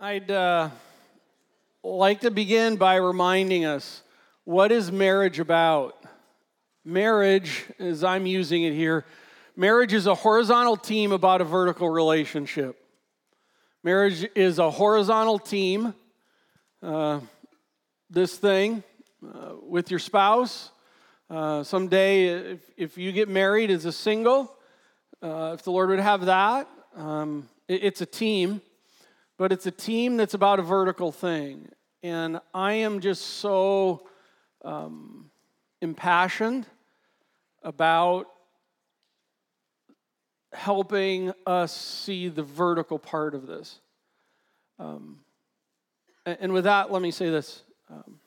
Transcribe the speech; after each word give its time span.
I'd 0.00 0.30
uh, 0.30 0.70
like 1.82 2.20
to 2.20 2.30
begin 2.30 2.76
by 2.76 2.94
reminding 2.96 3.64
us 3.64 4.04
what 4.44 4.70
is 4.70 4.92
marriage 4.92 5.40
about? 5.40 6.00
Marriage, 6.84 7.64
as 7.80 8.04
I'm 8.04 8.24
using 8.24 8.62
it 8.62 8.74
here, 8.74 9.04
marriage 9.56 9.92
is 9.92 10.06
a 10.06 10.14
horizontal 10.14 10.76
team 10.76 11.10
about 11.10 11.40
a 11.40 11.44
vertical 11.44 11.90
relationship. 11.90 12.76
Marriage 13.82 14.24
is 14.36 14.60
a 14.60 14.70
horizontal 14.70 15.36
team. 15.36 15.92
Uh, 16.80 17.18
this 18.08 18.36
thing 18.36 18.84
uh, 19.26 19.54
with 19.64 19.90
your 19.90 19.98
spouse. 19.98 20.70
Uh, 21.28 21.64
someday, 21.64 22.52
if, 22.52 22.60
if, 22.76 22.98
you 22.98 23.10
get 23.10 23.28
married 23.28 23.68
as 23.68 23.84
a 23.84 23.90
single, 23.90 24.54
uh, 25.20 25.54
if 25.54 25.64
the 25.64 25.72
Lord 25.72 25.88
would 25.88 25.98
have 25.98 26.26
that, 26.26 26.68
um, 26.94 27.48
it, 27.66 27.82
it's 27.82 28.00
a 28.00 28.06
team 28.06 28.60
but 29.38 29.52
it's 29.52 29.66
a 29.66 29.70
team 29.70 30.16
that's 30.16 30.34
about 30.34 30.58
a 30.58 30.62
vertical 30.62 31.12
thing. 31.12 31.68
And 32.02 32.40
I 32.52 32.74
am 32.74 33.00
just 33.00 33.22
so 33.22 34.06
um, 34.64 35.30
impassioned 35.80 36.66
about 37.62 38.26
helping 40.52 41.32
us 41.46 41.74
see 41.74 42.28
the 42.28 42.42
vertical 42.42 42.98
part 42.98 43.34
of 43.34 43.46
this. 43.46 43.80
Um, 44.78 45.20
and 46.26 46.52
with 46.52 46.64
that, 46.64 46.92
let 46.92 47.00
me 47.00 47.10
say 47.10 47.30
this. 47.30 47.62
Um, 47.90 48.18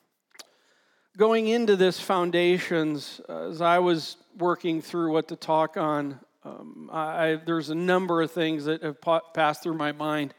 going 1.18 1.48
into 1.48 1.76
this 1.76 2.00
foundations, 2.00 3.22
uh, 3.28 3.50
as 3.50 3.62
I 3.62 3.80
was 3.80 4.18
working 4.38 4.82
through 4.82 5.12
what 5.12 5.28
to 5.28 5.36
talk 5.36 5.78
on, 5.78 6.20
um, 6.44 6.90
I, 6.92 7.40
there's 7.46 7.70
a 7.70 7.76
number 7.76 8.22
of 8.22 8.32
things 8.32 8.66
that 8.66 8.82
have 8.82 8.98
passed 9.34 9.62
through 9.62 9.76
my 9.76 9.92
mind. 9.92 10.34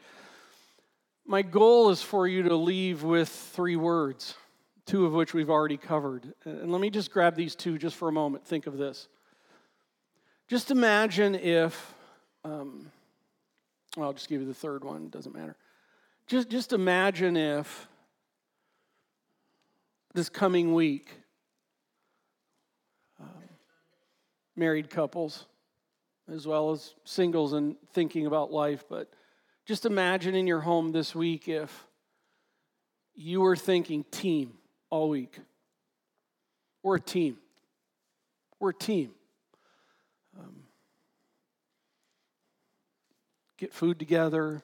My 1.25 1.41
goal 1.41 1.89
is 1.89 2.01
for 2.01 2.27
you 2.27 2.43
to 2.43 2.55
leave 2.55 3.03
with 3.03 3.29
three 3.29 3.77
words, 3.77 4.35
two 4.85 5.05
of 5.05 5.13
which 5.13 5.33
we've 5.33 5.49
already 5.49 5.77
covered. 5.77 6.33
And 6.43 6.71
let 6.71 6.81
me 6.81 6.89
just 6.89 7.11
grab 7.11 7.35
these 7.35 7.55
two 7.55 7.77
just 7.77 7.95
for 7.95 8.09
a 8.09 8.11
moment. 8.11 8.45
Think 8.45 8.67
of 8.67 8.77
this. 8.77 9.07
Just 10.49 10.69
imagine 10.69 11.35
if, 11.35 11.95
um, 12.43 12.91
well, 13.95 14.07
I'll 14.07 14.13
just 14.13 14.27
give 14.27 14.41
you 14.41 14.47
the 14.47 14.53
third 14.53 14.83
one, 14.83 15.09
doesn't 15.09 15.33
matter. 15.33 15.55
Just, 16.27 16.49
just 16.49 16.73
imagine 16.73 17.37
if 17.37 17.87
this 20.13 20.27
coming 20.27 20.73
week, 20.73 21.09
um, 23.19 23.27
married 24.57 24.89
couples, 24.89 25.45
as 26.31 26.45
well 26.45 26.71
as 26.71 26.95
singles 27.05 27.53
and 27.53 27.75
thinking 27.93 28.25
about 28.25 28.51
life, 28.51 28.83
but 28.89 29.09
just 29.65 29.85
imagine 29.85 30.35
in 30.35 30.45
your 30.45 30.59
home 30.59 30.91
this 30.91 31.15
week 31.15 31.47
if 31.47 31.85
you 33.15 33.41
were 33.41 33.55
thinking 33.55 34.03
team 34.11 34.53
all 34.89 35.09
week. 35.09 35.39
We're 36.81 36.95
a 36.97 37.01
team. 37.01 37.37
We're 38.59 38.71
a 38.71 38.73
team. 38.73 39.11
Um, 40.37 40.63
get 43.57 43.73
food 43.73 43.99
together. 43.99 44.61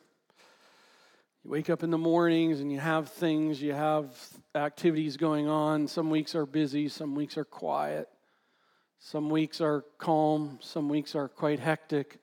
You 1.45 1.51
wake 1.51 1.69
up 1.69 1.81
in 1.81 1.91
the 1.91 1.97
mornings 1.97 2.59
and 2.59 2.69
you 2.69 2.79
have 2.79 3.09
things, 3.09 3.61
you 3.61 3.71
have 3.71 4.13
activities 4.53 5.15
going 5.15 5.47
on. 5.47 5.87
Some 5.87 6.09
weeks 6.09 6.35
are 6.35 6.45
busy, 6.45 6.89
some 6.89 7.15
weeks 7.15 7.37
are 7.37 7.45
quiet, 7.45 8.09
some 8.99 9.29
weeks 9.29 9.61
are 9.61 9.85
calm, 9.97 10.59
some 10.61 10.89
weeks 10.89 11.15
are 11.15 11.29
quite 11.29 11.61
hectic. 11.61 12.19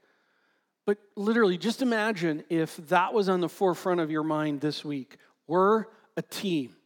But 0.86 0.98
literally, 1.16 1.58
just 1.58 1.82
imagine 1.82 2.44
if 2.48 2.76
that 2.88 3.12
was 3.12 3.28
on 3.28 3.40
the 3.40 3.48
forefront 3.48 4.00
of 4.00 4.10
your 4.10 4.22
mind 4.22 4.60
this 4.60 4.84
week. 4.84 5.16
We're 5.48 5.86
a 6.16 6.22
team. 6.22 6.76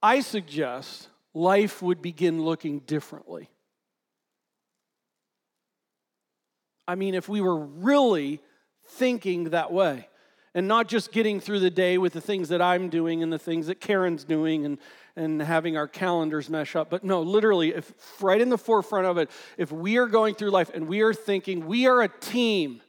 I 0.00 0.20
suggest 0.20 1.08
life 1.34 1.82
would 1.82 2.00
begin 2.00 2.42
looking 2.42 2.78
differently. 2.80 3.50
I 6.86 6.94
mean, 6.94 7.14
if 7.14 7.28
we 7.28 7.40
were 7.40 7.58
really 7.58 8.40
thinking 8.84 9.50
that 9.50 9.72
way 9.72 10.08
and 10.56 10.66
not 10.66 10.88
just 10.88 11.12
getting 11.12 11.38
through 11.38 11.60
the 11.60 11.70
day 11.70 11.98
with 11.98 12.14
the 12.14 12.20
things 12.20 12.48
that 12.48 12.62
I'm 12.62 12.88
doing 12.88 13.22
and 13.22 13.30
the 13.30 13.38
things 13.38 13.66
that 13.66 13.78
Karen's 13.78 14.24
doing 14.24 14.64
and, 14.64 14.78
and 15.14 15.42
having 15.42 15.76
our 15.76 15.86
calendars 15.86 16.48
mesh 16.48 16.74
up. 16.74 16.88
But 16.88 17.04
no, 17.04 17.20
literally, 17.20 17.74
if 17.74 17.92
right 18.22 18.40
in 18.40 18.48
the 18.48 18.56
forefront 18.56 19.06
of 19.06 19.18
it, 19.18 19.30
if 19.58 19.70
we 19.70 19.98
are 19.98 20.06
going 20.06 20.34
through 20.34 20.50
life 20.50 20.70
and 20.72 20.88
we 20.88 21.02
are 21.02 21.12
thinking 21.12 21.66
we 21.66 21.86
are 21.86 22.00
a 22.00 22.08
team, 22.08 22.80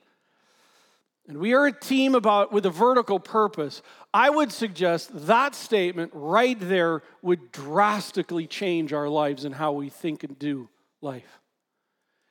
and 1.27 1.39
we 1.39 1.53
are 1.53 1.65
a 1.65 1.73
team 1.73 2.15
about 2.15 2.53
with 2.53 2.65
a 2.65 2.69
vertical 2.69 3.19
purpose, 3.19 3.81
I 4.13 4.29
would 4.29 4.53
suggest 4.53 5.09
that 5.27 5.53
statement 5.53 6.11
right 6.13 6.57
there 6.57 7.03
would 7.21 7.51
drastically 7.51 8.47
change 8.47 8.93
our 8.93 9.09
lives 9.09 9.43
and 9.43 9.53
how 9.53 9.73
we 9.73 9.89
think 9.89 10.23
and 10.23 10.39
do 10.39 10.69
life. 11.01 11.41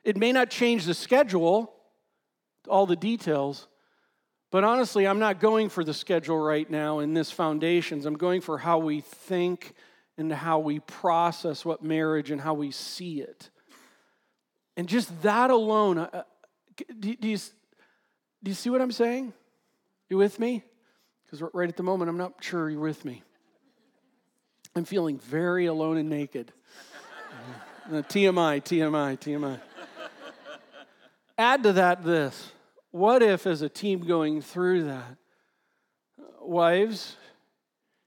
It 0.03 0.16
may 0.16 0.32
not 0.32 0.48
change 0.48 0.86
the 0.86 0.94
schedule, 0.94 1.74
all 2.66 2.86
the 2.86 2.97
details, 2.97 3.68
but 4.51 4.65
honestly, 4.65 5.07
I'm 5.07 5.19
not 5.19 5.41
going 5.41 5.69
for 5.69 5.83
the 5.83 5.95
schedule 5.95 6.39
right 6.39 6.69
now 6.69 7.01
in 7.01 7.15
this 7.15 7.31
foundations. 7.31 8.07
I'm 8.07 8.17
going 8.17 8.41
for 8.41 8.59
how 8.59 8.79
we 8.79 9.01
think 9.01 9.75
and 10.17 10.33
how 10.33 10.61
we 10.61 10.81
process 10.81 11.65
what 11.65 11.83
marriage 11.83 12.31
and 12.31 12.41
how 12.41 12.55
we 12.55 12.71
see 12.71 13.21
it. 13.21 13.51
And 14.77 14.89
just 14.89 15.23
that 15.23 15.51
alone, 15.51 15.99
uh, 15.99 16.23
do, 16.99 17.17
do, 17.17 17.29
you, 17.29 17.37
do 17.37 18.51
you 18.51 18.55
see 18.55 18.71
what 18.71 18.81
I'm 18.81 18.93
saying? 18.93 19.33
You 20.09 20.19
with 20.19 20.39
me? 20.39 20.63
Because 21.25 21.43
right 21.53 21.69
at 21.69 21.77
the 21.77 21.83
moment, 21.83 22.09
I'm 22.09 22.17
not 22.17 22.34
sure 22.41 22.71
you're 22.71 22.81
with 22.81 23.05
me. 23.05 23.23
I'm 24.77 24.84
feeling 24.84 25.19
very 25.19 25.67
alone 25.67 25.97
and 25.97 26.09
naked. 26.09 26.53
Uh, 27.89 28.03
TMI, 28.03 28.61
TMI, 28.61 29.17
TMI. 29.17 29.61
Add 31.39 31.63
to 31.63 31.73
that 31.75 32.03
this 32.03 32.51
what 32.97 33.23
if, 33.23 33.47
as 33.47 33.61
a 33.61 33.69
team 33.69 34.01
going 34.01 34.41
through 34.41 34.84
that, 34.84 35.17
wives, 36.41 37.17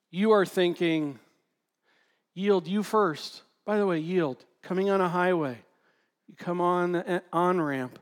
you 0.09 0.31
are 0.31 0.47
thinking, 0.47 1.19
yield 2.33 2.67
you 2.67 2.81
first. 2.81 3.43
By 3.65 3.77
the 3.77 3.85
way, 3.85 3.99
yield. 3.99 4.43
Coming 4.63 4.89
on 4.89 4.99
a 4.99 5.07
highway, 5.07 5.59
you 6.27 6.35
come 6.35 6.59
on 6.59 6.93
the 6.93 7.21
on 7.31 7.61
ramp, 7.61 7.99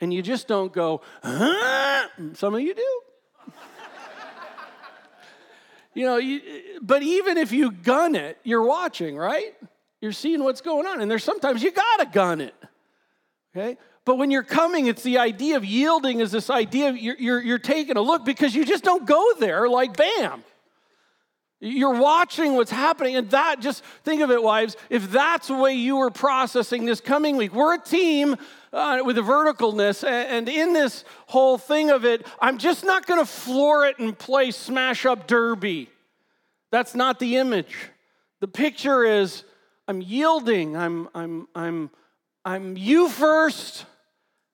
and 0.00 0.14
you 0.14 0.22
just 0.22 0.48
don't 0.48 0.72
go, 0.72 1.02
huh? 1.22 2.08
Some 2.32 2.54
of 2.54 2.60
you 2.62 2.74
do. 2.74 3.00
you 5.94 6.06
know, 6.06 6.16
you, 6.16 6.40
but 6.80 7.02
even 7.02 7.36
if 7.36 7.52
you 7.52 7.70
gun 7.70 8.14
it, 8.14 8.38
you're 8.44 8.64
watching, 8.64 9.16
right? 9.16 9.54
You're 10.00 10.12
seeing 10.12 10.42
what's 10.42 10.62
going 10.62 10.86
on, 10.86 11.02
and 11.02 11.10
there's 11.10 11.22
sometimes 11.22 11.62
you 11.62 11.70
gotta 11.70 12.06
gun 12.06 12.40
it. 12.40 12.54
Okay? 13.54 13.76
But 14.04 14.16
when 14.16 14.30
you're 14.30 14.42
coming, 14.42 14.86
it's 14.86 15.02
the 15.02 15.18
idea 15.18 15.56
of 15.56 15.64
yielding 15.64 16.20
is 16.20 16.32
this 16.32 16.50
idea 16.50 16.92
you're, 16.92 17.16
you're, 17.16 17.40
you're 17.40 17.58
taking 17.58 17.96
a 17.96 18.00
look 18.00 18.24
because 18.24 18.54
you 18.54 18.64
just 18.64 18.82
don't 18.82 19.06
go 19.06 19.34
there 19.38 19.68
like 19.68 19.96
bam. 19.96 20.42
You're 21.62 22.00
watching 22.00 22.54
what's 22.54 22.70
happening, 22.70 23.16
and 23.16 23.28
that 23.30 23.60
just 23.60 23.84
think 24.02 24.22
of 24.22 24.30
it, 24.30 24.42
wives. 24.42 24.78
If 24.88 25.12
that's 25.12 25.48
the 25.48 25.54
way 25.54 25.74
you 25.74 25.96
were 25.96 26.10
processing 26.10 26.86
this 26.86 27.02
coming 27.02 27.36
week, 27.36 27.54
we're 27.54 27.74
a 27.74 27.78
team 27.78 28.36
uh, 28.72 29.00
with 29.04 29.18
a 29.18 29.20
verticalness, 29.20 30.02
and 30.08 30.48
in 30.48 30.72
this 30.72 31.04
whole 31.26 31.58
thing 31.58 31.90
of 31.90 32.06
it, 32.06 32.26
I'm 32.40 32.56
just 32.56 32.82
not 32.82 33.04
going 33.04 33.20
to 33.20 33.26
floor 33.26 33.84
it 33.84 33.98
and 33.98 34.18
play 34.18 34.52
smash 34.52 35.04
up 35.04 35.26
derby. 35.26 35.90
That's 36.70 36.94
not 36.94 37.18
the 37.18 37.36
image. 37.36 37.76
The 38.40 38.48
picture 38.48 39.04
is 39.04 39.44
I'm 39.86 40.00
yielding, 40.00 40.78
I'm, 40.78 41.10
I'm, 41.14 41.46
I'm, 41.54 41.90
I'm 42.42 42.76
you 42.78 43.10
first, 43.10 43.84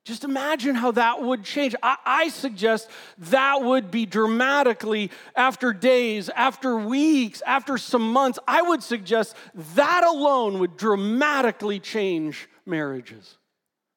just 0.07 0.23
imagine 0.23 0.77
how 0.77 0.93
that 0.93 1.21
would 1.21 1.43
change. 1.43 1.75
I, 1.83 1.97
I, 2.07 2.29
suggest 2.29 2.89
that 3.19 3.63
would 3.63 3.91
be 3.91 4.07
dramatically 4.07 5.11
after 5.35 5.73
days, 5.73 6.29
after 6.29 6.77
weeks, 6.77 7.43
after 7.45 7.77
some 7.77 8.13
months. 8.13 8.39
I 8.47 8.63
would 8.63 8.85
suggest 8.85 9.35
that 9.75 10.05
alone 10.05 10.61
would 10.61 10.77
dramatically 10.77 11.81
change 11.81 12.49
marriages. 12.65 13.37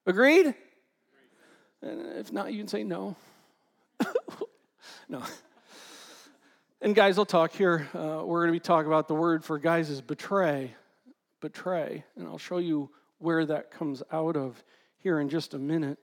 Agreed? 0.04 0.52
And 1.80 2.18
if 2.18 2.32
not, 2.32 2.52
you 2.52 2.58
can 2.58 2.68
say 2.68 2.82
no. 2.82 3.14
no. 5.08 5.22
And 6.80 6.92
guys, 6.92 7.18
I'll 7.18 7.24
talk 7.24 7.52
here. 7.52 7.88
Uh, 7.94 8.24
we're 8.24 8.40
going 8.40 8.48
to 8.48 8.52
be 8.52 8.58
talking 8.58 8.88
about 8.88 9.06
the 9.06 9.14
word 9.14 9.44
for 9.44 9.60
guys 9.60 9.88
is 9.90 10.00
betray. 10.00 10.74
Betray. 11.40 12.02
And 12.16 12.26
I'll 12.26 12.36
show 12.36 12.58
you 12.58 12.90
where 13.18 13.46
that 13.46 13.70
comes 13.70 14.02
out 14.10 14.36
of 14.36 14.60
here 15.02 15.18
in 15.18 15.28
just 15.28 15.54
a 15.54 15.58
minute. 15.58 15.98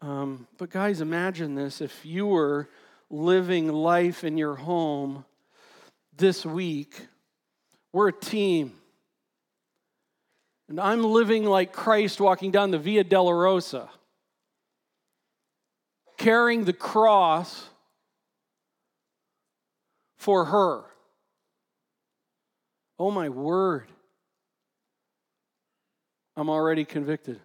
Um, 0.00 0.46
but, 0.58 0.70
guys, 0.70 1.00
imagine 1.00 1.54
this 1.54 1.80
if 1.80 2.04
you 2.04 2.26
were 2.26 2.68
living 3.10 3.68
life 3.68 4.22
in 4.22 4.36
your 4.36 4.54
home 4.54 5.24
this 6.16 6.44
week, 6.44 7.00
we're 7.92 8.08
a 8.08 8.12
team. 8.12 8.74
And 10.68 10.78
I'm 10.78 11.02
living 11.02 11.44
like 11.44 11.72
Christ 11.72 12.20
walking 12.20 12.50
down 12.50 12.70
the 12.70 12.78
Via 12.78 13.02
Dolorosa, 13.02 13.88
carrying 16.18 16.64
the 16.64 16.74
cross 16.74 17.64
for 20.18 20.44
her. 20.44 20.84
Oh, 22.98 23.10
my 23.10 23.30
word. 23.30 23.88
I'm 26.36 26.50
already 26.50 26.84
convicted. 26.84 27.40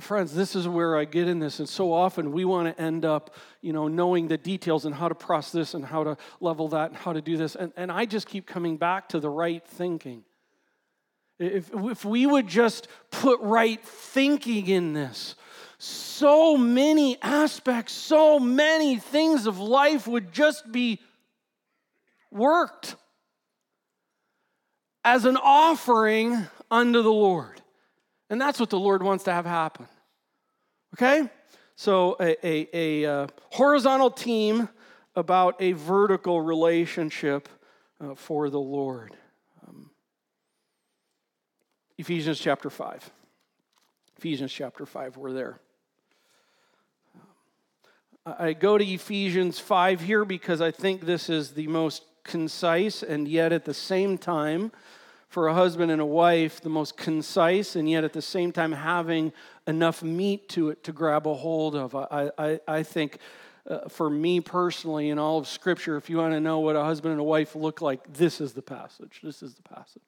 Friends 0.00 0.34
this 0.34 0.54
is 0.54 0.68
where 0.68 0.96
i 0.96 1.04
get 1.04 1.28
in 1.28 1.38
this 1.38 1.58
and 1.58 1.68
so 1.68 1.92
often 1.92 2.32
we 2.32 2.44
want 2.44 2.74
to 2.74 2.82
end 2.82 3.04
up 3.04 3.34
you 3.60 3.72
know 3.72 3.88
knowing 3.88 4.28
the 4.28 4.36
details 4.36 4.84
and 4.84 4.94
how 4.94 5.08
to 5.08 5.14
process 5.14 5.52
this 5.52 5.74
and 5.74 5.84
how 5.84 6.04
to 6.04 6.16
level 6.40 6.68
that 6.68 6.90
and 6.90 6.96
how 6.96 7.12
to 7.12 7.22
do 7.22 7.36
this 7.36 7.54
and, 7.54 7.72
and 7.76 7.90
i 7.90 8.04
just 8.04 8.26
keep 8.26 8.46
coming 8.46 8.76
back 8.76 9.08
to 9.08 9.20
the 9.20 9.28
right 9.28 9.66
thinking. 9.66 10.22
If, 11.38 11.70
if 11.74 12.04
we 12.04 12.24
would 12.24 12.46
just 12.46 12.88
put 13.10 13.40
right 13.40 13.82
thinking 13.82 14.66
in 14.68 14.92
this 14.94 15.34
so 15.78 16.56
many 16.56 17.20
aspects 17.20 17.92
so 17.92 18.38
many 18.38 18.96
things 18.96 19.46
of 19.46 19.58
life 19.58 20.06
would 20.06 20.32
just 20.32 20.70
be 20.72 21.00
worked 22.30 22.96
as 25.04 25.26
an 25.26 25.36
offering 25.36 26.46
unto 26.70 27.02
the 27.02 27.12
lord 27.12 27.60
and 28.30 28.40
that's 28.40 28.58
what 28.58 28.70
the 28.70 28.78
Lord 28.78 29.02
wants 29.02 29.24
to 29.24 29.32
have 29.32 29.46
happen. 29.46 29.86
Okay? 30.94 31.28
So, 31.76 32.16
a, 32.18 32.46
a, 32.46 32.68
a 33.04 33.12
uh, 33.12 33.26
horizontal 33.50 34.10
team 34.10 34.68
about 35.14 35.56
a 35.60 35.72
vertical 35.72 36.40
relationship 36.40 37.48
uh, 38.00 38.14
for 38.14 38.50
the 38.50 38.60
Lord. 38.60 39.14
Um, 39.66 39.90
Ephesians 41.98 42.38
chapter 42.38 42.70
5. 42.70 43.10
Ephesians 44.18 44.52
chapter 44.52 44.86
5, 44.86 45.16
we're 45.16 45.32
there. 45.32 45.60
I 48.24 48.54
go 48.54 48.76
to 48.76 48.84
Ephesians 48.84 49.60
5 49.60 50.00
here 50.00 50.24
because 50.24 50.60
I 50.60 50.72
think 50.72 51.02
this 51.02 51.30
is 51.30 51.52
the 51.52 51.68
most 51.68 52.02
concise 52.24 53.04
and 53.04 53.28
yet 53.28 53.52
at 53.52 53.64
the 53.64 53.74
same 53.74 54.18
time 54.18 54.72
for 55.36 55.48
a 55.48 55.52
husband 55.52 55.92
and 55.92 56.00
a 56.00 56.06
wife, 56.06 56.62
the 56.62 56.70
most 56.70 56.96
concise 56.96 57.76
and 57.76 57.90
yet 57.90 58.04
at 58.04 58.14
the 58.14 58.22
same 58.22 58.52
time 58.52 58.72
having 58.72 59.30
enough 59.66 60.02
meat 60.02 60.48
to 60.48 60.70
it 60.70 60.82
to 60.82 60.92
grab 60.92 61.26
a 61.26 61.34
hold 61.34 61.76
of. 61.76 61.94
I, 61.94 62.30
I, 62.38 62.60
I 62.66 62.82
think 62.82 63.18
uh, 63.68 63.86
for 63.90 64.08
me 64.08 64.40
personally, 64.40 65.10
in 65.10 65.18
all 65.18 65.36
of 65.36 65.46
Scripture, 65.46 65.98
if 65.98 66.08
you 66.08 66.16
want 66.16 66.32
to 66.32 66.40
know 66.40 66.60
what 66.60 66.74
a 66.74 66.82
husband 66.82 67.12
and 67.12 67.20
a 67.20 67.24
wife 67.24 67.54
look 67.54 67.82
like, 67.82 68.14
this 68.14 68.40
is 68.40 68.54
the 68.54 68.62
passage. 68.62 69.20
This 69.22 69.42
is 69.42 69.52
the 69.52 69.62
passage. 69.62 70.00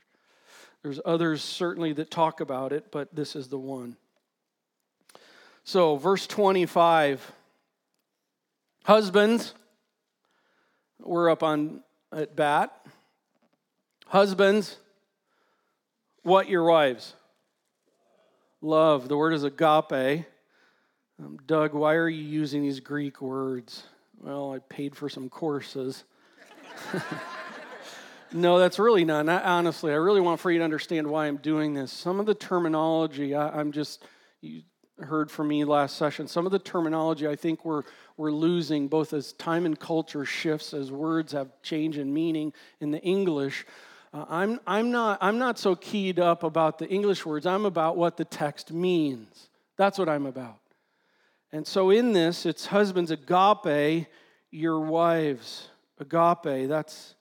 There's 0.83 0.99
others 1.05 1.43
certainly 1.43 1.93
that 1.93 2.11
talk 2.11 2.41
about 2.41 2.73
it, 2.73 2.91
but 2.91 3.15
this 3.15 3.37
is 3.37 3.49
the 3.49 3.59
one. 3.59 3.99
So, 5.63 5.97
verse 5.97 6.27
25 6.27 7.33
Husbands, 8.85 9.53
we're 11.03 11.29
up 11.29 11.43
on 11.43 11.83
at 12.15 12.35
bat. 12.35 12.75
Husbands, 14.07 14.79
what 16.29 16.49
your 16.49 16.65
wives? 16.65 17.15
Love. 18.61 19.09
The 19.09 19.17
word 19.17 19.33
is 19.33 19.45
agape. 19.45 20.27
Um, 21.19 21.39
Doug, 21.47 21.73
why 21.73 21.95
are 21.95 22.09
you 22.09 22.23
using 22.23 22.63
these 22.63 22.81
Greek 22.81 23.21
words? 23.23 23.85
Well, 24.21 24.53
I 24.53 24.59
paid 24.59 24.95
for 24.95 25.09
some 25.09 25.29
courses. 25.31 26.05
no, 28.33 28.59
that's 28.59 28.79
really 28.79 29.05
not. 29.05 29.25
not. 29.27 29.45
Honestly, 29.45 29.91
I 29.91 29.97
really 29.97 30.21
want 30.21 30.39
for 30.39 30.51
you 30.51 30.59
to 30.59 30.65
understand 30.65 31.07
why 31.07 31.27
I'm 31.27 31.39
doing 31.39 31.73
this. 31.73 31.91
Some 31.91 32.21
of 32.21 32.27
the 32.27 32.35
terminology, 32.35 33.35
I, 33.35 33.59
am 33.59 33.73
just, 33.73 34.05
you 34.43 34.63
heard 35.01 35.31
from 35.31 35.49
me 35.49 35.65
last 35.65 35.97
session, 35.97 36.29
some 36.29 36.45
of 36.45 36.53
the 36.53 36.59
terminology 36.59 37.27
I 37.27 37.37
think 37.37 37.65
we're, 37.65 37.85
we're 38.17 38.33
losing 38.33 38.89
both 38.89 39.13
as 39.13 39.33
time 39.33 39.65
and 39.65 39.79
culture 39.79 40.25
shifts, 40.25 40.75
as 40.75 40.93
words 40.93 41.33
have 41.33 41.49
change 41.63 41.97
in 41.97 42.13
meaning 42.13 42.53
in 42.81 42.91
the 42.91 43.01
English. 43.01 43.65
Uh, 44.12 44.25
I'm, 44.28 44.60
I'm, 44.66 44.90
not, 44.90 45.19
I'm 45.20 45.38
not 45.38 45.58
so 45.58 45.76
keyed 45.76 46.19
up 46.19 46.43
about 46.43 46.78
the 46.78 46.88
English 46.88 47.26
words, 47.26 47.46
I'm 47.46 47.64
about 47.66 47.96
what 47.96 48.16
the 48.16 48.25
text 48.25 48.72
means. 48.72 49.49
That's 49.76 49.99
what 49.99 50.08
I'm 50.08 50.26
about. 50.26 50.58
And 51.52 51.66
so 51.66 51.90
in 51.90 52.12
this, 52.12 52.44
it's 52.46 52.66
husbands 52.66 53.10
agape, 53.10 54.06
your 54.50 54.81
wives. 54.81 55.69
Agape, 55.99 56.69
that's 56.69 57.14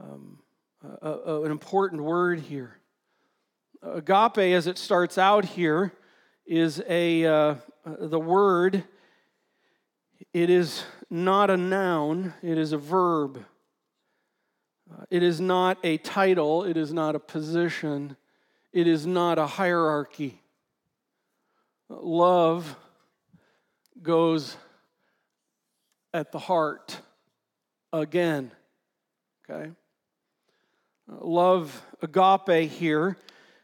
um, 0.00 0.38
a, 1.02 1.10
a, 1.10 1.42
an 1.42 1.50
important 1.50 2.02
word 2.02 2.40
here. 2.40 2.76
Agape, 3.82 4.38
as 4.38 4.66
it 4.66 4.78
starts 4.78 5.18
out 5.18 5.44
here, 5.44 5.92
is 6.46 6.82
a 6.88 7.24
uh, 7.24 7.54
the 7.84 8.20
word. 8.20 8.84
It 10.32 10.50
is 10.50 10.84
not 11.10 11.50
a 11.50 11.56
noun; 11.56 12.34
it 12.42 12.56
is 12.56 12.72
a 12.72 12.78
verb. 12.78 13.44
It 15.10 15.22
is 15.22 15.40
not 15.40 15.78
a 15.82 15.98
title, 15.98 16.64
it 16.64 16.76
is 16.76 16.92
not 16.92 17.14
a 17.14 17.18
position, 17.18 18.16
it 18.72 18.86
is 18.86 19.06
not 19.06 19.38
a 19.38 19.46
hierarchy. 19.46 20.40
Love 21.88 22.76
goes 24.02 24.56
at 26.12 26.32
the 26.32 26.38
heart 26.38 27.00
again. 27.92 28.50
Okay? 29.48 29.70
Love, 31.08 31.82
agape 32.02 32.70
here. 32.70 33.16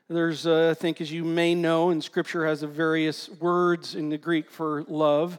There's, 0.08 0.46
uh, 0.46 0.70
I 0.70 0.74
think, 0.74 1.00
as 1.00 1.10
you 1.12 1.24
may 1.24 1.54
know, 1.54 1.90
and 1.90 2.02
Scripture 2.02 2.46
has 2.46 2.62
various 2.62 3.28
words 3.40 3.94
in 3.94 4.08
the 4.08 4.18
Greek 4.18 4.50
for 4.50 4.84
love. 4.88 5.38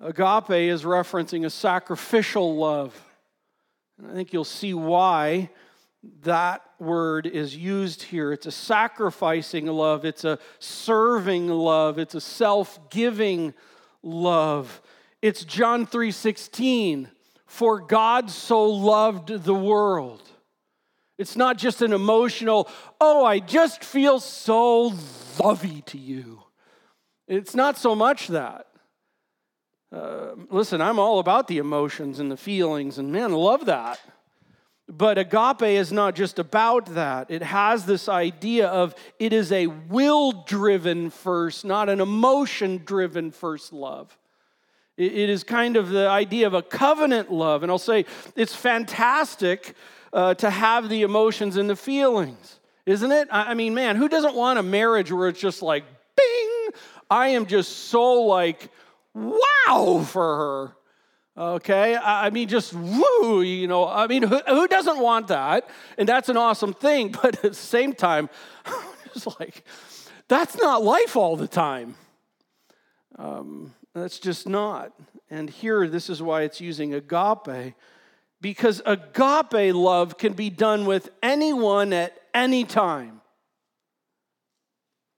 Agape 0.00 0.50
is 0.50 0.84
referencing 0.84 1.44
a 1.44 1.50
sacrificial 1.50 2.56
love. 2.56 2.98
And 3.98 4.10
I 4.10 4.14
think 4.14 4.32
you'll 4.32 4.44
see 4.44 4.74
why 4.74 5.50
that 6.22 6.62
word 6.78 7.26
is 7.26 7.56
used 7.56 8.02
here. 8.02 8.32
It's 8.32 8.46
a 8.46 8.52
sacrificing 8.52 9.66
love, 9.66 10.04
it's 10.04 10.24
a 10.24 10.38
serving 10.58 11.48
love, 11.48 11.98
it's 11.98 12.14
a 12.14 12.20
self-giving 12.20 13.54
love. 14.02 14.80
It's 15.22 15.44
John 15.44 15.86
3:16, 15.86 17.10
for 17.46 17.80
God 17.80 18.30
so 18.30 18.64
loved 18.64 19.28
the 19.28 19.54
world. 19.54 20.22
It's 21.18 21.36
not 21.36 21.56
just 21.56 21.80
an 21.80 21.94
emotional, 21.94 22.68
oh, 23.00 23.24
I 23.24 23.38
just 23.38 23.82
feel 23.82 24.20
so 24.20 24.92
lovey 25.42 25.82
to 25.86 25.98
you. 25.98 26.42
It's 27.26 27.54
not 27.54 27.78
so 27.78 27.94
much 27.94 28.28
that. 28.28 28.66
Uh, 29.96 30.34
listen, 30.50 30.82
I'm 30.82 30.98
all 30.98 31.20
about 31.20 31.48
the 31.48 31.56
emotions 31.56 32.20
and 32.20 32.30
the 32.30 32.36
feelings, 32.36 32.98
and 32.98 33.10
man, 33.10 33.32
I 33.32 33.34
love 33.34 33.64
that. 33.64 33.98
But 34.88 35.16
agape 35.16 35.62
is 35.62 35.90
not 35.90 36.14
just 36.14 36.38
about 36.38 36.94
that. 36.94 37.30
It 37.30 37.42
has 37.42 37.86
this 37.86 38.06
idea 38.06 38.68
of 38.68 38.94
it 39.18 39.32
is 39.32 39.50
a 39.52 39.68
will 39.68 40.44
driven 40.44 41.08
first, 41.08 41.64
not 41.64 41.88
an 41.88 42.02
emotion 42.02 42.82
driven 42.84 43.30
first 43.30 43.72
love. 43.72 44.16
It 44.98 45.30
is 45.30 45.44
kind 45.44 45.76
of 45.76 45.88
the 45.88 46.08
idea 46.08 46.46
of 46.46 46.54
a 46.54 46.62
covenant 46.62 47.32
love. 47.32 47.62
And 47.62 47.72
I'll 47.72 47.78
say 47.78 48.04
it's 48.34 48.54
fantastic 48.54 49.74
uh, 50.12 50.34
to 50.34 50.50
have 50.50 50.90
the 50.90 51.02
emotions 51.02 51.56
and 51.56 51.68
the 51.70 51.76
feelings, 51.76 52.60
isn't 52.84 53.12
it? 53.12 53.28
I 53.30 53.54
mean, 53.54 53.74
man, 53.74 53.96
who 53.96 54.08
doesn't 54.08 54.34
want 54.34 54.58
a 54.58 54.62
marriage 54.62 55.10
where 55.10 55.28
it's 55.28 55.40
just 55.40 55.62
like, 55.62 55.84
bing, 56.16 56.68
I 57.10 57.28
am 57.28 57.46
just 57.46 57.88
so 57.88 58.22
like 58.22 58.70
wow 59.16 60.04
for 60.06 60.36
her. 60.36 60.76
Okay, 61.38 61.96
I 61.96 62.30
mean, 62.30 62.48
just 62.48 62.72
woo, 62.72 63.42
you 63.42 63.66
know. 63.66 63.86
I 63.86 64.06
mean, 64.06 64.22
who, 64.22 64.38
who 64.46 64.66
doesn't 64.68 64.98
want 64.98 65.28
that? 65.28 65.68
And 65.98 66.08
that's 66.08 66.28
an 66.28 66.36
awesome 66.36 66.72
thing. 66.72 67.14
But 67.22 67.36
at 67.36 67.42
the 67.42 67.54
same 67.54 67.92
time, 67.92 68.30
it's 69.06 69.26
like, 69.38 69.64
that's 70.28 70.56
not 70.56 70.82
life 70.82 71.14
all 71.14 71.36
the 71.36 71.48
time. 71.48 71.94
Um, 73.16 73.74
that's 73.94 74.18
just 74.18 74.48
not. 74.48 74.92
And 75.30 75.50
here, 75.50 75.88
this 75.88 76.08
is 76.08 76.22
why 76.22 76.42
it's 76.42 76.60
using 76.60 76.94
agape, 76.94 77.74
because 78.40 78.80
agape 78.86 79.74
love 79.74 80.16
can 80.16 80.32
be 80.32 80.48
done 80.48 80.86
with 80.86 81.10
anyone 81.22 81.92
at 81.92 82.16
any 82.32 82.64
time 82.64 83.20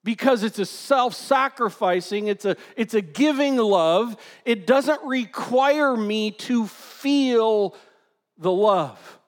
because 0.09 0.43
it's 0.43 0.59
a 0.59 0.65
self-sacrificing 0.65 2.29
it's 2.29 2.47
a 2.47 2.57
it's 2.77 2.95
a 2.95 3.03
giving 3.03 3.59
love 3.59 4.17
it 4.47 4.67
doesn't 4.67 5.05
require 5.05 5.95
me 5.95 6.31
to 6.31 6.67
feel 6.67 7.77
the 8.39 8.51
love. 8.51 9.19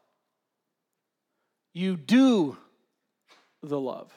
You 1.75 1.99
do 1.99 2.57
the 3.63 3.79
love. 3.79 4.11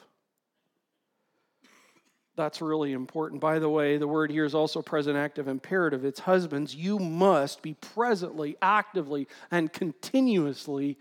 That's 2.34 2.62
really 2.62 2.92
important. 2.92 3.42
By 3.42 3.58
the 3.58 3.68
way 3.68 3.98
the 3.98 4.08
word 4.08 4.30
here 4.30 4.46
is 4.46 4.54
also 4.54 4.80
present 4.80 5.18
active 5.18 5.48
imperative. 5.48 6.02
It's 6.02 6.20
husbands 6.20 6.74
you 6.74 6.98
must 6.98 7.60
be 7.60 7.74
presently 7.74 8.56
actively 8.62 9.28
and 9.50 9.70
continuously 9.70 10.96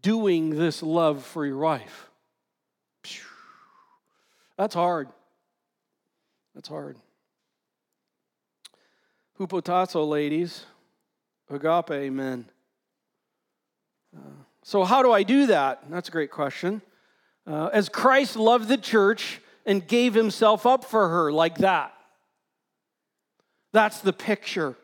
doing 0.00 0.48
this 0.48 0.82
love 0.82 1.26
for 1.26 1.44
your 1.44 1.58
wife 1.58 2.08
that's 4.58 4.74
hard. 4.74 5.08
That's 6.54 6.68
hard. 6.68 6.96
Hupotasso 9.38 10.08
ladies, 10.08 10.64
agape 11.50 12.10
men. 12.12 12.46
Uh, 14.16 14.20
so, 14.62 14.84
how 14.84 15.02
do 15.02 15.12
I 15.12 15.22
do 15.22 15.46
that? 15.48 15.82
That's 15.90 16.08
a 16.08 16.12
great 16.12 16.30
question. 16.30 16.80
Uh, 17.46 17.68
as 17.72 17.88
Christ 17.88 18.36
loved 18.36 18.68
the 18.68 18.78
church 18.78 19.40
and 19.66 19.86
gave 19.86 20.14
himself 20.14 20.64
up 20.64 20.84
for 20.84 21.08
her, 21.08 21.30
like 21.30 21.58
that. 21.58 21.92
That's 23.72 24.00
the 24.00 24.12
picture. 24.12 24.76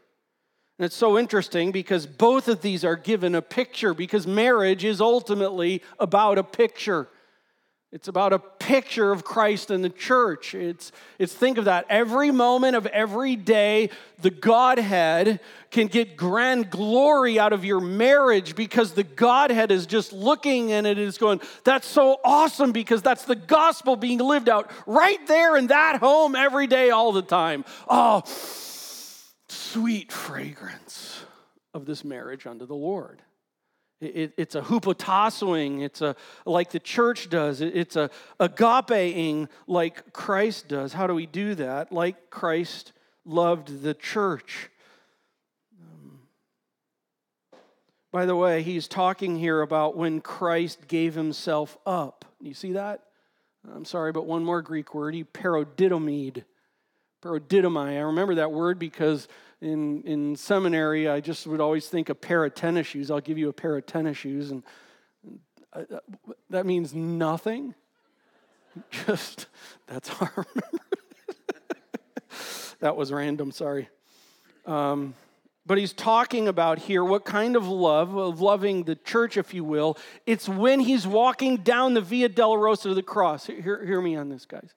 And 0.78 0.86
it's 0.86 0.96
so 0.96 1.18
interesting 1.18 1.72
because 1.72 2.06
both 2.06 2.48
of 2.48 2.60
these 2.60 2.84
are 2.84 2.96
given 2.96 3.34
a 3.34 3.42
picture 3.42 3.94
because 3.94 4.26
marriage 4.26 4.84
is 4.84 5.00
ultimately 5.00 5.82
about 5.98 6.38
a 6.38 6.44
picture. 6.44 7.08
It's 7.92 8.08
about 8.08 8.32
a 8.32 8.38
picture 8.38 9.12
of 9.12 9.22
Christ 9.22 9.70
and 9.70 9.84
the 9.84 9.90
church. 9.90 10.54
It's, 10.54 10.92
it's 11.18 11.34
think 11.34 11.58
of 11.58 11.66
that. 11.66 11.84
Every 11.90 12.30
moment 12.30 12.74
of 12.74 12.86
every 12.86 13.36
day, 13.36 13.90
the 14.22 14.30
Godhead 14.30 15.40
can 15.70 15.88
get 15.88 16.16
grand 16.16 16.70
glory 16.70 17.38
out 17.38 17.52
of 17.52 17.66
your 17.66 17.80
marriage 17.80 18.56
because 18.56 18.92
the 18.92 19.02
Godhead 19.04 19.70
is 19.70 19.84
just 19.84 20.10
looking 20.14 20.72
and 20.72 20.86
it 20.86 20.98
is 20.98 21.18
going, 21.18 21.42
that's 21.64 21.86
so 21.86 22.18
awesome 22.24 22.72
because 22.72 23.02
that's 23.02 23.26
the 23.26 23.36
gospel 23.36 23.94
being 23.96 24.20
lived 24.20 24.48
out 24.48 24.70
right 24.86 25.24
there 25.26 25.58
in 25.58 25.66
that 25.66 26.00
home 26.00 26.34
every 26.34 26.66
day, 26.66 26.88
all 26.88 27.12
the 27.12 27.20
time. 27.20 27.62
Oh, 27.86 28.22
sweet 29.48 30.10
fragrance 30.10 31.20
of 31.74 31.84
this 31.84 32.04
marriage 32.04 32.46
unto 32.46 32.64
the 32.64 32.74
Lord. 32.74 33.20
It, 34.02 34.32
it's 34.36 34.54
a 34.56 34.62
hupotassoing. 34.62 35.82
It's 35.82 36.00
a 36.02 36.16
like 36.44 36.70
the 36.70 36.80
church 36.80 37.30
does. 37.30 37.60
It, 37.60 37.76
it's 37.76 37.94
a 37.94 38.10
agapeing 38.40 39.48
like 39.68 40.12
Christ 40.12 40.66
does. 40.66 40.92
How 40.92 41.06
do 41.06 41.14
we 41.14 41.26
do 41.26 41.54
that? 41.54 41.92
Like 41.92 42.28
Christ 42.28 42.92
loved 43.24 43.82
the 43.82 43.94
church. 43.94 44.70
Um, 45.80 46.18
by 48.10 48.26
the 48.26 48.34
way, 48.34 48.62
he's 48.62 48.88
talking 48.88 49.36
here 49.36 49.60
about 49.60 49.96
when 49.96 50.20
Christ 50.20 50.88
gave 50.88 51.14
himself 51.14 51.78
up. 51.86 52.24
You 52.40 52.54
see 52.54 52.72
that? 52.72 53.04
I'm 53.72 53.84
sorry, 53.84 54.10
but 54.10 54.26
one 54.26 54.44
more 54.44 54.62
Greek 54.62 54.94
word, 54.94 55.14
he 55.14 55.22
paradidomied. 55.22 56.42
Paradidomai. 57.22 57.90
I 57.90 58.00
remember 58.00 58.34
that 58.34 58.50
word 58.50 58.80
because 58.80 59.28
in, 59.62 60.02
in 60.02 60.36
seminary, 60.36 61.08
I 61.08 61.20
just 61.20 61.46
would 61.46 61.60
always 61.60 61.88
think 61.88 62.08
a 62.08 62.14
pair 62.14 62.44
of 62.44 62.54
tennis 62.54 62.88
shoes. 62.88 63.10
I'll 63.10 63.20
give 63.20 63.38
you 63.38 63.48
a 63.48 63.52
pair 63.52 63.76
of 63.76 63.86
tennis 63.86 64.16
shoes, 64.16 64.50
and 64.50 64.62
uh, 65.72 65.84
that 66.50 66.66
means 66.66 66.92
nothing. 66.94 67.74
Just, 68.90 69.46
that's 69.86 70.10
I 70.20 70.28
remember. 70.34 70.80
that 72.80 72.96
was 72.96 73.12
random, 73.12 73.52
sorry. 73.52 73.88
Um, 74.66 75.14
but 75.64 75.78
he's 75.78 75.92
talking 75.92 76.48
about 76.48 76.78
here 76.80 77.04
what 77.04 77.24
kind 77.24 77.54
of 77.54 77.68
love, 77.68 78.16
of 78.16 78.40
loving 78.40 78.82
the 78.84 78.96
church, 78.96 79.36
if 79.36 79.54
you 79.54 79.62
will. 79.62 79.96
It's 80.26 80.48
when 80.48 80.80
he's 80.80 81.06
walking 81.06 81.58
down 81.58 81.94
the 81.94 82.00
Via 82.00 82.28
Dolorosa 82.28 82.84
to 82.84 82.94
the 82.94 83.02
cross. 83.02 83.46
Hear, 83.46 83.84
hear 83.84 84.00
me 84.00 84.16
on 84.16 84.28
this, 84.28 84.44
guys. 84.44 84.74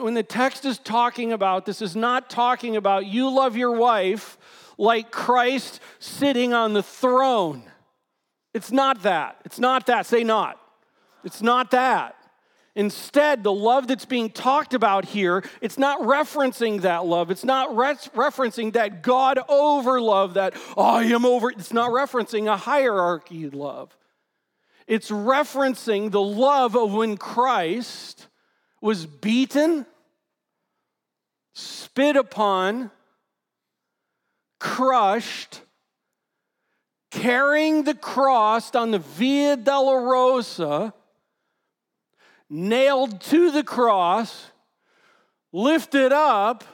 When 0.00 0.14
the 0.14 0.22
text 0.22 0.64
is 0.64 0.78
talking 0.78 1.34
about 1.34 1.66
this, 1.66 1.82
is 1.82 1.94
not 1.94 2.30
talking 2.30 2.76
about 2.76 3.04
you 3.04 3.28
love 3.28 3.58
your 3.58 3.72
wife 3.72 4.38
like 4.78 5.10
Christ 5.10 5.80
sitting 5.98 6.54
on 6.54 6.72
the 6.72 6.82
throne. 6.82 7.64
It's 8.54 8.72
not 8.72 9.02
that. 9.02 9.36
It's 9.44 9.58
not 9.58 9.84
that. 9.88 10.06
Say 10.06 10.24
not. 10.24 10.58
It's 11.24 11.42
not 11.42 11.72
that. 11.72 12.16
Instead, 12.74 13.44
the 13.44 13.52
love 13.52 13.86
that's 13.86 14.06
being 14.06 14.30
talked 14.30 14.72
about 14.72 15.04
here, 15.04 15.44
it's 15.60 15.76
not 15.76 16.00
referencing 16.00 16.80
that 16.80 17.04
love. 17.04 17.30
It's 17.30 17.44
not 17.44 17.76
re- 17.76 17.92
referencing 18.14 18.72
that 18.72 19.02
God 19.02 19.40
over 19.46 20.00
love, 20.00 20.34
that 20.34 20.54
oh, 20.74 20.84
I 20.84 21.04
am 21.04 21.26
over. 21.26 21.50
It's 21.50 21.74
not 21.74 21.90
referencing 21.90 22.50
a 22.50 22.56
hierarchy 22.56 23.50
love. 23.50 23.94
It's 24.86 25.10
referencing 25.10 26.10
the 26.10 26.22
love 26.22 26.78
of 26.78 26.94
when 26.94 27.18
Christ 27.18 28.28
was 28.82 29.06
beaten, 29.06 29.86
spit 31.54 32.16
upon, 32.16 32.90
crushed, 34.58 35.62
carrying 37.12 37.84
the 37.84 37.94
cross 37.94 38.74
on 38.74 38.90
the 38.90 38.98
Via 38.98 39.56
Dolorosa, 39.56 40.92
nailed 42.50 43.20
to 43.20 43.52
the 43.52 43.62
cross, 43.62 44.50
lifted 45.52 46.10
up, 46.10 46.64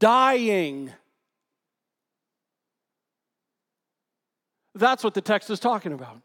dying. 0.00 0.90
That's 4.74 5.04
what 5.04 5.14
the 5.14 5.20
text 5.20 5.48
is 5.48 5.60
talking 5.60 5.92
about. 5.92 6.20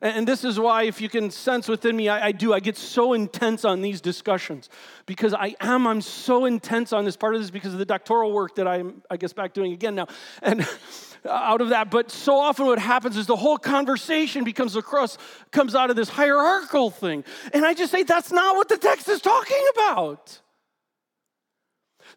And 0.00 0.26
this 0.26 0.44
is 0.44 0.58
why, 0.60 0.84
if 0.84 1.00
you 1.00 1.08
can 1.08 1.30
sense 1.30 1.68
within 1.68 1.96
me, 1.96 2.08
I, 2.08 2.26
I, 2.26 2.32
do. 2.32 2.52
I 2.52 2.60
get 2.60 2.76
so 2.76 3.12
intense 3.12 3.64
on 3.64 3.80
these 3.80 4.00
discussions 4.00 4.68
because 5.06 5.32
I 5.34 5.54
am. 5.60 5.86
I'm 5.86 6.00
so 6.00 6.44
intense 6.44 6.92
on 6.92 7.04
this. 7.04 7.16
Part 7.16 7.34
of 7.34 7.40
this 7.40 7.50
because 7.50 7.72
of 7.72 7.78
the 7.78 7.86
doctoral 7.86 8.32
work 8.32 8.56
that 8.56 8.68
I'm, 8.68 9.02
I 9.10 9.16
guess, 9.16 9.32
back 9.32 9.52
doing 9.52 9.72
again 9.72 9.94
now. 9.94 10.06
And 10.42 10.66
out 11.28 11.60
of 11.60 11.70
that, 11.70 11.90
but 11.90 12.10
so 12.10 12.36
often 12.36 12.66
what 12.66 12.78
happens 12.78 13.16
is 13.16 13.26
the 13.26 13.36
whole 13.36 13.58
conversation 13.58 14.44
becomes 14.44 14.76
across, 14.76 15.18
comes 15.50 15.74
out 15.74 15.90
of 15.90 15.96
this 15.96 16.08
hierarchical 16.08 16.90
thing. 16.90 17.24
And 17.52 17.64
I 17.64 17.74
just 17.74 17.90
say 17.90 18.02
that's 18.02 18.30
not 18.30 18.56
what 18.56 18.68
the 18.68 18.76
text 18.76 19.08
is 19.08 19.20
talking 19.20 19.64
about. 19.74 20.40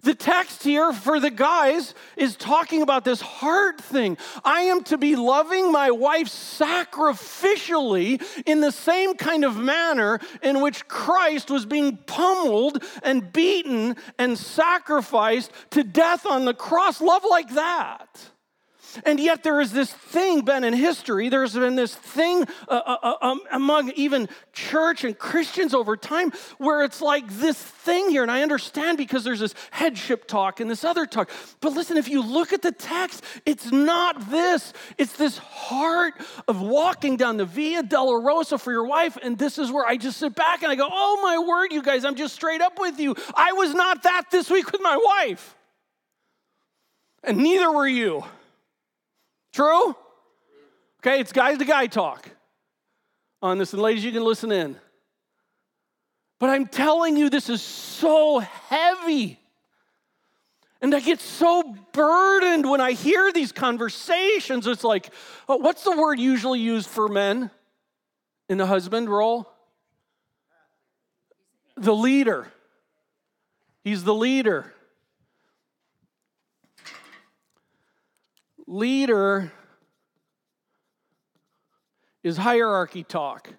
The 0.01 0.15
text 0.15 0.63
here 0.63 0.93
for 0.93 1.19
the 1.19 1.29
guys 1.29 1.93
is 2.15 2.37
talking 2.37 2.81
about 2.81 3.03
this 3.03 3.19
heart 3.19 3.81
thing. 3.81 4.17
I 4.45 4.61
am 4.61 4.81
to 4.85 4.97
be 4.97 5.17
loving 5.17 5.73
my 5.73 5.91
wife 5.91 6.27
sacrificially 6.27 8.23
in 8.45 8.61
the 8.61 8.71
same 8.71 9.15
kind 9.15 9.43
of 9.43 9.57
manner 9.57 10.21
in 10.41 10.61
which 10.61 10.87
Christ 10.87 11.51
was 11.51 11.65
being 11.65 11.97
pummeled 11.97 12.81
and 13.03 13.33
beaten 13.33 13.97
and 14.17 14.37
sacrificed 14.37 15.51
to 15.71 15.83
death 15.83 16.25
on 16.25 16.45
the 16.45 16.53
cross. 16.53 17.01
Love 17.01 17.25
like 17.29 17.53
that. 17.55 18.31
And 19.05 19.19
yet, 19.19 19.43
there 19.43 19.61
is 19.61 19.71
this 19.71 19.91
thing, 19.91 20.41
Ben, 20.41 20.63
in 20.63 20.73
history, 20.73 21.29
there's 21.29 21.53
been 21.53 21.75
this 21.75 21.95
thing 21.95 22.43
uh, 22.67 22.81
uh, 22.85 22.97
uh, 23.01 23.15
um, 23.21 23.41
among 23.51 23.91
even 23.91 24.29
church 24.53 25.03
and 25.03 25.17
Christians 25.17 25.73
over 25.73 25.95
time 25.95 26.31
where 26.57 26.83
it's 26.83 27.01
like 27.01 27.27
this 27.27 27.57
thing 27.57 28.09
here. 28.09 28.23
And 28.23 28.31
I 28.31 28.41
understand 28.41 28.97
because 28.97 29.23
there's 29.23 29.39
this 29.39 29.53
headship 29.71 30.27
talk 30.27 30.59
and 30.59 30.69
this 30.69 30.83
other 30.83 31.05
talk. 31.05 31.29
But 31.61 31.73
listen, 31.73 31.97
if 31.97 32.07
you 32.07 32.23
look 32.23 32.53
at 32.53 32.61
the 32.61 32.71
text, 32.71 33.23
it's 33.45 33.71
not 33.71 34.29
this. 34.29 34.73
It's 34.97 35.13
this 35.13 35.37
heart 35.37 36.13
of 36.47 36.61
walking 36.61 37.17
down 37.17 37.37
the 37.37 37.45
Via 37.45 37.83
Dolorosa 37.83 38.59
for 38.59 38.71
your 38.71 38.85
wife. 38.85 39.17
And 39.21 39.37
this 39.37 39.57
is 39.57 39.71
where 39.71 39.85
I 39.85 39.97
just 39.97 40.17
sit 40.17 40.35
back 40.35 40.63
and 40.63 40.71
I 40.71 40.75
go, 40.75 40.87
oh 40.91 41.19
my 41.21 41.37
word, 41.37 41.71
you 41.71 41.81
guys, 41.81 42.05
I'm 42.05 42.15
just 42.15 42.35
straight 42.35 42.61
up 42.61 42.79
with 42.79 42.99
you. 42.99 43.15
I 43.35 43.53
was 43.53 43.73
not 43.73 44.03
that 44.03 44.25
this 44.31 44.49
week 44.49 44.71
with 44.71 44.81
my 44.81 44.97
wife. 44.97 45.55
And 47.23 47.37
neither 47.37 47.71
were 47.71 47.87
you. 47.87 48.23
True? 49.59 49.93
Okay, 51.01 51.19
it's 51.19 51.33
guys 51.33 51.57
to 51.57 51.65
guy 51.65 51.87
talk 51.87 52.29
on 53.41 53.57
this. 53.57 53.73
And 53.73 53.81
ladies, 53.81 54.05
you 54.05 54.13
can 54.13 54.23
listen 54.23 54.53
in. 54.53 54.77
But 56.39 56.49
I'm 56.49 56.65
telling 56.65 57.17
you, 57.17 57.29
this 57.29 57.49
is 57.49 57.61
so 57.61 58.39
heavy. 58.39 59.37
And 60.81 60.95
I 60.95 61.01
get 61.01 61.19
so 61.19 61.75
burdened 61.91 62.69
when 62.69 62.79
I 62.79 62.93
hear 62.93 63.33
these 63.33 63.51
conversations. 63.51 64.65
It's 64.65 64.85
like, 64.85 65.09
oh, 65.49 65.57
what's 65.57 65.83
the 65.83 65.91
word 65.91 66.21
usually 66.21 66.61
used 66.61 66.89
for 66.89 67.09
men 67.09 67.51
in 68.47 68.57
the 68.57 68.65
husband 68.65 69.09
role? 69.09 69.45
The 71.75 71.93
leader. 71.93 72.47
He's 73.83 74.05
the 74.05 74.15
leader. 74.15 74.73
Leader 78.69 79.51
is 82.21 82.37
hierarchy 82.37 83.03
talk. 83.03 83.49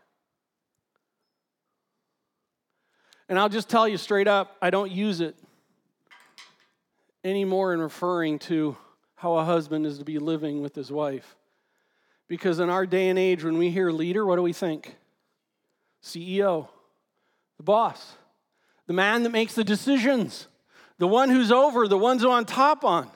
And 3.29 3.39
I'll 3.39 3.49
just 3.49 3.69
tell 3.69 3.89
you 3.89 3.97
straight 3.97 4.29
up, 4.29 4.57
I 4.63 4.71
don't 4.71 4.91
use 4.91 5.21
it 5.21 5.37
anymore 7.25 7.75
in 7.75 7.81
referring 7.81 8.39
to 8.41 8.77
how 9.17 9.37
a 9.37 9.45
husband 9.45 9.85
is 9.85 9.99
to 9.99 10.05
be 10.05 10.19
living 10.19 10.63
with 10.63 10.75
his 10.75 10.93
wife. 10.93 11.37
Because 12.29 12.61
in 12.61 12.71
our 12.71 12.87
day 12.87 13.09
and 13.09 13.19
age, 13.19 13.43
when 13.43 13.59
we 13.59 13.71
hear 13.71 13.91
leader, 13.91 14.25
what 14.25 14.37
do 14.37 14.43
we 14.43 14.53
think? 14.53 14.97
CEO, 16.03 16.69
the 17.57 17.63
boss, 17.65 18.15
the 18.87 18.93
man 18.93 19.25
that 19.25 19.31
makes 19.31 19.55
the 19.55 19.65
decisions, 19.65 20.47
the 20.99 21.09
one 21.09 21.31
who's 21.31 21.51
over, 21.51 21.89
the 21.89 21.99
one's 21.99 22.25
on 22.25 22.45
top 22.45 22.85
on. 22.85 23.11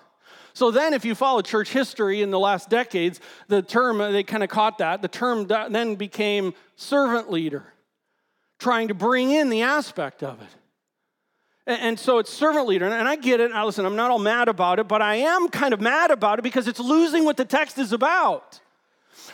So 0.54 0.70
then, 0.70 0.94
if 0.94 1.04
you 1.04 1.16
follow 1.16 1.42
church 1.42 1.73
history 1.73 2.23
in 2.23 2.30
the 2.30 2.38
last 2.38 2.70
decades, 2.70 3.20
the 3.49 3.61
term, 3.61 4.00
uh, 4.00 4.12
they 4.12 4.23
kind 4.23 4.44
of 4.44 4.49
caught 4.49 4.78
that, 4.78 5.02
the 5.02 5.08
term 5.08 5.46
then 5.46 5.96
became 5.96 6.54
servant 6.76 7.30
leader, 7.30 7.64
trying 8.58 8.88
to 8.88 8.94
bring 8.94 9.32
in 9.32 9.50
the 9.50 9.62
aspect 9.62 10.23
of 10.23 10.40
it. 10.40 10.49
And 11.66 11.99
so 11.99 12.18
it's 12.18 12.30
servant 12.30 12.66
leader. 12.66 12.87
And 12.87 13.08
I 13.08 13.16
get 13.16 13.40
it. 13.40 13.50
Now, 13.50 13.66
listen, 13.66 13.87
I'm 13.87 13.96
not 13.96 14.11
all 14.11 14.18
mad 14.18 14.49
about 14.49 14.78
it, 14.78 14.87
but 14.87 15.00
I 15.00 15.16
am 15.16 15.49
kind 15.49 15.73
of 15.73 15.80
mad 15.80 16.11
about 16.11 16.38
it 16.38 16.42
because 16.42 16.68
it's 16.68 16.80
losing 16.80 17.25
what 17.25 17.37
the 17.37 17.46
text 17.46 17.78
is 17.78 17.92
about. 17.92 18.61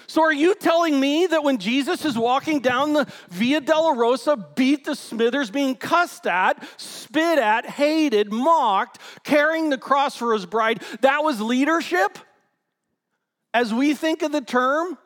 So, 0.07 0.23
are 0.23 0.33
you 0.33 0.55
telling 0.55 0.99
me 0.99 1.27
that 1.27 1.45
when 1.45 1.59
Jesus 1.59 2.05
is 2.05 2.19
walking 2.19 2.61
down 2.61 2.93
the 2.93 3.07
Via 3.31 3.61
Dolorosa, 3.61 4.55
beat 4.55 4.85
the 4.85 4.95
Smithers, 4.95 5.51
being 5.51 5.75
cussed 5.75 6.27
at, 6.27 6.63
spit 6.77 7.39
at, 7.39 7.67
hated, 7.67 8.33
mocked, 8.33 8.99
carrying 9.25 9.71
the 9.71 9.79
cross 9.79 10.17
for 10.17 10.33
his 10.33 10.47
bride, 10.47 10.83
that 11.01 11.23
was 11.23 11.41
leadership? 11.41 12.19
As 13.53 13.75
we 13.75 13.95
think 13.95 14.23
of 14.23 14.33
the 14.33 14.41
term, 14.41 14.99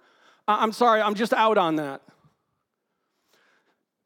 I'm 0.47 0.73
sorry, 0.73 1.00
I'm 1.00 1.14
just 1.14 1.33
out 1.33 1.59
on 1.59 1.76
that. 1.76 2.02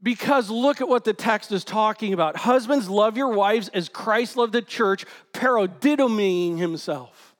Because 0.01 0.49
look 0.49 0.81
at 0.81 0.89
what 0.89 1.05
the 1.05 1.13
text 1.13 1.51
is 1.51 1.65
talking 1.65 2.13
about. 2.13 2.37
Husbands, 2.37 2.89
love 2.89 3.17
your 3.17 3.31
wives 3.31 3.69
as 3.71 3.89
Christ 3.89 4.37
loved 4.37 4.53
the 4.53 4.63
church, 4.63 5.05
paradidomying 5.33 6.59
himself. 6.59 7.35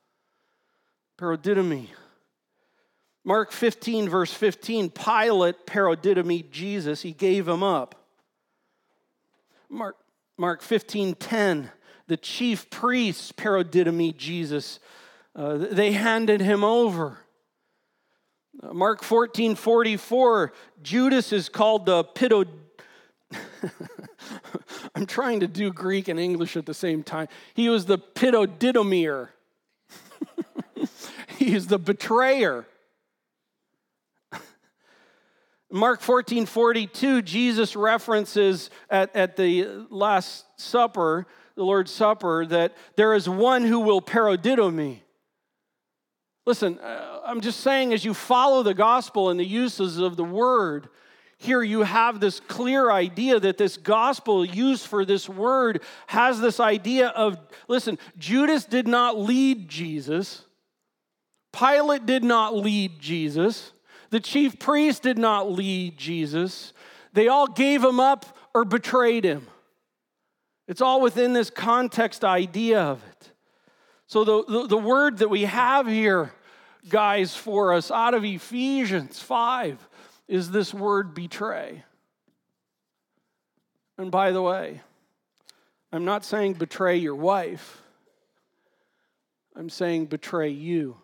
Paradidomy. 1.21 1.89
Mark 3.29 3.53
15, 3.53 4.09
verse 4.09 4.33
15, 4.33 4.89
Pilate 4.89 5.67
paradidomied 5.67 6.51
Jesus. 6.51 7.03
He 7.03 7.13
gave 7.13 7.47
him 7.47 7.63
up. 7.63 7.95
Mark, 9.69 9.99
Mark 10.39 10.63
15, 10.63 11.15
10, 11.15 11.71
the 12.07 12.17
chief 12.17 12.71
priests 12.71 13.31
paradidomied 13.33 14.17
Jesus. 14.17 14.81
Uh, 15.37 15.59
they 15.59 15.93
handed 15.93 16.41
him 16.41 16.65
over. 16.65 17.19
Uh, 18.63 18.73
Mark 18.73 19.03
14, 19.03 19.57
44, 19.57 20.55
Judas 20.83 21.31
is 21.31 21.51
called 21.51 21.85
the 21.85 22.05
pito. 22.05 22.49
I'm 24.95 25.05
trying 25.05 25.41
to 25.41 25.47
do 25.47 25.71
Greek 25.71 26.09
and 26.09 26.19
English 26.19 26.57
at 26.57 26.65
the 26.65 26.73
same 26.73 27.03
time. 27.03 27.29
He 27.53 27.69
was 27.69 27.85
the 27.85 27.99
pitodidomir. 27.99 29.29
he 31.37 31.55
is 31.55 31.67
the 31.67 31.79
betrayer. 31.79 32.65
Mark 35.71 36.01
14, 36.01 36.47
42, 36.47 37.23
Jesus 37.23 37.77
references 37.77 38.71
at, 38.89 39.15
at 39.15 39.37
the 39.37 39.87
Last 39.91 40.47
Supper, 40.59 41.27
the 41.57 41.63
Lord's 41.63 41.93
Supper, 41.93 42.47
that 42.47 42.75
there 42.97 43.15
is 43.15 43.29
one 43.29 43.65
who 43.65 43.81
will 43.81 44.01
paradidomi. 44.01 45.01
Listen, 46.47 46.79
uh, 46.79 47.21
I'm 47.27 47.43
just 47.43 47.61
saying, 47.61 47.93
as 47.93 48.07
you 48.07 48.15
follow 48.15 48.63
the 48.63 48.73
gospel 48.73 49.29
and 49.29 49.39
the 49.39 49.45
uses 49.45 49.99
of 49.99 50.17
the 50.17 50.25
word, 50.25 50.89
here 51.37 51.63
you 51.63 51.83
have 51.83 52.19
this 52.19 52.41
clear 52.41 52.91
idea 52.91 53.39
that 53.39 53.59
this 53.59 53.77
gospel 53.77 54.45
used 54.45 54.87
for 54.87 55.05
this 55.05 55.29
word 55.29 55.83
has 56.09 56.41
this 56.41 56.59
idea 56.59 57.09
of 57.09 57.39
listen, 57.69 57.99
Judas 58.17 58.65
did 58.65 58.89
not 58.89 59.19
lead 59.19 59.69
Jesus, 59.69 60.45
Pilate 61.53 62.07
did 62.07 62.25
not 62.25 62.57
lead 62.57 62.99
Jesus, 62.99 63.73
the 64.11 64.21
chief 64.21 64.59
priest 64.59 65.03
did 65.03 65.19
not 65.19 65.51
lead 65.51 65.97
Jesus. 65.97 66.73
They 67.13 67.29
all 67.29 67.47
gave 67.47 67.83
him 67.83 68.01
up 68.01 68.27
or 68.55 68.65
betrayed 68.65 69.25
him. 69.25 69.47
It's 70.67 70.81
all 70.81 71.01
within 71.01 71.33
this 71.33 71.51
context 71.51 72.25
idea 72.25 72.81
of 72.81 73.03
it. 73.05 73.33
So, 74.07 74.25
the, 74.25 74.45
the, 74.45 74.67
the 74.69 74.79
word 74.79 75.19
that 75.19 75.29
we 75.29 75.45
have 75.45 75.87
here 75.87 76.33
guys, 76.89 77.35
for 77.35 77.73
us 77.73 77.91
out 77.91 78.15
of 78.15 78.25
Ephesians 78.25 79.21
5 79.21 79.89
is 80.27 80.51
this 80.51 80.73
word 80.73 81.15
betray. 81.15 81.85
And 83.97 84.11
by 84.11 84.33
the 84.33 84.43
way, 84.43 84.81
I'm 85.93 86.05
not 86.05 86.25
saying 86.25 86.55
betray 86.55 86.97
your 86.97 87.15
wife, 87.15 87.83
I'm 89.57 89.71
saying 89.71 90.07
betray 90.07 90.51
you. 90.51 90.97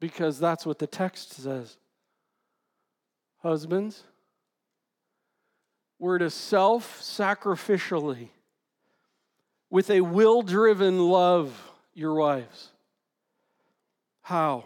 Because 0.00 0.38
that's 0.38 0.66
what 0.66 0.78
the 0.78 0.86
text 0.86 1.32
says. 1.32 1.76
Husbands, 3.38 4.02
we're 5.98 6.18
to 6.18 6.30
self 6.30 7.00
sacrificially 7.00 8.28
with 9.70 9.90
a 9.90 10.00
will 10.00 10.42
driven 10.42 10.98
love 10.98 11.72
your 11.94 12.14
wives. 12.14 12.70
How? 14.22 14.64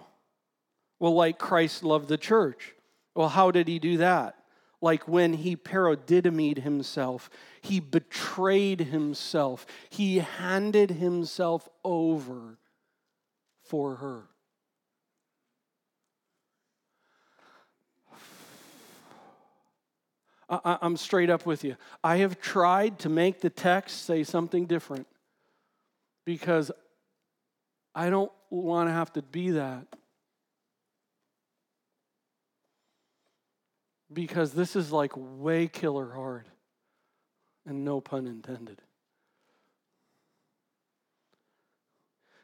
Well, 0.98 1.14
like 1.14 1.38
Christ 1.38 1.82
loved 1.82 2.08
the 2.08 2.18
church. 2.18 2.74
Well, 3.14 3.28
how 3.28 3.50
did 3.50 3.68
he 3.68 3.78
do 3.78 3.98
that? 3.98 4.36
Like 4.80 5.06
when 5.06 5.34
he 5.34 5.56
paradidomied 5.56 6.58
himself, 6.58 7.28
he 7.60 7.80
betrayed 7.80 8.80
himself, 8.80 9.66
he 9.90 10.18
handed 10.18 10.92
himself 10.92 11.68
over 11.84 12.58
for 13.62 13.96
her. 13.96 14.22
I, 20.50 20.78
am 20.82 20.96
straight 20.96 21.30
up 21.30 21.46
with 21.46 21.62
you. 21.62 21.76
I 22.02 22.16
have 22.16 22.40
tried 22.40 22.98
to 23.00 23.08
make 23.08 23.40
the 23.40 23.50
text 23.50 24.04
say 24.04 24.24
something 24.24 24.66
different 24.66 25.06
because 26.24 26.72
I 27.94 28.10
don't 28.10 28.32
want 28.50 28.88
to 28.88 28.92
have 28.92 29.12
to 29.12 29.22
be 29.22 29.52
that. 29.52 29.86
Because 34.12 34.52
this 34.52 34.74
is 34.74 34.90
like 34.90 35.12
way 35.14 35.68
killer 35.68 36.12
hard, 36.12 36.48
and 37.64 37.84
no 37.84 38.00
pun 38.00 38.26
intended. 38.26 38.82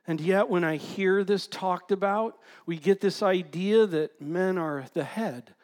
And 0.07 0.21
yet, 0.21 0.49
when 0.49 0.63
I 0.63 0.77
hear 0.77 1.25
this 1.25 1.49
talked 1.49 1.91
about, 1.91 2.39
we 2.67 2.77
get 2.77 3.01
this 3.01 3.21
idea 3.21 3.87
that 3.87 4.21
men 4.21 4.59
are 4.59 4.85
the 4.95 5.03
head 5.03 5.55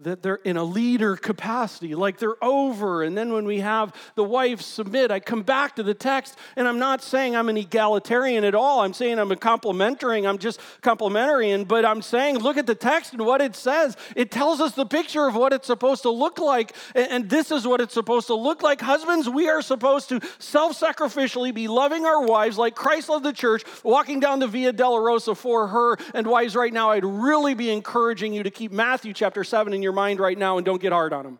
that 0.00 0.22
they're 0.22 0.36
in 0.36 0.56
a 0.56 0.62
leader 0.62 1.16
capacity, 1.16 1.94
like 1.94 2.18
they're 2.18 2.42
over. 2.42 3.02
And 3.02 3.18
then 3.18 3.32
when 3.32 3.46
we 3.46 3.60
have 3.60 3.92
the 4.14 4.22
wife 4.22 4.60
submit, 4.60 5.10
I 5.10 5.18
come 5.18 5.42
back 5.42 5.74
to 5.76 5.82
the 5.82 5.94
text, 5.94 6.38
and 6.54 6.68
I'm 6.68 6.78
not 6.78 7.02
saying 7.02 7.34
I'm 7.34 7.48
an 7.48 7.56
egalitarian 7.56 8.44
at 8.44 8.54
all. 8.54 8.80
I'm 8.80 8.94
saying 8.94 9.18
I'm 9.18 9.32
a 9.32 9.36
complementary. 9.36 10.24
I'm 10.24 10.38
just 10.38 10.60
complementarian, 10.82 11.66
but 11.66 11.84
I'm 11.84 12.00
saying 12.02 12.38
look 12.38 12.56
at 12.56 12.66
the 12.66 12.76
text 12.76 13.12
and 13.12 13.26
what 13.26 13.40
it 13.40 13.56
says. 13.56 13.96
It 14.14 14.30
tells 14.30 14.60
us 14.60 14.72
the 14.74 14.86
picture 14.86 15.26
of 15.26 15.34
what 15.34 15.52
it's 15.52 15.66
supposed 15.66 16.02
to 16.02 16.10
look 16.10 16.38
like, 16.38 16.76
and 16.94 17.28
this 17.28 17.50
is 17.50 17.66
what 17.66 17.80
it's 17.80 17.94
supposed 17.94 18.28
to 18.28 18.34
look 18.34 18.62
like. 18.62 18.80
Husbands, 18.80 19.28
we 19.28 19.48
are 19.48 19.62
supposed 19.62 20.08
to 20.10 20.20
self 20.38 20.78
sacrificially 20.78 21.52
be 21.52 21.66
loving 21.66 22.06
our 22.06 22.24
wives 22.24 22.56
like 22.56 22.76
Christ 22.76 23.08
loved 23.08 23.24
the 23.24 23.32
church, 23.32 23.64
walking 23.82 24.20
down 24.20 24.38
the 24.38 24.46
Via 24.46 24.72
Dolorosa 24.72 25.36
for 25.36 25.66
her. 25.66 25.96
And 26.14 26.26
wives, 26.26 26.54
right 26.54 26.72
now, 26.72 26.90
I'd 26.90 27.04
really 27.04 27.54
be 27.54 27.70
encouraging 27.70 28.32
you 28.32 28.44
to 28.44 28.50
keep 28.50 28.70
Matthew 28.70 29.12
chapter 29.12 29.42
7 29.42 29.72
in 29.72 29.82
your 29.82 29.87
your 29.88 29.94
mind 29.94 30.20
right 30.20 30.36
now 30.36 30.58
and 30.58 30.66
don't 30.66 30.82
get 30.82 30.92
hard 30.92 31.14
on 31.14 31.24
them. 31.24 31.38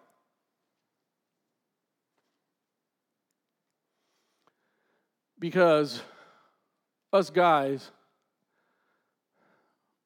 Because 5.38 6.00
us 7.12 7.28
guys, 7.28 7.90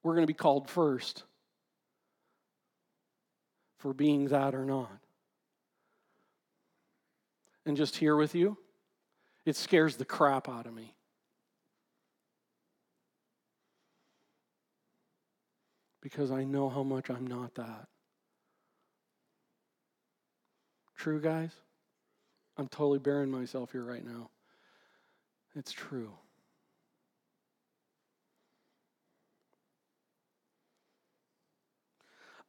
we're 0.02 0.14
going 0.14 0.24
to 0.24 0.26
be 0.26 0.34
called 0.34 0.68
first 0.68 1.22
for 3.78 3.94
being 3.94 4.26
that 4.26 4.56
or 4.56 4.64
not. 4.64 4.90
And 7.64 7.76
just 7.76 7.94
here 7.94 8.16
with 8.16 8.34
you, 8.34 8.58
it 9.46 9.54
scares 9.54 9.96
the 9.96 10.04
crap 10.04 10.48
out 10.48 10.66
of 10.66 10.74
me. 10.74 10.96
Because 16.00 16.32
I 16.32 16.42
know 16.42 16.68
how 16.68 16.82
much 16.82 17.08
I'm 17.08 17.28
not 17.28 17.54
that. 17.54 17.86
True, 21.02 21.20
guys? 21.20 21.50
I'm 22.56 22.68
totally 22.68 23.00
baring 23.00 23.28
myself 23.28 23.72
here 23.72 23.82
right 23.82 24.06
now. 24.06 24.30
It's 25.56 25.72
true. 25.72 26.12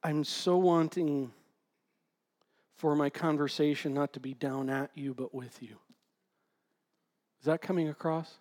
I'm 0.03 0.23
so 0.23 0.55
wanting 0.57 1.31
for 2.75 2.95
my 2.95 3.09
conversation 3.09 3.91
not 3.91 4.13
to 4.13 4.19
be 4.19 4.35
down 4.35 4.69
at 4.69 4.91
you, 4.93 5.15
but 5.15 5.33
with 5.33 5.63
you. 5.63 5.79
Is 7.39 7.45
that 7.45 7.59
coming 7.59 7.89
across? 7.89 8.35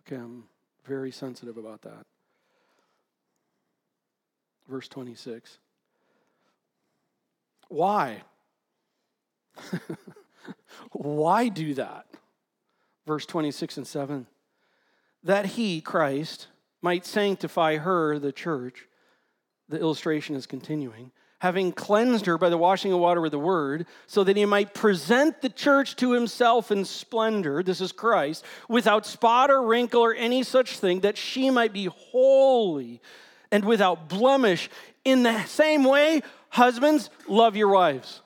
Okay, 0.00 0.16
I'm 0.16 0.44
very 0.86 1.10
sensitive 1.10 1.58
about 1.58 1.82
that. 1.82 2.06
Verse 4.66 4.88
26. 4.88 5.58
Why? 7.68 8.22
Why 10.92 11.48
do 11.48 11.74
that? 11.74 12.06
Verse 13.06 13.26
26 13.26 13.78
and 13.78 13.86
7 13.86 14.26
that 15.24 15.46
he, 15.46 15.80
Christ, 15.80 16.48
might 16.80 17.06
sanctify 17.06 17.76
her, 17.76 18.18
the 18.18 18.32
church, 18.32 18.86
the 19.68 19.78
illustration 19.78 20.34
is 20.34 20.46
continuing, 20.46 21.12
having 21.40 21.72
cleansed 21.72 22.26
her 22.26 22.38
by 22.38 22.48
the 22.48 22.58
washing 22.58 22.92
of 22.92 22.98
water 22.98 23.20
with 23.20 23.32
the 23.32 23.38
word, 23.38 23.86
so 24.06 24.24
that 24.24 24.36
he 24.36 24.44
might 24.44 24.74
present 24.74 25.40
the 25.40 25.48
church 25.48 25.96
to 25.96 26.12
himself 26.12 26.70
in 26.70 26.84
splendor, 26.84 27.62
this 27.62 27.80
is 27.80 27.92
Christ, 27.92 28.44
without 28.68 29.06
spot 29.06 29.50
or 29.50 29.62
wrinkle 29.64 30.02
or 30.02 30.14
any 30.14 30.42
such 30.42 30.78
thing, 30.78 31.00
that 31.00 31.16
she 31.16 31.50
might 31.50 31.72
be 31.72 31.86
holy 31.86 33.00
and 33.50 33.64
without 33.64 34.08
blemish. 34.08 34.70
In 35.04 35.22
the 35.22 35.44
same 35.44 35.84
way, 35.84 36.22
husbands, 36.48 37.10
love 37.28 37.56
your 37.56 37.68
wives 37.68 38.21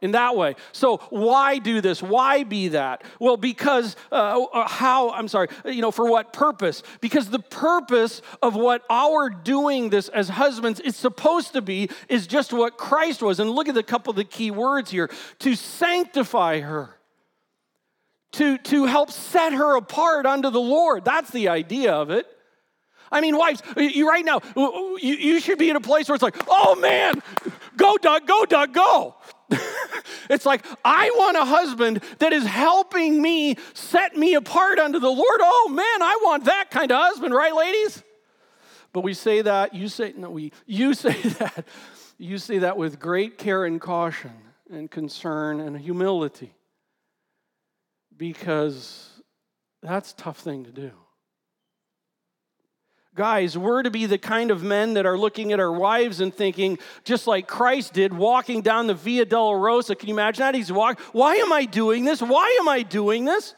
in 0.00 0.12
that 0.12 0.36
way. 0.36 0.56
So, 0.72 0.98
why 1.10 1.58
do 1.58 1.80
this? 1.80 2.02
Why 2.02 2.44
be 2.44 2.68
that? 2.68 3.04
Well, 3.18 3.36
because 3.36 3.96
uh, 4.10 4.42
uh, 4.42 4.68
how, 4.68 5.10
I'm 5.10 5.28
sorry, 5.28 5.48
you 5.64 5.82
know, 5.82 5.90
for 5.90 6.10
what 6.10 6.32
purpose? 6.32 6.82
Because 7.00 7.30
the 7.30 7.38
purpose 7.38 8.22
of 8.42 8.54
what 8.54 8.82
our 8.88 9.30
doing 9.30 9.90
this 9.90 10.08
as 10.08 10.28
husbands 10.28 10.80
is 10.80 10.96
supposed 10.96 11.52
to 11.52 11.62
be 11.62 11.90
is 12.08 12.26
just 12.26 12.52
what 12.52 12.78
Christ 12.78 13.22
was. 13.22 13.40
And 13.40 13.50
look 13.50 13.68
at 13.68 13.76
a 13.76 13.82
couple 13.82 14.10
of 14.10 14.16
the 14.16 14.24
key 14.24 14.50
words 14.50 14.90
here 14.90 15.10
to 15.40 15.54
sanctify 15.54 16.60
her. 16.60 16.96
To, 18.34 18.58
to 18.58 18.84
help 18.84 19.10
set 19.10 19.52
her 19.52 19.76
apart 19.76 20.24
unto 20.24 20.50
the 20.50 20.60
Lord. 20.60 21.04
That's 21.04 21.32
the 21.32 21.48
idea 21.48 21.92
of 21.92 22.10
it. 22.10 22.28
I 23.12 23.20
mean, 23.20 23.36
wives, 23.36 23.62
you 23.76 24.08
right 24.08 24.24
now, 24.24 24.40
you, 24.54 24.98
you 25.00 25.40
should 25.40 25.58
be 25.58 25.68
in 25.68 25.76
a 25.76 25.80
place 25.80 26.08
where 26.08 26.14
it's 26.14 26.22
like, 26.22 26.36
oh 26.48 26.76
man, 26.76 27.22
go, 27.76 27.96
Doug, 27.96 28.26
go, 28.26 28.44
Doug, 28.44 28.72
go. 28.72 29.16
it's 30.30 30.46
like, 30.46 30.64
I 30.84 31.10
want 31.16 31.36
a 31.36 31.44
husband 31.44 32.02
that 32.18 32.32
is 32.32 32.46
helping 32.46 33.20
me 33.20 33.56
set 33.74 34.16
me 34.16 34.34
apart 34.34 34.78
unto 34.78 35.00
the 35.00 35.08
Lord. 35.08 35.40
Oh 35.40 35.68
man, 35.70 36.02
I 36.02 36.18
want 36.22 36.44
that 36.44 36.70
kind 36.70 36.92
of 36.92 37.02
husband, 37.02 37.34
right, 37.34 37.54
ladies? 37.54 38.02
But 38.92 39.00
we 39.00 39.14
say 39.14 39.42
that, 39.42 39.74
you 39.74 39.88
say, 39.88 40.14
no, 40.16 40.30
we, 40.30 40.52
you 40.66 40.94
say 40.94 41.20
that, 41.20 41.66
you 42.18 42.38
say 42.38 42.58
that 42.58 42.76
with 42.76 43.00
great 43.00 43.38
care 43.38 43.64
and 43.64 43.80
caution 43.80 44.32
and 44.70 44.90
concern 44.90 45.60
and 45.60 45.76
humility 45.76 46.54
because 48.16 49.10
that's 49.82 50.12
a 50.12 50.16
tough 50.16 50.38
thing 50.38 50.64
to 50.64 50.70
do. 50.70 50.92
Guys, 53.16 53.58
we're 53.58 53.82
to 53.82 53.90
be 53.90 54.06
the 54.06 54.18
kind 54.18 54.52
of 54.52 54.62
men 54.62 54.94
that 54.94 55.04
are 55.04 55.18
looking 55.18 55.52
at 55.52 55.58
our 55.58 55.72
wives 55.72 56.20
and 56.20 56.32
thinking, 56.32 56.78
just 57.02 57.26
like 57.26 57.48
Christ 57.48 57.92
did, 57.92 58.14
walking 58.14 58.62
down 58.62 58.86
the 58.86 58.94
Via 58.94 59.26
Dolorosa. 59.26 59.98
Can 59.98 60.08
you 60.08 60.14
imagine 60.14 60.42
that? 60.42 60.54
He's 60.54 60.70
walking, 60.70 61.04
why 61.10 61.34
am 61.36 61.52
I 61.52 61.64
doing 61.64 62.04
this? 62.04 62.22
Why 62.22 62.56
am 62.60 62.68
I 62.68 62.82
doing 62.82 63.24
this? 63.24 63.56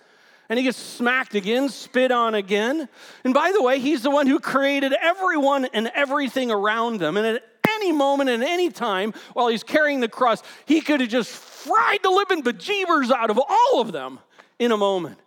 And 0.49 0.59
he 0.59 0.65
gets 0.65 0.79
smacked 0.79 1.35
again, 1.35 1.69
spit 1.69 2.11
on 2.11 2.35
again. 2.35 2.89
And 3.25 3.35
by 3.35 3.53
the 3.53 3.63
way, 3.63 3.79
he's 3.79 4.03
the 4.03 4.11
one 4.11 4.27
who 4.27 4.41
created 4.41 4.95
everyone 4.95 5.67
and 5.67 5.91
everything 5.95 6.51
around 6.51 6.99
them. 6.99 7.19
And 7.19 7.27
at 7.27 7.45
any 7.69 7.93
moment 7.93 8.31
and 8.31 8.43
any 8.43 8.71
time 8.71 9.13
while 9.35 9.49
he's 9.49 9.63
carrying 9.63 10.01
the 10.01 10.09
cross, 10.09 10.43
he 10.65 10.81
could 10.81 11.01
have 11.01 11.11
just 11.11 11.31
fried 11.31 12.03
the 12.03 12.11
living 12.11 12.43
bejeebers 12.43 13.11
out 13.11 13.29
of 13.29 13.39
all 13.39 13.81
of 13.83 13.93
them 13.93 14.19
in 14.59 14.73
a 14.73 14.79
moment. 14.79 15.19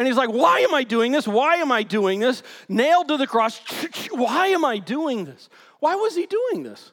And 0.00 0.06
he's 0.06 0.16
like, 0.16 0.30
Why 0.30 0.60
am 0.60 0.72
I 0.72 0.82
doing 0.82 1.12
this? 1.12 1.28
Why 1.28 1.56
am 1.56 1.70
I 1.70 1.82
doing 1.82 2.20
this? 2.20 2.42
Nailed 2.70 3.08
to 3.08 3.18
the 3.18 3.26
cross. 3.26 3.60
Why 4.10 4.46
am 4.46 4.64
I 4.64 4.78
doing 4.78 5.26
this? 5.26 5.50
Why 5.78 5.94
was 5.94 6.16
he 6.16 6.24
doing 6.24 6.62
this? 6.62 6.92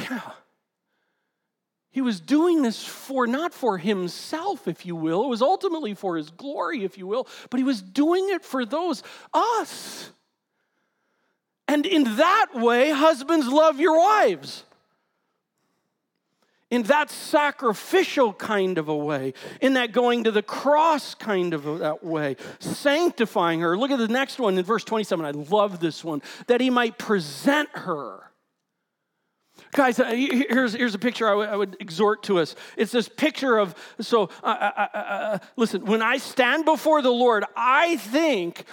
Yeah. 0.00 0.22
He 1.90 2.00
was 2.00 2.18
doing 2.18 2.62
this 2.62 2.82
for 2.82 3.26
not 3.26 3.52
for 3.52 3.76
himself, 3.76 4.66
if 4.66 4.86
you 4.86 4.96
will. 4.96 5.22
It 5.24 5.28
was 5.28 5.42
ultimately 5.42 5.92
for 5.92 6.16
his 6.16 6.30
glory, 6.30 6.82
if 6.82 6.96
you 6.96 7.06
will, 7.06 7.28
but 7.50 7.58
he 7.58 7.64
was 7.64 7.82
doing 7.82 8.30
it 8.30 8.42
for 8.42 8.64
those, 8.64 9.02
us. 9.34 10.10
And 11.68 11.84
in 11.84 12.04
that 12.16 12.52
way, 12.54 12.88
husbands 12.88 13.48
love 13.48 13.78
your 13.78 13.98
wives 13.98 14.64
in 16.70 16.82
that 16.84 17.10
sacrificial 17.10 18.32
kind 18.32 18.78
of 18.78 18.88
a 18.88 18.96
way, 18.96 19.34
in 19.60 19.74
that 19.74 19.92
going 19.92 20.24
to 20.24 20.32
the 20.32 20.42
cross 20.42 21.14
kind 21.14 21.54
of 21.54 21.66
a, 21.66 21.78
that 21.78 22.04
way, 22.04 22.36
sanctifying 22.58 23.60
her. 23.60 23.78
Look 23.78 23.90
at 23.90 23.98
the 23.98 24.08
next 24.08 24.38
one 24.38 24.58
in 24.58 24.64
verse 24.64 24.84
27. 24.84 25.24
I 25.24 25.30
love 25.30 25.78
this 25.78 26.02
one. 26.02 26.22
That 26.48 26.60
he 26.60 26.70
might 26.70 26.98
present 26.98 27.68
her. 27.72 28.26
Guys, 29.72 29.98
uh, 30.00 30.06
here's, 30.06 30.74
here's 30.74 30.94
a 30.94 30.98
picture 30.98 31.26
I, 31.26 31.30
w- 31.30 31.48
I 31.48 31.56
would 31.56 31.76
exhort 31.80 32.22
to 32.24 32.38
us. 32.38 32.54
It's 32.76 32.92
this 32.92 33.08
picture 33.08 33.58
of, 33.58 33.74
so 34.00 34.30
uh, 34.42 34.46
uh, 34.46 34.86
uh, 34.92 34.96
uh, 34.96 35.38
listen, 35.56 35.84
when 35.84 36.02
I 36.02 36.18
stand 36.18 36.64
before 36.64 37.00
the 37.00 37.10
Lord, 37.10 37.44
I 37.56 37.96
think, 37.96 38.64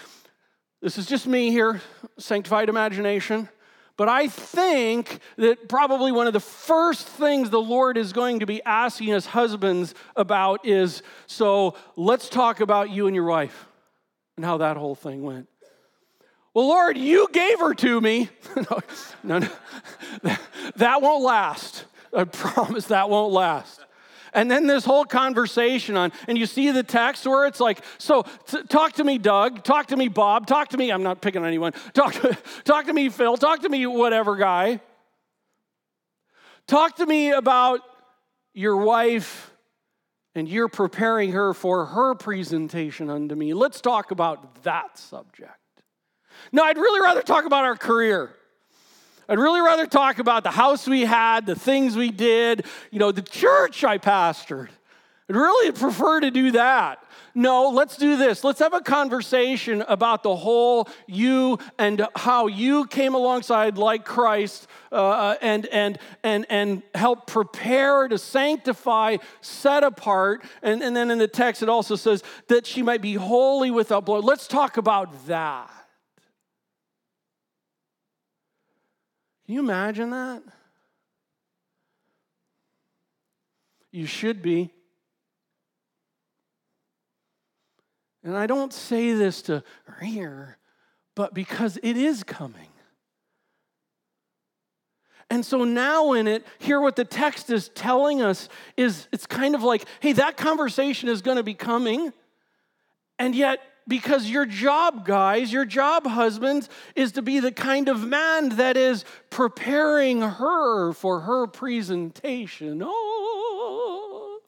this 0.81 0.97
is 0.97 1.05
just 1.05 1.27
me 1.27 1.51
here, 1.51 1.81
sanctified 2.17 2.69
imagination. 2.69 3.49
But 3.95 4.09
I 4.09 4.27
think 4.27 5.19
that 5.37 5.69
probably 5.69 6.11
one 6.11 6.25
of 6.25 6.33
the 6.33 6.39
first 6.39 7.07
things 7.07 7.49
the 7.51 7.61
Lord 7.61 7.95
is 7.95 8.11
going 8.11 8.39
to 8.39 8.45
be 8.47 8.63
asking 8.63 9.13
us 9.13 9.27
husbands 9.27 9.93
about 10.15 10.65
is 10.65 11.03
so 11.27 11.75
let's 11.95 12.27
talk 12.27 12.59
about 12.59 12.89
you 12.89 13.05
and 13.05 13.15
your 13.15 13.25
wife 13.25 13.67
and 14.35 14.45
how 14.45 14.57
that 14.57 14.77
whole 14.77 14.95
thing 14.95 15.21
went. 15.21 15.47
Well, 16.55 16.67
Lord, 16.67 16.97
you 16.97 17.27
gave 17.31 17.59
her 17.59 17.73
to 17.75 18.01
me. 18.01 18.29
no, 19.23 19.39
no, 19.41 19.47
that 20.75 21.01
won't 21.01 21.23
last. 21.23 21.85
I 22.15 22.23
promise 22.25 22.85
that 22.85 23.09
won't 23.09 23.33
last. 23.33 23.79
And 24.33 24.49
then 24.49 24.67
this 24.67 24.85
whole 24.85 25.05
conversation 25.05 25.95
on, 25.95 26.11
and 26.27 26.37
you 26.37 26.45
see 26.45 26.71
the 26.71 26.83
text 26.83 27.25
where 27.25 27.45
it's 27.45 27.59
like, 27.59 27.83
so 27.97 28.23
t- 28.47 28.63
talk 28.63 28.93
to 28.93 29.03
me, 29.03 29.17
Doug, 29.17 29.63
talk 29.63 29.87
to 29.87 29.97
me, 29.97 30.07
Bob, 30.07 30.47
talk 30.47 30.69
to 30.69 30.77
me, 30.77 30.91
I'm 30.91 31.03
not 31.03 31.21
picking 31.21 31.45
anyone, 31.45 31.73
talk 31.93 32.13
to, 32.13 32.37
talk 32.63 32.85
to 32.85 32.93
me, 32.93 33.09
Phil, 33.09 33.37
talk 33.37 33.61
to 33.61 33.69
me, 33.69 33.85
whatever 33.85 34.35
guy. 34.35 34.81
Talk 36.67 36.95
to 36.97 37.05
me 37.05 37.31
about 37.31 37.81
your 38.53 38.77
wife 38.77 39.51
and 40.35 40.47
you're 40.47 40.69
preparing 40.69 41.31
her 41.33 41.53
for 41.53 41.85
her 41.85 42.15
presentation 42.15 43.09
unto 43.09 43.35
me. 43.35 43.53
Let's 43.53 43.81
talk 43.81 44.11
about 44.11 44.63
that 44.63 44.97
subject. 44.97 45.51
No, 46.51 46.63
I'd 46.63 46.77
really 46.77 47.01
rather 47.01 47.21
talk 47.21 47.45
about 47.45 47.65
our 47.65 47.75
career. 47.75 48.35
I'd 49.29 49.39
really 49.39 49.61
rather 49.61 49.85
talk 49.85 50.19
about 50.19 50.43
the 50.43 50.51
house 50.51 50.87
we 50.87 51.01
had, 51.01 51.45
the 51.45 51.55
things 51.55 51.95
we 51.95 52.11
did, 52.11 52.65
you 52.91 52.99
know, 52.99 53.11
the 53.11 53.21
church 53.21 53.83
I 53.83 53.97
pastored. 53.97 54.69
I'd 55.29 55.35
really 55.35 55.71
prefer 55.71 56.19
to 56.19 56.31
do 56.31 56.51
that. 56.51 56.99
No, 57.35 57.69
let's 57.69 57.97
do 57.97 58.17
this. 58.17 58.43
Let's 58.43 58.59
have 58.59 58.73
a 58.73 58.81
conversation 58.81 59.81
about 59.87 60.21
the 60.21 60.35
whole 60.35 60.87
you 61.07 61.57
and 61.79 62.05
how 62.15 62.47
you 62.47 62.85
came 62.85 63.15
alongside 63.15 63.77
like 63.77 64.05
Christ 64.05 64.67
uh, 64.91 64.95
uh 64.95 65.35
and, 65.41 65.65
and, 65.67 65.97
and, 66.23 66.45
and 66.49 66.83
help 66.93 67.25
prepare 67.25 68.07
to 68.07 68.17
sanctify, 68.19 69.17
set 69.41 69.83
apart. 69.83 70.43
And, 70.61 70.83
and 70.83 70.95
then 70.95 71.09
in 71.09 71.17
the 71.17 71.27
text, 71.27 71.63
it 71.63 71.69
also 71.69 71.95
says 71.95 72.21
that 72.49 72.67
she 72.67 72.83
might 72.83 73.01
be 73.01 73.15
holy 73.15 73.71
without 73.71 74.05
blood. 74.05 74.25
Let's 74.25 74.45
talk 74.45 74.77
about 74.77 75.27
that. 75.27 75.71
Can 79.53 79.63
you 79.63 79.71
imagine 79.71 80.09
that? 80.09 80.41
You 83.91 84.07
should 84.07 84.41
be. 84.41 84.71
And 88.23 88.35
I 88.35 88.47
don't 88.47 88.73
say 88.73 89.13
this 89.13 89.43
to 89.43 89.63
rear, 90.01 90.57
but 91.13 91.35
because 91.35 91.77
it 91.83 91.97
is 91.97 92.23
coming. 92.23 92.69
And 95.29 95.45
so 95.45 95.65
now 95.65 96.13
in 96.13 96.27
it, 96.27 96.43
hear 96.57 96.81
what 96.81 96.95
the 96.95 97.05
text 97.05 97.51
is 97.51 97.69
telling 97.75 98.23
us 98.23 98.49
is 98.75 99.07
it's 99.11 99.27
kind 99.27 99.53
of 99.53 99.61
like, 99.61 99.85
hey, 99.99 100.13
that 100.13 100.35
conversation 100.35 101.09
is 101.09 101.21
going 101.21 101.37
to 101.37 101.43
be 101.43 101.53
coming. 101.53 102.11
And 103.19 103.35
yet 103.35 103.59
because 103.87 104.29
your 104.29 104.45
job, 104.45 105.05
guys, 105.05 105.51
your 105.51 105.65
job, 105.65 106.07
husbands, 106.07 106.69
is 106.95 107.11
to 107.13 107.21
be 107.21 107.39
the 107.39 107.51
kind 107.51 107.89
of 107.89 108.05
man 108.05 108.49
that 108.49 108.77
is 108.77 109.05
preparing 109.29 110.21
her 110.21 110.93
for 110.93 111.21
her 111.21 111.47
presentation. 111.47 112.81
Oh. 112.83 114.39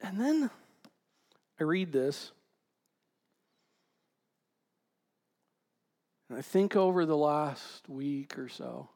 And 0.00 0.20
then 0.20 0.50
I 1.58 1.64
read 1.64 1.92
this. 1.92 2.30
And 6.28 6.38
I 6.38 6.42
think 6.42 6.76
over 6.76 7.06
the 7.06 7.16
last 7.16 7.88
week 7.88 8.38
or 8.38 8.48
so. 8.48 8.88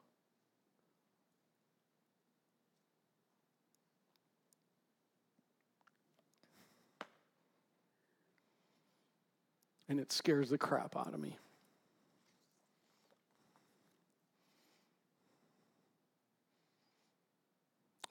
And 9.90 9.98
it 9.98 10.12
scares 10.12 10.48
the 10.50 10.56
crap 10.56 10.96
out 10.96 11.12
of 11.12 11.18
me. 11.18 11.36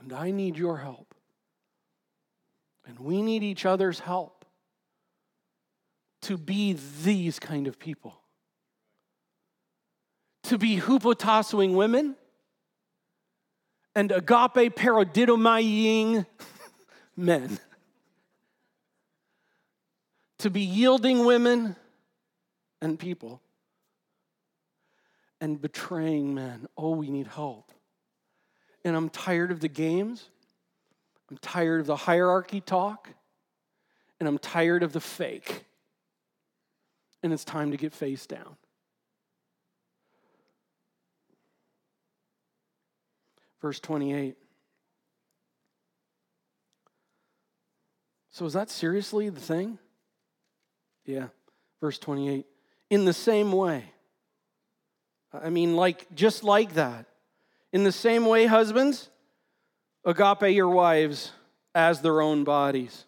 And 0.02 0.12
I 0.12 0.32
need 0.32 0.58
your 0.58 0.78
help. 0.78 1.16
And 2.86 3.00
we 3.00 3.22
need 3.22 3.44
each 3.44 3.66
other's 3.66 4.00
help 4.00 4.44
to 6.24 6.38
be 6.38 6.78
these 7.04 7.40
kind 7.40 7.66
of 7.66 7.80
people. 7.80 8.22
to 10.44 10.58
be 10.58 10.80
hupotassoing 10.80 11.76
women 11.76 12.16
and 13.94 14.12
agape 14.12 14.76
paradidomaing 14.76 16.26
men. 17.16 17.60
To 20.40 20.50
be 20.50 20.62
yielding 20.62 21.26
women 21.26 21.76
and 22.82 22.98
people 22.98 23.42
and 25.42 25.62
betraying 25.62 26.34
men. 26.34 26.68
Oh, 26.78 26.92
we 26.92 27.10
need 27.10 27.28
help. 27.28 27.72
And 28.84 28.96
I'm 28.96 29.10
tired 29.10 29.52
of 29.52 29.60
the 29.60 29.68
games. 29.68 30.30
I'm 31.30 31.38
tired 31.38 31.82
of 31.82 31.88
the 31.88 31.96
hierarchy 31.96 32.62
talk. 32.62 33.10
And 34.20 34.28
I'm 34.28 34.38
tired 34.38 34.84
of 34.84 34.94
the 34.94 35.00
fake. 35.00 35.66
And 37.22 37.32
it's 37.34 37.44
time 37.44 37.72
to 37.72 37.78
get 37.78 37.94
face 37.94 38.26
down. 38.26 38.56
Verse 43.62 43.80
28. 43.82 44.38
So, 48.32 48.46
is 48.46 48.54
that 48.54 48.70
seriously 48.70 49.30
the 49.30 49.42
thing? 49.42 49.80
Yeah. 51.10 51.28
Verse 51.82 51.98
28. 51.98 52.46
In 52.92 53.06
the 53.06 53.14
same 53.14 53.52
way. 53.52 53.86
I 55.34 55.50
mean, 55.50 55.76
like, 55.76 56.14
just 56.14 56.44
like 56.44 56.74
that. 56.74 57.06
In 57.74 57.84
the 57.84 57.92
same 57.92 58.26
way, 58.26 58.46
husbands, 58.46 59.10
agape 60.06 60.56
your 60.56 60.70
wives 60.70 61.32
as 61.74 62.02
their 62.02 62.22
own 62.22 62.44
bodies. 62.44 63.06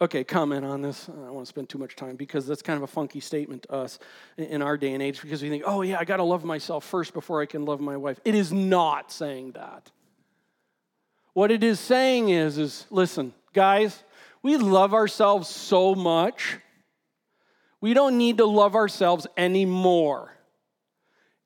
Okay, 0.00 0.24
comment 0.24 0.64
on 0.64 0.82
this. 0.82 1.08
I 1.08 1.12
don't 1.12 1.34
want 1.34 1.46
to 1.46 1.48
spend 1.48 1.68
too 1.68 1.78
much 1.78 1.94
time 1.94 2.16
because 2.16 2.44
that's 2.44 2.62
kind 2.62 2.76
of 2.76 2.82
a 2.82 2.88
funky 2.88 3.20
statement 3.20 3.62
to 3.64 3.72
us 3.72 4.00
in 4.36 4.60
our 4.60 4.76
day 4.76 4.92
and 4.92 5.02
age 5.02 5.22
because 5.22 5.42
we 5.42 5.48
think, 5.48 5.62
oh, 5.64 5.82
yeah, 5.82 5.98
I 6.00 6.04
got 6.04 6.16
to 6.16 6.24
love 6.24 6.44
myself 6.44 6.84
first 6.84 7.14
before 7.14 7.40
I 7.40 7.46
can 7.46 7.64
love 7.64 7.80
my 7.80 7.96
wife. 7.96 8.18
It 8.24 8.34
is 8.34 8.52
not 8.52 9.12
saying 9.12 9.52
that. 9.52 9.92
What 11.34 11.52
it 11.52 11.62
is 11.62 11.78
saying 11.78 12.30
is, 12.30 12.58
is 12.58 12.84
listen, 12.90 13.32
guys, 13.52 14.02
we 14.42 14.56
love 14.56 14.92
ourselves 14.92 15.48
so 15.48 15.94
much, 15.94 16.58
we 17.82 17.92
don't 17.92 18.16
need 18.16 18.38
to 18.38 18.46
love 18.46 18.74
ourselves 18.74 19.26
anymore. 19.36 20.32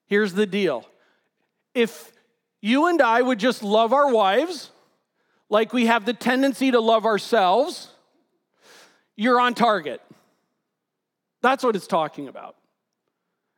Here's 0.06 0.34
the 0.34 0.46
deal 0.46 0.86
if 1.74 2.12
you 2.62 2.86
and 2.86 3.02
I 3.02 3.20
would 3.20 3.40
just 3.40 3.64
love 3.64 3.92
our 3.92 4.12
wives 4.12 4.70
like 5.48 5.72
we 5.72 5.86
have 5.86 6.04
the 6.04 6.12
tendency 6.12 6.70
to 6.70 6.80
love 6.80 7.06
ourselves, 7.06 7.88
you're 9.16 9.40
on 9.40 9.54
target. 9.54 10.00
That's 11.42 11.64
what 11.64 11.76
it's 11.76 11.86
talking 11.86 12.28
about. 12.28 12.56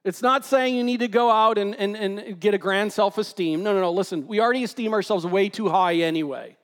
It's 0.05 0.23
not 0.23 0.45
saying 0.45 0.75
you 0.75 0.85
need 0.85 1.01
to 1.01 1.09
go 1.09 1.31
out 1.31 1.59
and, 1.59 1.75
and, 1.75 1.97
and 1.97 2.39
get 2.39 2.55
a 2.55 2.59
grand 2.59 2.93
self 2.93 3.19
esteem. 3.19 3.63
No, 3.63 3.73
no, 3.73 3.81
no. 3.81 3.93
Listen, 3.93 4.27
we 4.27 4.41
already 4.41 4.63
esteem 4.63 4.93
ourselves 4.93 5.27
way 5.27 5.49
too 5.49 5.69
high 5.69 5.97
anyway. 5.97 6.57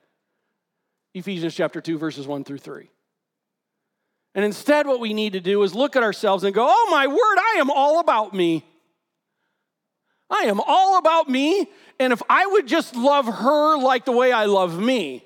Ephesians 1.13 1.53
chapter 1.53 1.81
2, 1.81 1.97
verses 1.97 2.27
1 2.27 2.43
through 2.43 2.59
3. 2.59 2.89
And 4.35 4.43
instead, 4.43 4.85
what 4.85 4.99
we 4.99 5.13
need 5.13 5.33
to 5.33 5.39
do 5.39 5.63
is 5.63 5.73
look 5.73 5.95
at 5.95 6.03
ourselves 6.03 6.43
and 6.43 6.53
go, 6.53 6.67
oh 6.69 6.87
my 6.91 7.07
word, 7.07 7.17
I 7.17 7.55
am 7.59 7.71
all 7.71 8.01
about 8.01 8.33
me. 8.33 8.65
I 10.29 10.43
am 10.43 10.59
all 10.59 10.97
about 10.97 11.29
me. 11.29 11.67
And 11.99 12.11
if 12.11 12.21
I 12.29 12.45
would 12.45 12.67
just 12.67 12.97
love 12.97 13.25
her 13.25 13.77
like 13.77 14.03
the 14.03 14.11
way 14.11 14.33
I 14.33 14.45
love 14.45 14.77
me, 14.77 15.23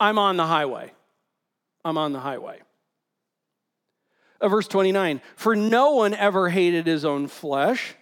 I'm 0.00 0.18
on 0.18 0.36
the 0.36 0.46
highway. 0.46 0.92
I'm 1.84 1.98
on 1.98 2.12
the 2.12 2.20
highway. 2.20 2.60
Uh, 4.40 4.48
verse 4.48 4.68
29 4.68 5.20
For 5.34 5.56
no 5.56 5.92
one 5.92 6.14
ever 6.14 6.48
hated 6.48 6.86
his 6.86 7.04
own 7.04 7.26
flesh. 7.26 7.94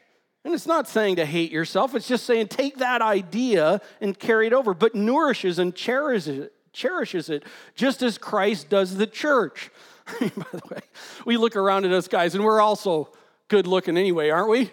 And 0.44 0.52
it's 0.54 0.66
not 0.66 0.86
saying 0.86 1.16
to 1.16 1.26
hate 1.26 1.50
yourself, 1.50 1.94
it's 1.94 2.08
just 2.08 2.24
saying 2.24 2.48
take 2.48 2.78
that 2.78 3.02
idea 3.02 3.80
and 4.00 4.18
carry 4.18 4.46
it 4.46 4.52
over, 4.52 4.72
but 4.72 4.94
nourishes 4.94 5.58
and 5.58 5.74
cherishes 5.74 6.28
it, 6.28 6.52
cherishes 6.72 7.30
it 7.30 7.44
just 7.74 8.02
as 8.02 8.18
Christ 8.18 8.68
does 8.68 8.96
the 8.96 9.06
church. 9.06 9.70
By 10.20 10.28
the 10.28 10.62
way, 10.70 10.80
we 11.24 11.36
look 11.36 11.56
around 11.56 11.84
at 11.84 11.92
us 11.92 12.08
guys 12.08 12.34
and 12.34 12.44
we're 12.44 12.60
also 12.60 13.10
good 13.48 13.66
looking 13.66 13.96
anyway, 13.96 14.30
aren't 14.30 14.48
we? 14.48 14.70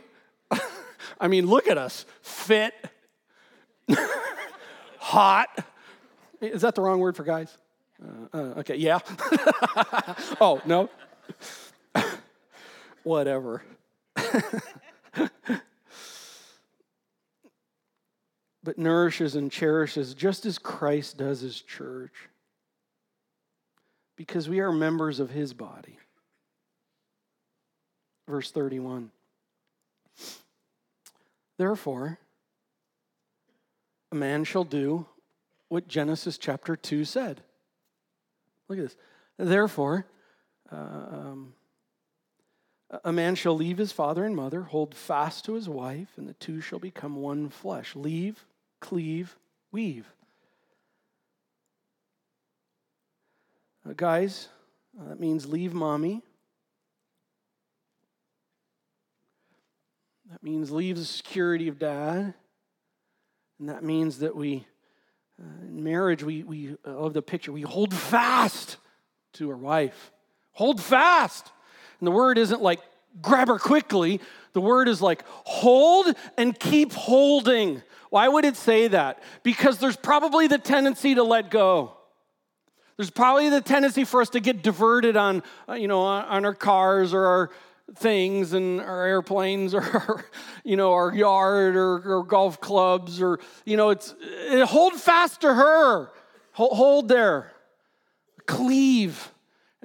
I 1.20 1.28
mean, 1.28 1.48
look 1.48 1.68
at 1.68 1.78
us 1.78 2.06
fit, 2.22 2.74
hot. 5.00 5.48
Is 6.42 6.62
that 6.62 6.76
the 6.76 6.82
wrong 6.82 7.00
word 7.00 7.16
for 7.16 7.24
guys? 7.24 7.56
Uh, 8.04 8.38
uh, 8.38 8.60
okay, 8.60 8.76
yeah. 8.76 9.00
oh, 10.42 10.62
no? 10.66 10.90
Whatever. 13.04 13.64
But 18.66 18.80
nourishes 18.80 19.36
and 19.36 19.52
cherishes 19.52 20.16
just 20.16 20.46
as 20.46 20.58
Christ 20.58 21.18
does 21.18 21.40
his 21.40 21.62
church 21.62 22.14
because 24.16 24.50
we 24.50 24.60
are 24.60 24.72
members 24.72 25.20
of 25.20 25.30
his 25.30 25.54
body. 25.54 26.00
Verse 28.28 28.50
31. 28.50 29.12
Therefore, 31.58 32.18
a 34.12 34.16
man 34.16 34.44
shall 34.44 34.64
do 34.64 35.06
what 35.70 35.88
Genesis 35.88 36.40
chapter 36.40 36.76
2 36.76 37.06
said. 37.06 37.42
Look 38.68 38.80
at 38.80 38.86
this. 38.86 38.96
Therefore, 39.38 40.08
uh, 40.72 40.76
um, 40.76 41.54
a 43.04 43.14
man 43.14 43.36
shall 43.36 43.56
leave 43.56 43.78
his 43.78 43.92
father 43.92 44.26
and 44.26 44.36
mother, 44.36 44.64
hold 44.64 44.96
fast 44.96 45.46
to 45.46 45.54
his 45.54 45.70
wife, 45.70 46.10
and 46.18 46.28
the 46.28 46.34
two 46.34 46.62
shall 46.62 46.80
become 46.80 47.18
one 47.18 47.50
flesh. 47.50 47.96
Leave, 47.96 48.44
cleave, 48.80 49.36
weave. 49.72 50.08
Uh, 53.88 53.94
guys, 53.96 54.50
uh, 55.00 55.10
that 55.10 55.20
means 55.20 55.48
leave 55.48 55.74
mommy 55.74 56.24
That 60.32 60.44
means 60.44 60.72
leave 60.72 60.98
the 60.98 61.06
security 61.06 61.68
of 61.68 61.80
dad. 61.80 62.34
And 63.60 63.70
that 63.70 63.84
means 63.84 64.20
that 64.20 64.36
we, 64.36 64.66
uh, 65.42 65.66
in 65.68 65.84
marriage, 65.84 66.24
we, 66.24 66.44
we 66.44 66.76
uh, 66.86 66.90
of 66.90 67.14
the 67.14 67.22
picture, 67.22 67.52
we 67.52 67.62
hold 67.62 67.94
fast 67.94 68.78
to 69.34 69.50
our 69.50 69.58
wife. 69.58 70.12
Hold 70.54 70.82
fast. 70.82 71.52
And 72.00 72.08
the 72.08 72.12
word 72.12 72.38
isn't 72.38 72.62
like 72.62 72.82
grab 73.22 73.48
her 73.48 73.60
quickly. 73.60 74.20
The 74.54 74.62
word 74.62 74.88
is 74.88 75.02
like 75.02 75.24
hold 75.28 76.08
and 76.38 76.58
keep 76.58 76.94
holding. 76.94 77.82
Why 78.10 78.28
would 78.28 78.46
it 78.46 78.56
say 78.56 78.88
that? 78.88 79.22
Because 79.44 79.80
there's 79.80 79.98
probably 79.98 80.48
the 80.48 80.58
tendency 80.58 81.16
to 81.16 81.24
let 81.24 81.50
go. 81.50 81.98
There's 82.98 83.10
probably 83.10 83.50
the 83.50 83.60
tendency 83.60 84.06
for 84.06 84.22
us 84.22 84.30
to 84.30 84.40
get 84.40 84.64
diverted 84.64 85.18
on, 85.18 85.44
uh, 85.68 85.74
you 85.74 85.88
know, 85.88 86.00
on 86.00 86.46
our 86.46 86.54
cars 86.54 87.14
or 87.14 87.26
our 87.26 87.52
things 87.96 88.54
and 88.54 88.82
our 88.82 89.06
airplanes 89.06 89.74
or 89.74 90.26
you 90.64 90.76
know 90.76 90.94
our 90.94 91.14
yard 91.14 91.76
or, 91.76 92.18
or 92.18 92.24
golf 92.24 92.60
clubs 92.60 93.22
or 93.22 93.40
you 93.64 93.78
know 93.78 93.92
it's 93.92 94.16
it, 94.20 94.66
hold 94.66 94.94
fast 94.96 95.42
to 95.42 95.54
her 95.54 96.10
hold, 96.54 96.76
hold 96.76 97.08
there 97.08 97.52
cleave 98.48 99.32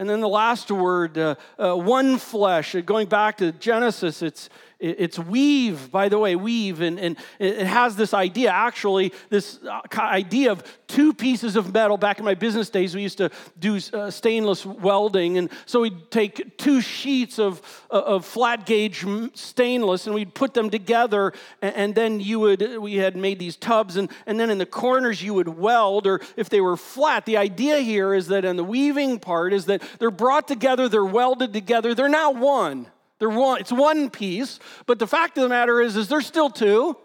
and 0.00 0.08
then 0.08 0.20
the 0.20 0.28
last 0.28 0.70
word 0.70 1.18
uh, 1.18 1.34
uh, 1.58 1.74
one 1.74 2.16
flesh. 2.16 2.74
Going 2.86 3.06
back 3.06 3.36
to 3.36 3.52
genesis 3.52 4.22
it's 4.22 4.48
it's 4.80 5.18
weave, 5.18 5.90
by 5.90 6.08
the 6.08 6.18
way, 6.18 6.36
weave, 6.36 6.80
and, 6.80 6.98
and 6.98 7.16
it 7.38 7.66
has 7.66 7.96
this 7.96 8.14
idea, 8.14 8.50
actually, 8.50 9.12
this 9.28 9.60
uh, 9.62 9.80
idea 9.98 10.50
of 10.50 10.64
two 10.86 11.12
pieces 11.12 11.54
of 11.54 11.72
metal. 11.72 11.98
Back 11.98 12.18
in 12.18 12.24
my 12.24 12.34
business 12.34 12.70
days, 12.70 12.94
we 12.94 13.02
used 13.02 13.18
to 13.18 13.30
do 13.58 13.78
uh, 13.92 14.10
stainless 14.10 14.64
welding, 14.64 15.36
and 15.36 15.50
so 15.66 15.82
we'd 15.82 16.10
take 16.10 16.56
two 16.56 16.80
sheets 16.80 17.38
of, 17.38 17.60
uh, 17.90 18.00
of 18.00 18.24
flat 18.24 18.64
gauge 18.64 19.04
stainless 19.34 20.06
and 20.06 20.14
we'd 20.14 20.34
put 20.34 20.54
them 20.54 20.70
together, 20.70 21.32
and, 21.60 21.94
then 21.94 22.20
you 22.20 22.40
would, 22.40 22.78
we 22.78 22.96
had 22.96 23.16
made 23.16 23.38
these 23.38 23.56
tubs, 23.56 23.96
and, 23.96 24.10
and 24.26 24.40
then 24.40 24.48
in 24.48 24.58
the 24.58 24.66
corners 24.66 25.22
you 25.22 25.34
would 25.34 25.48
weld, 25.48 26.06
or 26.06 26.20
if 26.36 26.48
they 26.48 26.60
were 26.60 26.76
flat. 26.76 27.26
The 27.26 27.36
idea 27.36 27.80
here 27.80 28.14
is 28.14 28.28
that 28.28 28.44
in 28.44 28.56
the 28.56 28.64
weaving 28.64 29.18
part 29.18 29.52
is 29.52 29.66
that 29.66 29.82
they're 29.98 30.10
brought 30.10 30.48
together, 30.48 30.88
they're 30.88 31.04
welded 31.04 31.52
together, 31.52 31.94
they're 31.94 32.08
now 32.08 32.30
one. 32.30 32.86
They're 33.20 33.30
one, 33.30 33.60
it's 33.60 33.70
one 33.70 34.10
piece, 34.10 34.58
but 34.86 34.98
the 34.98 35.06
fact 35.06 35.36
of 35.36 35.42
the 35.42 35.48
matter 35.48 35.80
is, 35.80 35.96
is 35.96 36.08
there's 36.08 36.26
still 36.26 36.50
two. 36.50 36.96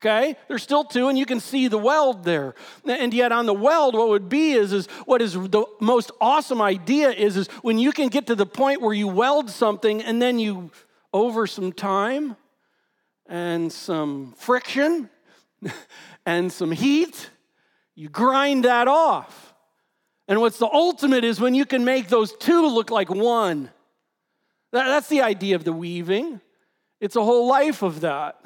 Okay, 0.00 0.34
there's 0.48 0.64
still 0.64 0.82
two, 0.82 1.06
and 1.06 1.16
you 1.16 1.24
can 1.24 1.38
see 1.38 1.68
the 1.68 1.78
weld 1.78 2.24
there. 2.24 2.56
And 2.84 3.14
yet, 3.14 3.30
on 3.30 3.46
the 3.46 3.54
weld, 3.54 3.94
what 3.94 4.08
would 4.08 4.28
be 4.28 4.50
is, 4.50 4.72
is 4.72 4.86
what 5.04 5.22
is 5.22 5.34
the 5.34 5.64
most 5.80 6.10
awesome 6.20 6.60
idea 6.60 7.10
is, 7.10 7.36
is 7.36 7.46
when 7.62 7.78
you 7.78 7.92
can 7.92 8.08
get 8.08 8.26
to 8.26 8.34
the 8.34 8.46
point 8.46 8.80
where 8.80 8.94
you 8.94 9.06
weld 9.06 9.48
something, 9.48 10.02
and 10.02 10.20
then 10.20 10.40
you, 10.40 10.72
over 11.12 11.46
some 11.46 11.72
time 11.72 12.34
and 13.26 13.72
some 13.72 14.34
friction 14.38 15.08
and 16.26 16.50
some 16.50 16.72
heat, 16.72 17.30
you 17.94 18.08
grind 18.08 18.64
that 18.64 18.88
off. 18.88 19.54
And 20.26 20.40
what's 20.40 20.58
the 20.58 20.68
ultimate 20.68 21.22
is 21.22 21.40
when 21.40 21.54
you 21.54 21.64
can 21.64 21.84
make 21.84 22.08
those 22.08 22.32
two 22.32 22.66
look 22.66 22.90
like 22.90 23.08
one. 23.08 23.70
That's 24.72 25.08
the 25.08 25.22
idea 25.22 25.56
of 25.56 25.64
the 25.64 25.72
weaving. 25.72 26.40
It's 27.00 27.16
a 27.16 27.22
whole 27.22 27.46
life 27.46 27.82
of 27.82 28.00
that, 28.00 28.40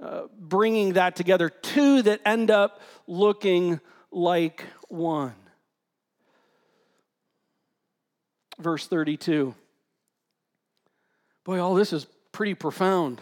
uh, 0.00 0.22
bringing 0.38 0.94
that 0.94 1.16
together, 1.16 1.48
two 1.48 2.02
that 2.02 2.20
end 2.24 2.50
up 2.50 2.80
looking 3.06 3.80
like 4.10 4.64
one. 4.88 5.34
Verse 8.58 8.86
32. 8.86 9.54
Boy, 11.44 11.58
all 11.58 11.74
this 11.74 11.92
is 11.92 12.06
pretty 12.30 12.54
profound. 12.54 13.20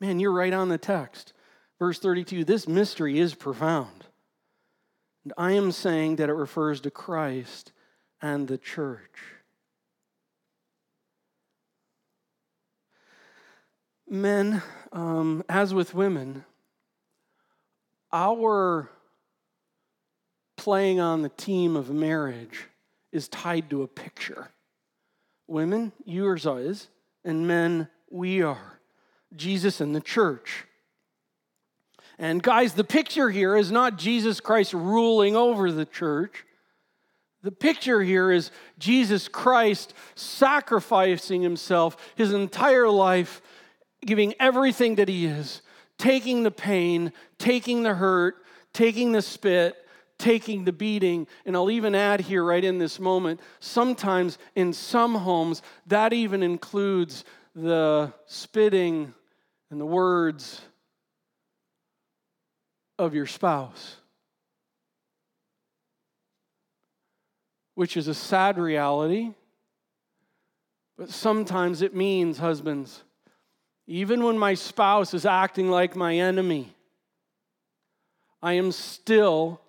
Man, 0.00 0.20
you're 0.20 0.32
right 0.32 0.52
on 0.52 0.68
the 0.68 0.78
text. 0.78 1.32
Verse 1.78 1.98
32 1.98 2.44
this 2.44 2.68
mystery 2.68 3.18
is 3.18 3.34
profound. 3.34 4.04
And 5.24 5.32
I 5.38 5.52
am 5.52 5.72
saying 5.72 6.16
that 6.16 6.28
it 6.28 6.34
refers 6.34 6.80
to 6.82 6.90
Christ 6.90 7.72
and 8.20 8.48
the 8.48 8.58
church. 8.58 9.18
Men, 14.12 14.60
um, 14.92 15.42
as 15.48 15.72
with 15.72 15.94
women, 15.94 16.44
our 18.12 18.90
playing 20.58 21.00
on 21.00 21.22
the 21.22 21.30
team 21.30 21.76
of 21.76 21.88
marriage 21.88 22.64
is 23.10 23.26
tied 23.26 23.70
to 23.70 23.82
a 23.82 23.88
picture. 23.88 24.50
Women, 25.46 25.92
yours 26.04 26.44
is, 26.44 26.88
and 27.24 27.48
men, 27.48 27.88
we 28.10 28.42
are. 28.42 28.80
Jesus 29.34 29.80
and 29.80 29.96
the 29.96 30.00
church. 30.02 30.66
And 32.18 32.42
guys, 32.42 32.74
the 32.74 32.84
picture 32.84 33.30
here 33.30 33.56
is 33.56 33.72
not 33.72 33.96
Jesus 33.96 34.40
Christ 34.40 34.74
ruling 34.74 35.36
over 35.36 35.72
the 35.72 35.86
church. 35.86 36.44
The 37.42 37.50
picture 37.50 38.02
here 38.02 38.30
is 38.30 38.50
Jesus 38.78 39.26
Christ 39.26 39.94
sacrificing 40.16 41.40
himself, 41.40 41.96
his 42.14 42.34
entire 42.34 42.90
life, 42.90 43.40
giving 44.04 44.34
everything 44.40 44.96
that 44.96 45.08
he 45.08 45.26
is, 45.26 45.62
taking 45.98 46.42
the 46.42 46.50
pain, 46.50 47.12
taking 47.38 47.82
the 47.82 47.94
hurt, 47.94 48.36
taking 48.72 49.12
the 49.12 49.22
spit, 49.22 49.76
taking 50.18 50.64
the 50.64 50.72
beating. 50.72 51.26
And 51.46 51.56
I'll 51.56 51.70
even 51.70 51.94
add 51.94 52.20
here, 52.20 52.44
right 52.44 52.62
in 52.62 52.78
this 52.78 52.98
moment, 52.98 53.40
sometimes 53.60 54.38
in 54.54 54.72
some 54.72 55.14
homes, 55.14 55.62
that 55.86 56.12
even 56.12 56.42
includes 56.42 57.24
the 57.54 58.12
spitting 58.26 59.14
and 59.70 59.80
the 59.80 59.86
words 59.86 60.60
of 62.98 63.14
your 63.14 63.26
spouse, 63.26 63.96
which 67.74 67.96
is 67.96 68.08
a 68.08 68.14
sad 68.14 68.58
reality. 68.58 69.32
But 70.96 71.08
sometimes 71.10 71.82
it 71.82 71.96
means, 71.96 72.38
husbands, 72.38 73.02
even 73.86 74.22
when 74.22 74.38
my 74.38 74.54
spouse 74.54 75.14
is 75.14 75.26
acting 75.26 75.70
like 75.70 75.96
my 75.96 76.16
enemy, 76.16 76.74
I 78.42 78.54
am 78.54 78.72
still 78.72 79.60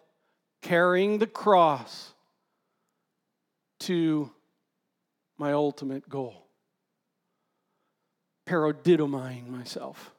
carrying 0.62 1.20
the 1.20 1.28
cross 1.28 2.14
to 3.80 4.32
my 5.38 5.52
ultimate 5.54 6.08
goal 6.08 6.44
paradidomying 8.46 9.48
myself. 9.48 10.12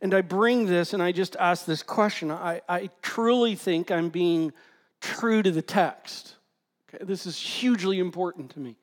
And 0.00 0.12
I 0.12 0.20
bring 0.20 0.66
this 0.66 0.92
and 0.92 1.02
I 1.02 1.12
just 1.12 1.36
ask 1.36 1.64
this 1.64 1.82
question. 1.82 2.30
I, 2.30 2.60
I 2.68 2.90
truly 3.00 3.54
think 3.54 3.90
I'm 3.90 4.10
being 4.10 4.52
true 5.00 5.42
to 5.42 5.50
the 5.50 5.62
text. 5.62 6.34
Okay, 6.94 7.04
this 7.04 7.26
is 7.26 7.38
hugely 7.38 7.98
important 7.98 8.50
to 8.52 8.60
me. 8.60 8.76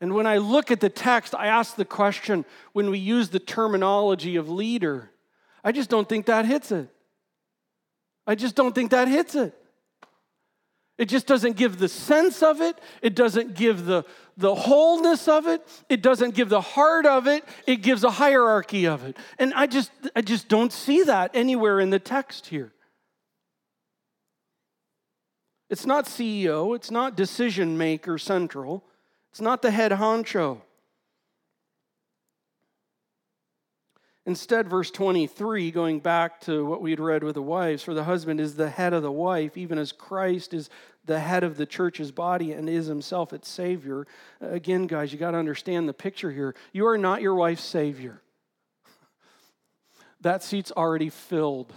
And 0.00 0.14
when 0.14 0.26
I 0.26 0.38
look 0.38 0.70
at 0.70 0.80
the 0.80 0.88
text, 0.88 1.34
I 1.34 1.46
ask 1.46 1.76
the 1.76 1.84
question 1.84 2.44
when 2.72 2.90
we 2.90 2.98
use 2.98 3.28
the 3.28 3.38
terminology 3.38 4.36
of 4.36 4.48
leader, 4.48 5.10
I 5.62 5.72
just 5.72 5.90
don't 5.90 6.08
think 6.08 6.26
that 6.26 6.44
hits 6.44 6.72
it. 6.72 6.88
I 8.26 8.34
just 8.34 8.56
don't 8.56 8.74
think 8.74 8.90
that 8.90 9.08
hits 9.08 9.34
it. 9.34 9.54
It 10.98 11.08
just 11.08 11.26
doesn't 11.26 11.56
give 11.56 11.78
the 11.78 11.88
sense 11.88 12.42
of 12.42 12.60
it. 12.60 12.78
It 13.00 13.14
doesn't 13.14 13.54
give 13.54 13.86
the, 13.86 14.04
the 14.36 14.54
wholeness 14.54 15.26
of 15.26 15.46
it. 15.46 15.66
It 15.88 16.02
doesn't 16.02 16.34
give 16.34 16.48
the 16.48 16.60
heart 16.60 17.06
of 17.06 17.26
it. 17.26 17.44
It 17.66 17.76
gives 17.76 18.04
a 18.04 18.10
hierarchy 18.10 18.86
of 18.86 19.04
it. 19.04 19.16
And 19.38 19.54
I 19.54 19.66
just, 19.66 19.90
I 20.14 20.20
just 20.20 20.48
don't 20.48 20.72
see 20.72 21.02
that 21.04 21.30
anywhere 21.34 21.80
in 21.80 21.90
the 21.90 21.98
text 21.98 22.48
here. 22.48 22.72
It's 25.72 25.86
not 25.86 26.04
CEO, 26.04 26.76
it's 26.76 26.90
not 26.90 27.16
decision 27.16 27.78
maker 27.78 28.18
central, 28.18 28.84
it's 29.30 29.40
not 29.40 29.62
the 29.62 29.70
head 29.70 29.90
honcho. 29.90 30.60
Instead, 34.26 34.68
verse 34.68 34.90
23, 34.90 35.70
going 35.70 35.98
back 35.98 36.42
to 36.42 36.66
what 36.66 36.82
we 36.82 36.90
had 36.90 37.00
read 37.00 37.24
with 37.24 37.36
the 37.36 37.42
wives, 37.42 37.82
for 37.82 37.94
the 37.94 38.04
husband 38.04 38.38
is 38.38 38.54
the 38.54 38.68
head 38.68 38.92
of 38.92 39.02
the 39.02 39.10
wife, 39.10 39.56
even 39.56 39.78
as 39.78 39.92
Christ 39.92 40.52
is 40.52 40.68
the 41.06 41.20
head 41.20 41.42
of 41.42 41.56
the 41.56 41.64
church's 41.64 42.12
body 42.12 42.52
and 42.52 42.68
is 42.68 42.84
himself 42.84 43.32
its 43.32 43.48
savior. 43.48 44.06
Again, 44.42 44.86
guys, 44.86 45.10
you 45.10 45.18
got 45.18 45.30
to 45.30 45.38
understand 45.38 45.88
the 45.88 45.94
picture 45.94 46.30
here. 46.30 46.54
You 46.74 46.86
are 46.86 46.98
not 46.98 47.22
your 47.22 47.34
wife's 47.34 47.64
savior, 47.64 48.20
that 50.20 50.42
seat's 50.42 50.70
already 50.70 51.08
filled 51.08 51.72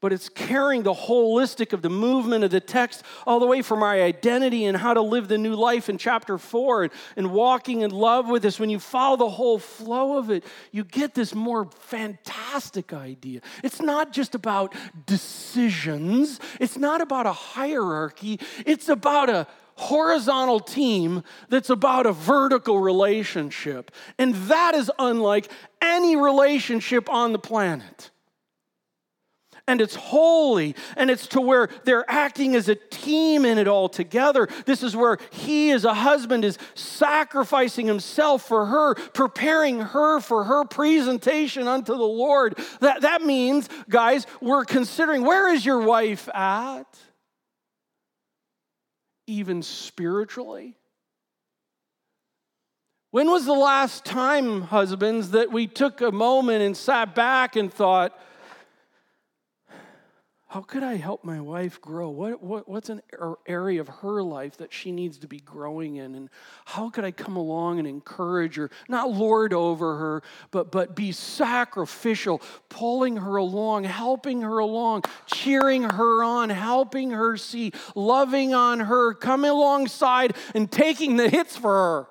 but 0.00 0.12
it's 0.12 0.28
carrying 0.28 0.82
the 0.82 0.92
holistic 0.92 1.72
of 1.72 1.82
the 1.82 1.90
movement 1.90 2.44
of 2.44 2.50
the 2.50 2.60
text 2.60 3.02
all 3.26 3.40
the 3.40 3.46
way 3.46 3.62
from 3.62 3.82
our 3.82 3.94
identity 3.94 4.66
and 4.66 4.76
how 4.76 4.92
to 4.92 5.00
live 5.00 5.28
the 5.28 5.38
new 5.38 5.54
life 5.54 5.88
in 5.88 5.96
chapter 5.96 6.36
four 6.38 6.84
and, 6.84 6.92
and 7.16 7.32
walking 7.32 7.80
in 7.80 7.90
love 7.90 8.28
with 8.28 8.44
us. 8.44 8.60
When 8.60 8.70
you 8.70 8.78
follow 8.78 9.16
the 9.16 9.30
whole 9.30 9.58
flow 9.58 10.18
of 10.18 10.30
it, 10.30 10.44
you 10.70 10.84
get 10.84 11.14
this 11.14 11.34
more 11.34 11.70
fantastic 11.80 12.92
idea. 12.92 13.40
It's 13.64 13.80
not 13.80 14.12
just 14.12 14.34
about 14.34 14.74
decisions, 15.06 16.40
it's 16.60 16.76
not 16.76 17.00
about 17.00 17.26
a 17.26 17.32
hierarchy, 17.32 18.38
it's 18.66 18.88
about 18.88 19.30
a 19.30 19.46
horizontal 19.76 20.60
team 20.60 21.22
that's 21.48 21.70
about 21.70 22.06
a 22.06 22.12
vertical 22.12 22.80
relationship. 22.80 23.90
And 24.18 24.34
that 24.34 24.74
is 24.74 24.90
unlike 24.98 25.50
any 25.82 26.16
relationship 26.16 27.10
on 27.10 27.32
the 27.32 27.38
planet 27.38 28.10
and 29.68 29.80
it's 29.80 29.94
holy 29.94 30.74
and 30.96 31.10
it's 31.10 31.26
to 31.28 31.40
where 31.40 31.68
they're 31.84 32.08
acting 32.08 32.54
as 32.54 32.68
a 32.68 32.74
team 32.74 33.44
in 33.44 33.58
it 33.58 33.66
all 33.66 33.88
together. 33.88 34.48
This 34.64 34.82
is 34.82 34.94
where 34.94 35.18
he, 35.30 35.70
as 35.72 35.84
a 35.84 35.94
husband, 35.94 36.44
is 36.44 36.58
sacrificing 36.74 37.86
himself 37.86 38.46
for 38.46 38.66
her, 38.66 38.94
preparing 38.94 39.80
her 39.80 40.20
for 40.20 40.44
her 40.44 40.64
presentation 40.64 41.68
unto 41.68 41.92
the 41.92 42.04
Lord. 42.04 42.58
That, 42.80 43.02
that 43.02 43.22
means, 43.22 43.68
guys, 43.88 44.26
we're 44.40 44.64
considering 44.64 45.22
where 45.22 45.52
is 45.52 45.66
your 45.66 45.80
wife 45.80 46.28
at? 46.34 46.86
Even 49.26 49.62
spiritually. 49.62 50.76
When 53.10 53.30
was 53.30 53.46
the 53.46 53.54
last 53.54 54.04
time, 54.04 54.62
husbands, 54.62 55.30
that 55.30 55.50
we 55.50 55.66
took 55.66 56.00
a 56.02 56.12
moment 56.12 56.62
and 56.62 56.76
sat 56.76 57.14
back 57.14 57.56
and 57.56 57.72
thought, 57.72 58.16
how 60.48 60.60
could 60.60 60.84
I 60.84 60.94
help 60.94 61.24
my 61.24 61.40
wife 61.40 61.80
grow? 61.80 62.08
What, 62.08 62.40
what, 62.40 62.68
what's 62.68 62.88
an 62.88 63.02
er, 63.12 63.34
area 63.46 63.80
of 63.80 63.88
her 63.88 64.22
life 64.22 64.58
that 64.58 64.72
she 64.72 64.92
needs 64.92 65.18
to 65.18 65.26
be 65.26 65.40
growing 65.40 65.96
in? 65.96 66.14
And 66.14 66.30
how 66.64 66.88
could 66.88 67.04
I 67.04 67.10
come 67.10 67.34
along 67.34 67.80
and 67.80 67.88
encourage 67.88 68.54
her, 68.54 68.70
not 68.88 69.10
lord 69.10 69.52
over 69.52 69.96
her, 69.96 70.22
but, 70.52 70.70
but 70.70 70.94
be 70.94 71.10
sacrificial, 71.10 72.40
pulling 72.68 73.16
her 73.16 73.36
along, 73.36 73.84
helping 73.84 74.42
her 74.42 74.58
along, 74.58 75.02
cheering 75.26 75.82
her 75.82 76.22
on, 76.22 76.50
helping 76.50 77.10
her 77.10 77.36
see, 77.36 77.72
loving 77.96 78.54
on 78.54 78.78
her, 78.78 79.14
coming 79.14 79.50
alongside 79.50 80.36
and 80.54 80.70
taking 80.70 81.16
the 81.16 81.28
hits 81.28 81.56
for 81.56 81.72
her? 81.72 82.06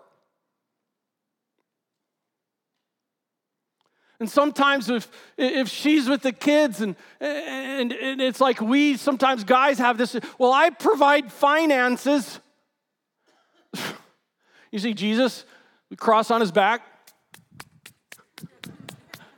And 4.19 4.29
sometimes 4.29 4.89
if, 4.89 5.09
if 5.37 5.67
she's 5.67 6.07
with 6.07 6.21
the 6.21 6.31
kids 6.31 6.79
and, 6.81 6.95
and, 7.19 7.91
and 7.91 8.21
it's 8.21 8.39
like 8.39 8.61
we, 8.61 8.95
sometimes 8.95 9.43
guys 9.43 9.77
have 9.79 9.97
this, 9.97 10.15
well, 10.37 10.53
I 10.53 10.69
provide 10.69 11.31
finances. 11.31 12.39
you 14.71 14.79
see 14.79 14.93
Jesus, 14.93 15.45
the 15.89 15.97
cross 15.97 16.31
on 16.31 16.39
his 16.39 16.51
back. 16.51 16.81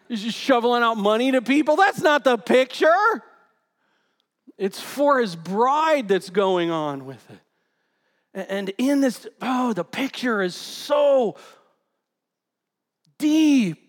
He's 0.07 0.23
just 0.23 0.38
shoveling 0.38 0.84
out 0.84 0.95
money 0.95 1.32
to 1.32 1.41
people. 1.41 1.75
That's 1.75 1.99
not 1.99 2.23
the 2.23 2.38
picture. 2.38 3.23
It's 4.57 4.80
for 4.80 5.19
his 5.19 5.36
bride 5.36 6.07
that's 6.07 6.30
going 6.30 6.71
on 6.71 7.05
with 7.05 7.23
it. 7.30 8.47
And 8.49 8.71
in 8.78 9.01
this, 9.01 9.28
oh, 9.41 9.73
the 9.73 9.84
picture 9.84 10.41
is 10.43 10.55
so 10.55 11.36
deep 13.17 13.86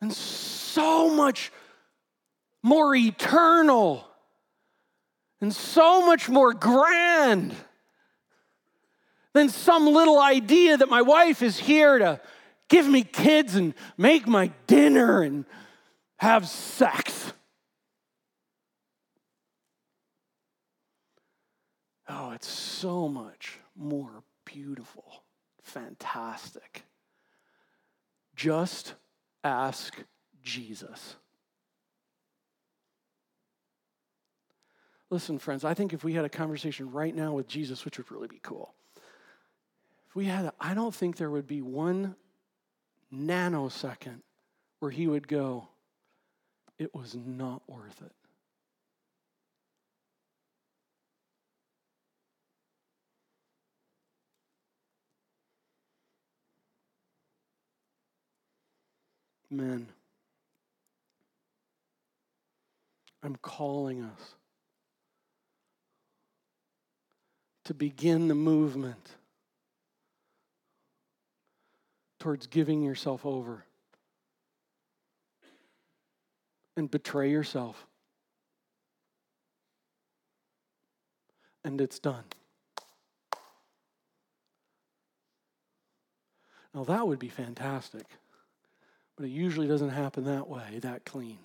and 0.00 0.12
so 0.12 1.10
much 1.10 1.52
more 2.62 2.94
eternal. 2.94 4.06
and 5.42 5.54
so 5.54 6.04
much 6.04 6.28
more 6.28 6.52
grand 6.52 7.54
than 9.32 9.48
some 9.48 9.86
little 9.86 10.20
idea 10.20 10.76
that 10.76 10.90
my 10.90 11.00
wife 11.00 11.42
is 11.42 11.58
here 11.58 11.98
to 11.98 12.20
give 12.68 12.86
me 12.86 13.02
kids 13.02 13.54
and 13.54 13.74
make 13.96 14.26
my 14.26 14.50
dinner 14.66 15.22
and 15.22 15.46
have 16.18 16.46
sex. 16.46 17.32
Oh, 22.08 22.32
it's 22.32 22.48
so 22.48 23.08
much 23.08 23.58
more 23.76 24.22
beautiful, 24.44 25.24
fantastic. 25.62 26.82
Just 28.34 28.94
ask 29.44 29.96
Jesus. 30.42 31.16
Listen, 35.10 35.38
friends, 35.38 35.64
I 35.64 35.74
think 35.74 35.92
if 35.92 36.04
we 36.04 36.12
had 36.12 36.24
a 36.24 36.28
conversation 36.28 36.92
right 36.92 37.14
now 37.14 37.32
with 37.32 37.48
Jesus, 37.48 37.84
which 37.84 37.98
would 37.98 38.10
really 38.12 38.28
be 38.28 38.40
cool, 38.42 38.74
if 40.08 40.14
we 40.14 40.24
had, 40.26 40.52
I 40.60 40.74
don't 40.74 40.94
think 40.94 41.16
there 41.16 41.30
would 41.30 41.46
be 41.46 41.62
one 41.62 42.14
nanosecond 43.12 44.20
where 44.78 44.90
he 44.90 45.06
would 45.06 45.26
go, 45.26 45.68
it 46.78 46.94
was 46.94 47.14
not 47.14 47.62
worth 47.68 48.00
it. 48.02 48.12
Men, 59.50 59.88
I'm 63.22 63.36
calling 63.36 64.02
us 64.02 64.34
to 67.64 67.74
begin 67.74 68.28
the 68.28 68.34
movement 68.34 69.16
towards 72.20 72.46
giving 72.46 72.82
yourself 72.82 73.26
over 73.26 73.64
and 76.76 76.90
betray 76.90 77.30
yourself. 77.30 77.86
And 81.64 81.80
it's 81.80 81.98
done. 81.98 82.24
Now, 86.72 86.84
that 86.84 87.06
would 87.06 87.18
be 87.18 87.28
fantastic, 87.28 88.06
but 89.20 89.26
it 89.26 89.32
usually 89.32 89.68
doesn't 89.68 89.90
happen 89.90 90.24
that 90.24 90.48
way, 90.48 90.78
that 90.80 91.04
clean. 91.04 91.40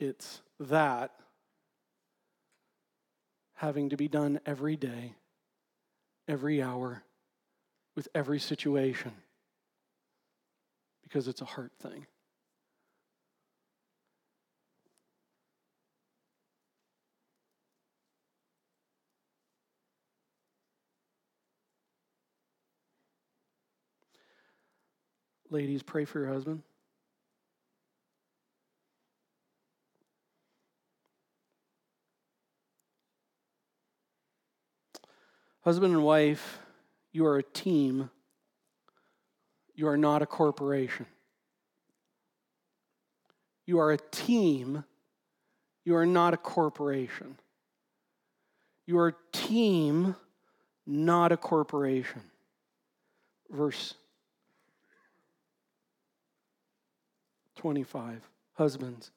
It's 0.00 0.40
that 0.58 1.10
having 3.56 3.90
to 3.90 3.98
be 3.98 4.08
done 4.08 4.40
every 4.46 4.76
day, 4.76 5.12
every 6.26 6.62
hour, 6.62 7.02
with 7.94 8.08
every 8.14 8.38
situation 8.38 9.12
because 11.02 11.28
it's 11.28 11.42
a 11.42 11.46
heart 11.46 11.72
thing. 11.82 12.06
Ladies, 25.56 25.82
pray 25.82 26.04
for 26.04 26.18
your 26.18 26.28
husband. 26.28 26.62
Husband 35.62 35.94
and 35.94 36.04
wife 36.04 36.58
you 37.10 37.24
are 37.24 37.38
a 37.38 37.42
team. 37.42 38.10
You 39.74 39.88
are 39.88 39.96
not 39.96 40.20
a 40.20 40.26
corporation. 40.26 41.06
You 43.64 43.80
are 43.80 43.92
a 43.92 43.98
team. 44.10 44.84
You 45.86 45.96
are 45.96 46.04
not 46.04 46.34
a 46.34 46.36
corporation. 46.36 47.38
You 48.86 48.98
are 48.98 49.08
a 49.08 49.14
team, 49.32 50.16
not 50.86 51.32
a 51.32 51.38
corporation. 51.38 52.20
Verse 53.50 53.94
25. 57.56 58.22
Husbands, 58.54 59.10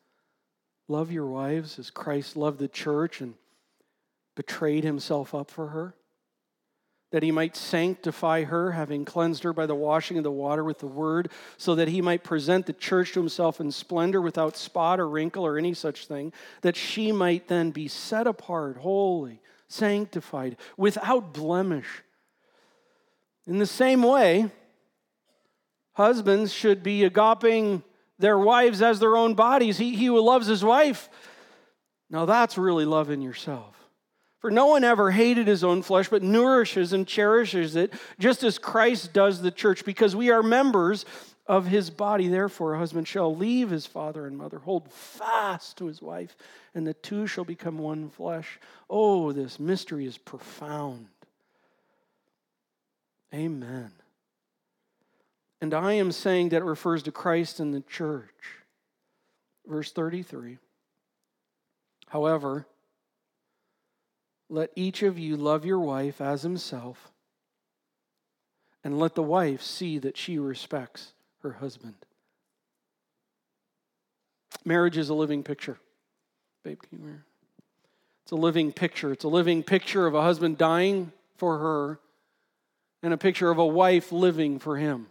love 0.87 1.11
your 1.11 1.27
wives 1.27 1.79
as 1.79 1.91
Christ 1.91 2.35
loved 2.35 2.59
the 2.59 2.67
church 2.67 3.21
and 3.21 3.35
betrayed 4.35 4.83
himself 4.83 5.35
up 5.35 5.51
for 5.51 5.67
her 5.67 5.93
that 7.11 7.23
he 7.23 7.31
might 7.31 7.55
sanctify 7.55 8.43
her, 8.43 8.71
having 8.71 9.03
cleansed 9.03 9.43
her 9.43 9.53
by 9.53 9.65
the 9.65 9.75
washing 9.75 10.17
of 10.17 10.23
the 10.23 10.31
water 10.31 10.63
with 10.63 10.79
the 10.79 10.87
word, 10.87 11.31
so 11.57 11.75
that 11.75 11.87
he 11.87 12.01
might 12.01 12.23
present 12.23 12.65
the 12.65 12.73
church 12.73 13.13
to 13.13 13.19
himself 13.19 13.59
in 13.59 13.71
splendor 13.71 14.21
without 14.21 14.55
spot 14.55 14.99
or 14.99 15.09
wrinkle 15.09 15.45
or 15.45 15.57
any 15.57 15.73
such 15.73 16.05
thing, 16.05 16.31
that 16.61 16.75
she 16.75 17.11
might 17.11 17.47
then 17.47 17.71
be 17.71 17.87
set 17.87 18.27
apart, 18.27 18.77
holy, 18.77 19.41
sanctified, 19.67 20.55
without 20.77 21.33
blemish. 21.33 22.03
In 23.47 23.57
the 23.57 23.65
same 23.65 24.03
way, 24.03 24.51
husbands 25.93 26.53
should 26.53 26.83
be 26.83 27.03
agaping 27.03 27.83
their 28.19 28.37
wives 28.37 28.81
as 28.81 28.99
their 28.99 29.17
own 29.17 29.33
bodies. 29.33 29.77
He, 29.77 29.95
he 29.95 30.05
who 30.05 30.21
loves 30.21 30.45
his 30.45 30.63
wife, 30.63 31.09
now 32.09 32.25
that's 32.25 32.57
really 32.57 32.85
loving 32.85 33.21
yourself. 33.21 33.75
For 34.39 34.51
no 34.51 34.67
one 34.67 34.83
ever 34.83 35.11
hated 35.11 35.47
his 35.47 35.63
own 35.63 35.81
flesh, 35.81 36.07
but 36.07 36.23
nourishes 36.23 36.93
and 36.93 37.05
cherishes 37.07 37.75
it, 37.75 37.93
just 38.19 38.43
as 38.43 38.57
Christ 38.57 39.11
does 39.11 39.41
the 39.41 39.51
church, 39.51 39.83
because 39.83 40.15
we 40.15 40.29
are 40.29 40.41
members 40.41 41.05
of 41.45 41.65
his 41.67 41.89
body. 41.89 42.29
Therefore, 42.29 42.75
a 42.75 42.79
husband 42.79 43.07
shall 43.07 43.35
leave 43.35 43.69
his 43.69 43.85
father 43.85 44.25
and 44.25 44.37
mother, 44.37 44.59
hold 44.59 44.89
fast 44.91 45.77
to 45.77 45.87
his 45.87 46.01
wife, 46.01 46.37
and 46.73 46.87
the 46.87 46.93
two 46.93 47.27
shall 47.27 47.43
become 47.43 47.79
one 47.79 48.09
flesh. 48.09 48.59
Oh, 48.89 49.33
this 49.33 49.59
mystery 49.59 50.05
is 50.05 50.17
profound. 50.17 51.07
Amen. 53.33 53.91
And 55.61 55.73
I 55.73 55.93
am 55.93 56.11
saying 56.11 56.49
that 56.49 56.61
it 56.61 56.65
refers 56.65 57.03
to 57.03 57.11
Christ 57.11 57.59
and 57.59 57.73
the 57.73 57.81
church. 57.81 58.57
Verse 59.67 59.91
33. 59.91 60.57
However, 62.07 62.65
let 64.49 64.71
each 64.75 65.03
of 65.03 65.19
you 65.19 65.37
love 65.37 65.63
your 65.63 65.79
wife 65.79 66.21
as 66.21 66.41
himself, 66.41 67.11
and 68.83 68.97
let 68.97 69.13
the 69.13 69.21
wife 69.21 69.61
see 69.61 69.99
that 69.99 70.17
she 70.17 70.39
respects 70.39 71.13
her 71.43 71.53
husband. 71.53 71.95
Marriage 74.65 74.97
is 74.97 75.09
a 75.09 75.13
living 75.13 75.43
picture. 75.43 75.77
Babe, 76.63 76.79
can 76.81 76.99
you 76.99 77.15
It's 78.23 78.31
a 78.31 78.35
living 78.35 78.71
picture. 78.71 79.11
It's 79.11 79.23
a 79.23 79.29
living 79.29 79.63
picture 79.63 80.07
of 80.07 80.15
a 80.15 80.21
husband 80.21 80.57
dying 80.57 81.11
for 81.37 81.59
her 81.59 81.99
and 83.01 83.13
a 83.13 83.17
picture 83.17 83.49
of 83.49 83.57
a 83.57 83.65
wife 83.65 84.11
living 84.11 84.59
for 84.59 84.77
him. 84.77 85.07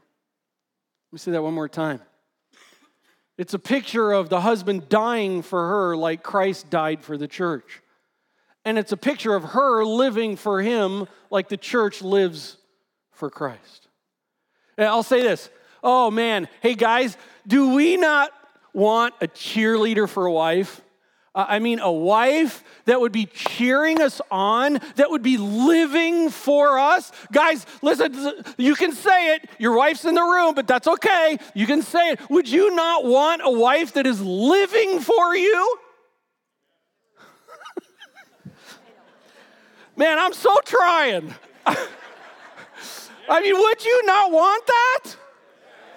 Let 1.11 1.13
me 1.13 1.19
say 1.19 1.31
that 1.33 1.43
one 1.43 1.55
more 1.55 1.69
time. 1.69 2.01
It's 3.37 3.55
a 3.55 3.59
picture 3.59 4.13
of 4.13 4.29
the 4.29 4.41
husband 4.41 4.89
dying 4.89 5.43
for 5.43 5.69
her 5.69 5.97
like 5.97 6.23
Christ 6.23 6.71
died 6.71 7.03
for 7.05 7.17
the 7.17 7.29
church 7.29 7.83
and 8.69 8.79
it's 8.79 8.93
a 8.93 8.99
picture 8.99 9.35
of 9.35 9.45
her 9.45 9.83
living 9.83 10.37
for 10.37 10.61
him 10.61 11.07
like 11.31 11.49
the 11.49 11.57
church 11.57 12.03
lives 12.03 12.59
for 13.13 13.31
Christ. 13.31 13.89
And 14.77 14.87
I'll 14.87 15.03
say 15.03 15.23
this 15.23 15.49
oh 15.83 16.11
man, 16.11 16.49
hey 16.61 16.75
guys, 16.75 17.17
do 17.47 17.71
we 17.71 17.97
not 17.97 18.31
want 18.75 19.15
a 19.23 19.27
cheerleader 19.27 20.07
for 20.07 20.27
a 20.27 20.33
wife? 20.33 20.83
Uh, 21.35 21.45
I 21.49 21.59
mean, 21.59 21.79
a 21.79 21.93
wife 21.93 22.65
that 22.87 23.01
would 23.01 23.13
be 23.13 23.27
cheering 23.27 24.01
us 24.01 24.21
on, 24.31 24.81
that 24.97 25.11
would 25.11 25.23
be 25.23 25.37
living 25.37 26.31
for 26.31 26.79
us. 26.79 27.13
Guys, 27.33 27.67
listen, 27.83 28.15
you 28.57 28.75
can 28.75 28.93
say 28.93 29.35
it. 29.35 29.49
Your 29.59 29.77
wife's 29.77 30.05
in 30.05 30.15
the 30.15 30.23
room, 30.23 30.55
but 30.55 30.67
that's 30.67 30.89
okay. 30.89 31.39
You 31.55 31.67
can 31.67 31.83
say 31.83 32.11
it. 32.11 32.21
Would 32.31 32.49
you 32.49 32.75
not 32.75 33.05
want 33.05 33.43
a 33.45 33.51
wife 33.51 33.93
that 33.95 34.07
is 34.07 34.21
living 34.23 35.01
for 35.01 35.37
you? 35.37 35.79
Man, 39.97 40.19
I'm 40.19 40.33
so 40.33 40.57
trying. 40.65 41.35
I 43.29 43.43
mean, 43.43 43.55
would 43.55 43.85
you 43.85 44.07
not 44.07 44.33
want 44.33 44.67
that? 44.67 45.17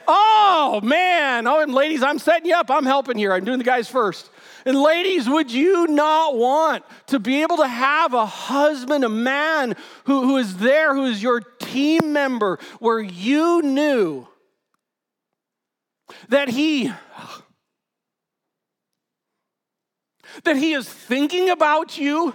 Oh, 0.07 0.81
man. 0.83 1.47
Oh, 1.47 1.61
and 1.61 1.73
ladies, 1.73 2.03
I'm 2.03 2.19
setting 2.19 2.47
you 2.47 2.55
up. 2.55 2.69
I'm 2.69 2.85
helping 2.85 3.17
here. 3.17 3.31
I'm 3.31 3.45
doing 3.45 3.59
the 3.59 3.63
guys 3.63 3.87
first. 3.87 4.29
And 4.65 4.79
ladies, 4.79 5.27
would 5.27 5.51
you 5.51 5.87
not 5.87 6.35
want 6.35 6.83
to 7.07 7.19
be 7.19 7.41
able 7.41 7.57
to 7.57 7.67
have 7.67 8.13
a 8.13 8.25
husband, 8.25 9.03
a 9.03 9.09
man 9.09 9.75
who, 10.05 10.21
who 10.23 10.37
is 10.37 10.57
there, 10.57 10.93
who 10.93 11.05
is 11.05 11.21
your 11.21 11.39
team 11.41 12.13
member, 12.13 12.59
where 12.79 12.99
you 12.99 13.61
knew 13.61 14.27
that 16.29 16.49
he 16.49 16.91
that 20.43 20.57
He 20.57 20.73
is 20.73 20.87
thinking 20.87 21.49
about 21.49 21.97
you, 21.97 22.33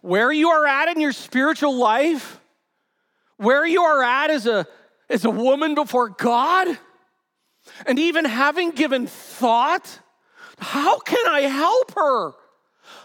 where 0.00 0.32
you 0.32 0.50
are 0.50 0.66
at 0.66 0.88
in 0.88 1.00
your 1.00 1.12
spiritual 1.12 1.76
life, 1.76 2.40
where 3.36 3.66
you 3.66 3.82
are 3.82 4.02
at 4.02 4.30
as 4.30 4.46
a, 4.46 4.66
as 5.08 5.24
a 5.24 5.30
woman 5.30 5.74
before 5.74 6.10
God, 6.10 6.78
and 7.86 7.98
even 7.98 8.24
having 8.24 8.70
given 8.70 9.06
thought, 9.06 10.00
how 10.62 10.98
can 11.00 11.26
I 11.28 11.42
help 11.42 11.94
her? 11.94 12.32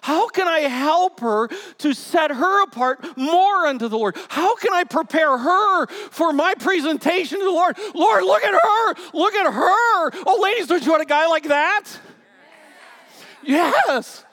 How 0.01 0.29
can 0.29 0.47
I 0.47 0.61
help 0.61 1.19
her 1.19 1.49
to 1.79 1.93
set 1.93 2.31
her 2.31 2.63
apart 2.63 3.17
more 3.17 3.67
unto 3.67 3.87
the 3.87 3.97
Lord? 3.97 4.15
How 4.29 4.55
can 4.55 4.73
I 4.73 4.83
prepare 4.83 5.37
her 5.37 5.87
for 5.87 6.33
my 6.33 6.53
presentation 6.55 7.39
to 7.39 7.43
the 7.43 7.51
Lord? 7.51 7.77
Lord, 7.93 8.23
look 8.23 8.43
at 8.43 8.53
her. 8.53 8.93
Look 9.13 9.33
at 9.33 9.51
her. 9.51 10.11
Oh, 10.25 10.39
ladies, 10.41 10.67
don't 10.67 10.85
you 10.85 10.91
want 10.91 11.03
a 11.03 11.07
guy 11.07 11.27
like 11.27 11.43
that? 11.43 11.85
Yes. 13.43 14.23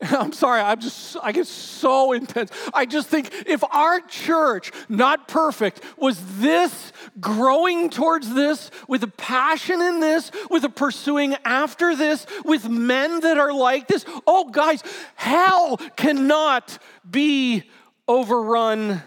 I'm 0.10 0.32
sorry, 0.32 0.62
I'm 0.62 0.80
just, 0.80 1.16
I 1.22 1.32
get 1.32 1.46
so 1.46 2.12
intense. 2.12 2.50
I 2.72 2.86
just 2.86 3.08
think 3.08 3.30
if 3.46 3.62
our 3.64 4.00
church, 4.00 4.72
not 4.88 5.28
perfect, 5.28 5.82
was 5.98 6.18
this 6.38 6.92
growing 7.20 7.90
towards 7.90 8.32
this, 8.32 8.70
with 8.88 9.02
a 9.02 9.08
passion 9.08 9.82
in 9.82 10.00
this, 10.00 10.30
with 10.48 10.64
a 10.64 10.70
pursuing 10.70 11.36
after 11.44 11.94
this, 11.94 12.26
with 12.44 12.68
men 12.68 13.20
that 13.20 13.36
are 13.36 13.52
like 13.52 13.88
this, 13.88 14.06
oh, 14.26 14.48
guys, 14.50 14.82
hell 15.16 15.76
cannot 15.96 16.78
be 17.08 17.64
overrun 18.08 19.02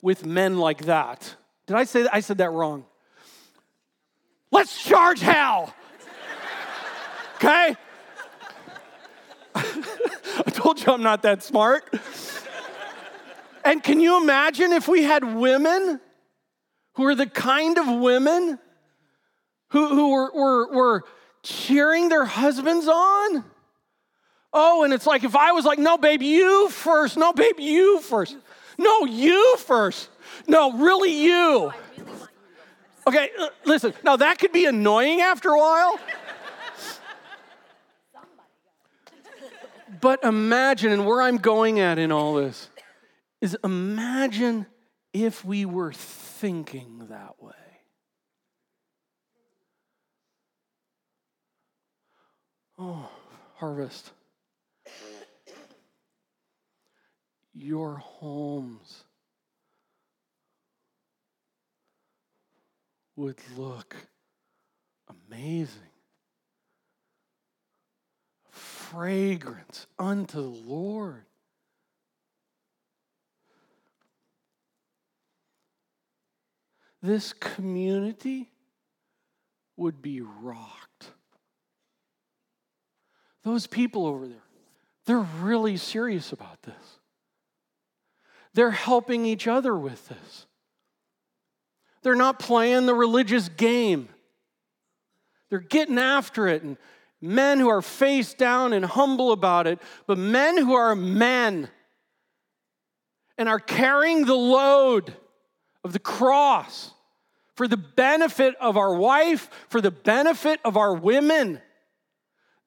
with 0.00 0.24
men 0.24 0.58
like 0.58 0.86
that. 0.86 1.36
Did 1.66 1.76
I 1.76 1.84
say 1.84 2.04
that? 2.04 2.14
I 2.14 2.20
said 2.20 2.38
that 2.38 2.50
wrong. 2.50 2.86
Let's 4.50 4.82
charge 4.82 5.20
hell. 5.20 5.74
Okay? 7.36 7.76
I 10.46 10.50
told 10.50 10.84
you 10.84 10.92
I'm 10.92 11.02
not 11.02 11.22
that 11.22 11.42
smart. 11.42 11.92
and 13.64 13.82
can 13.82 14.00
you 14.00 14.20
imagine 14.22 14.72
if 14.72 14.88
we 14.88 15.02
had 15.02 15.24
women 15.36 16.00
who 16.94 17.04
are 17.04 17.14
the 17.14 17.26
kind 17.26 17.78
of 17.78 18.00
women 18.00 18.58
who, 19.70 19.88
who 19.88 20.10
were, 20.10 20.32
were, 20.32 20.72
were 20.72 21.04
cheering 21.42 22.08
their 22.08 22.24
husbands 22.24 22.88
on? 22.88 23.44
Oh, 24.52 24.84
and 24.84 24.92
it's 24.92 25.06
like 25.06 25.24
if 25.24 25.36
I 25.36 25.52
was 25.52 25.64
like, 25.64 25.78
no, 25.78 25.98
babe, 25.98 26.22
you 26.22 26.68
first. 26.70 27.16
No, 27.16 27.32
babe, 27.32 27.58
you 27.58 28.00
first. 28.00 28.36
No, 28.78 29.04
you 29.04 29.56
first. 29.58 30.08
No, 30.46 30.72
really, 30.72 31.12
you. 31.12 31.72
Okay, 33.06 33.30
listen, 33.64 33.94
now 34.04 34.16
that 34.16 34.38
could 34.38 34.52
be 34.52 34.66
annoying 34.66 35.20
after 35.20 35.50
a 35.50 35.58
while. 35.58 35.98
But 40.00 40.22
imagine, 40.24 40.92
and 40.92 41.06
where 41.06 41.22
I'm 41.22 41.38
going 41.38 41.80
at 41.80 41.98
in 41.98 42.12
all 42.12 42.34
this 42.34 42.68
is 43.40 43.56
imagine 43.64 44.66
if 45.12 45.44
we 45.44 45.64
were 45.64 45.92
thinking 45.92 47.06
that 47.10 47.42
way. 47.42 47.52
Oh, 52.78 53.10
harvest. 53.56 54.10
Your 57.52 57.96
homes 57.96 59.04
would 63.16 63.38
look 63.56 63.96
amazing. 65.28 65.87
Fragrance 68.58 69.86
unto 69.98 70.40
the 70.40 70.48
Lord. 70.48 71.24
This 77.02 77.32
community 77.32 78.50
would 79.76 80.02
be 80.02 80.20
rocked. 80.20 81.12
Those 83.44 83.66
people 83.66 84.06
over 84.06 84.26
there, 84.26 84.36
they're 85.06 85.18
really 85.18 85.76
serious 85.76 86.32
about 86.32 86.62
this. 86.62 86.98
They're 88.54 88.70
helping 88.72 89.24
each 89.24 89.46
other 89.46 89.76
with 89.76 90.08
this. 90.08 90.46
They're 92.02 92.16
not 92.16 92.38
playing 92.38 92.86
the 92.86 92.94
religious 92.94 93.48
game. 93.48 94.08
They're 95.50 95.60
getting 95.60 95.98
after 95.98 96.48
it 96.48 96.62
and 96.62 96.76
men 97.20 97.58
who 97.58 97.68
are 97.68 97.82
face 97.82 98.34
down 98.34 98.72
and 98.72 98.84
humble 98.84 99.32
about 99.32 99.66
it, 99.66 99.80
but 100.06 100.18
men 100.18 100.56
who 100.58 100.74
are 100.74 100.94
men 100.94 101.68
and 103.36 103.48
are 103.48 103.60
carrying 103.60 104.24
the 104.24 104.34
load 104.34 105.14
of 105.84 105.92
the 105.92 105.98
cross 105.98 106.92
for 107.54 107.66
the 107.66 107.76
benefit 107.76 108.54
of 108.60 108.76
our 108.76 108.94
wife, 108.94 109.50
for 109.68 109.80
the 109.80 109.90
benefit 109.90 110.60
of 110.64 110.76
our 110.76 110.94
women. 110.94 111.60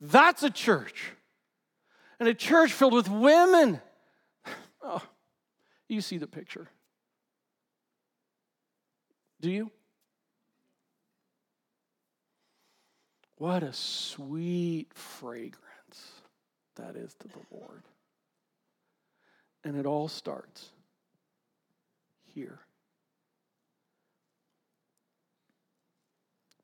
That's 0.02 0.44
a 0.44 0.50
church. 0.50 1.12
And 2.20 2.28
a 2.28 2.34
church 2.34 2.74
filled 2.74 2.94
with 2.94 3.10
women. 3.10 3.82
Oh, 4.84 5.04
you 5.88 6.02
see 6.02 6.18
the 6.18 6.26
picture. 6.26 6.68
Do 9.40 9.52
you? 9.52 9.70
What 13.42 13.64
a 13.64 13.74
sweet 13.74 14.94
fragrance 14.94 16.12
that 16.76 16.96
is 16.96 17.16
to 17.16 17.28
the 17.28 17.40
Lord. 17.50 17.82
And 19.64 19.76
it 19.76 19.88
all 19.88 20.08
starts 20.08 20.70
here. 22.36 22.60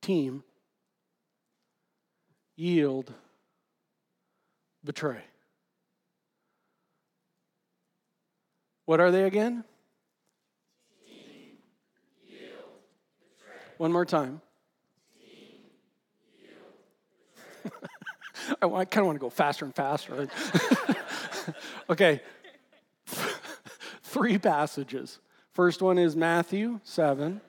Team, 0.01 0.43
yield, 2.55 3.11
betray. 4.83 5.23
What 8.85 8.99
are 8.99 9.09
they 9.09 9.23
again? 9.23 9.63
Team, 11.07 11.57
yield, 12.23 12.51
Betray. 13.35 13.55
One 13.79 13.91
more 13.91 14.05
time. 14.05 14.41
I 18.61 18.85
kind 18.85 18.97
of 18.97 19.05
want 19.05 19.15
to 19.15 19.19
go 19.19 19.29
faster 19.29 19.65
and 19.65 19.75
faster. 19.75 20.27
okay. 21.89 22.21
Three 24.03 24.37
passages. 24.37 25.19
First 25.53 25.81
one 25.81 25.97
is 25.97 26.15
Matthew 26.15 26.79
7. 26.83 27.41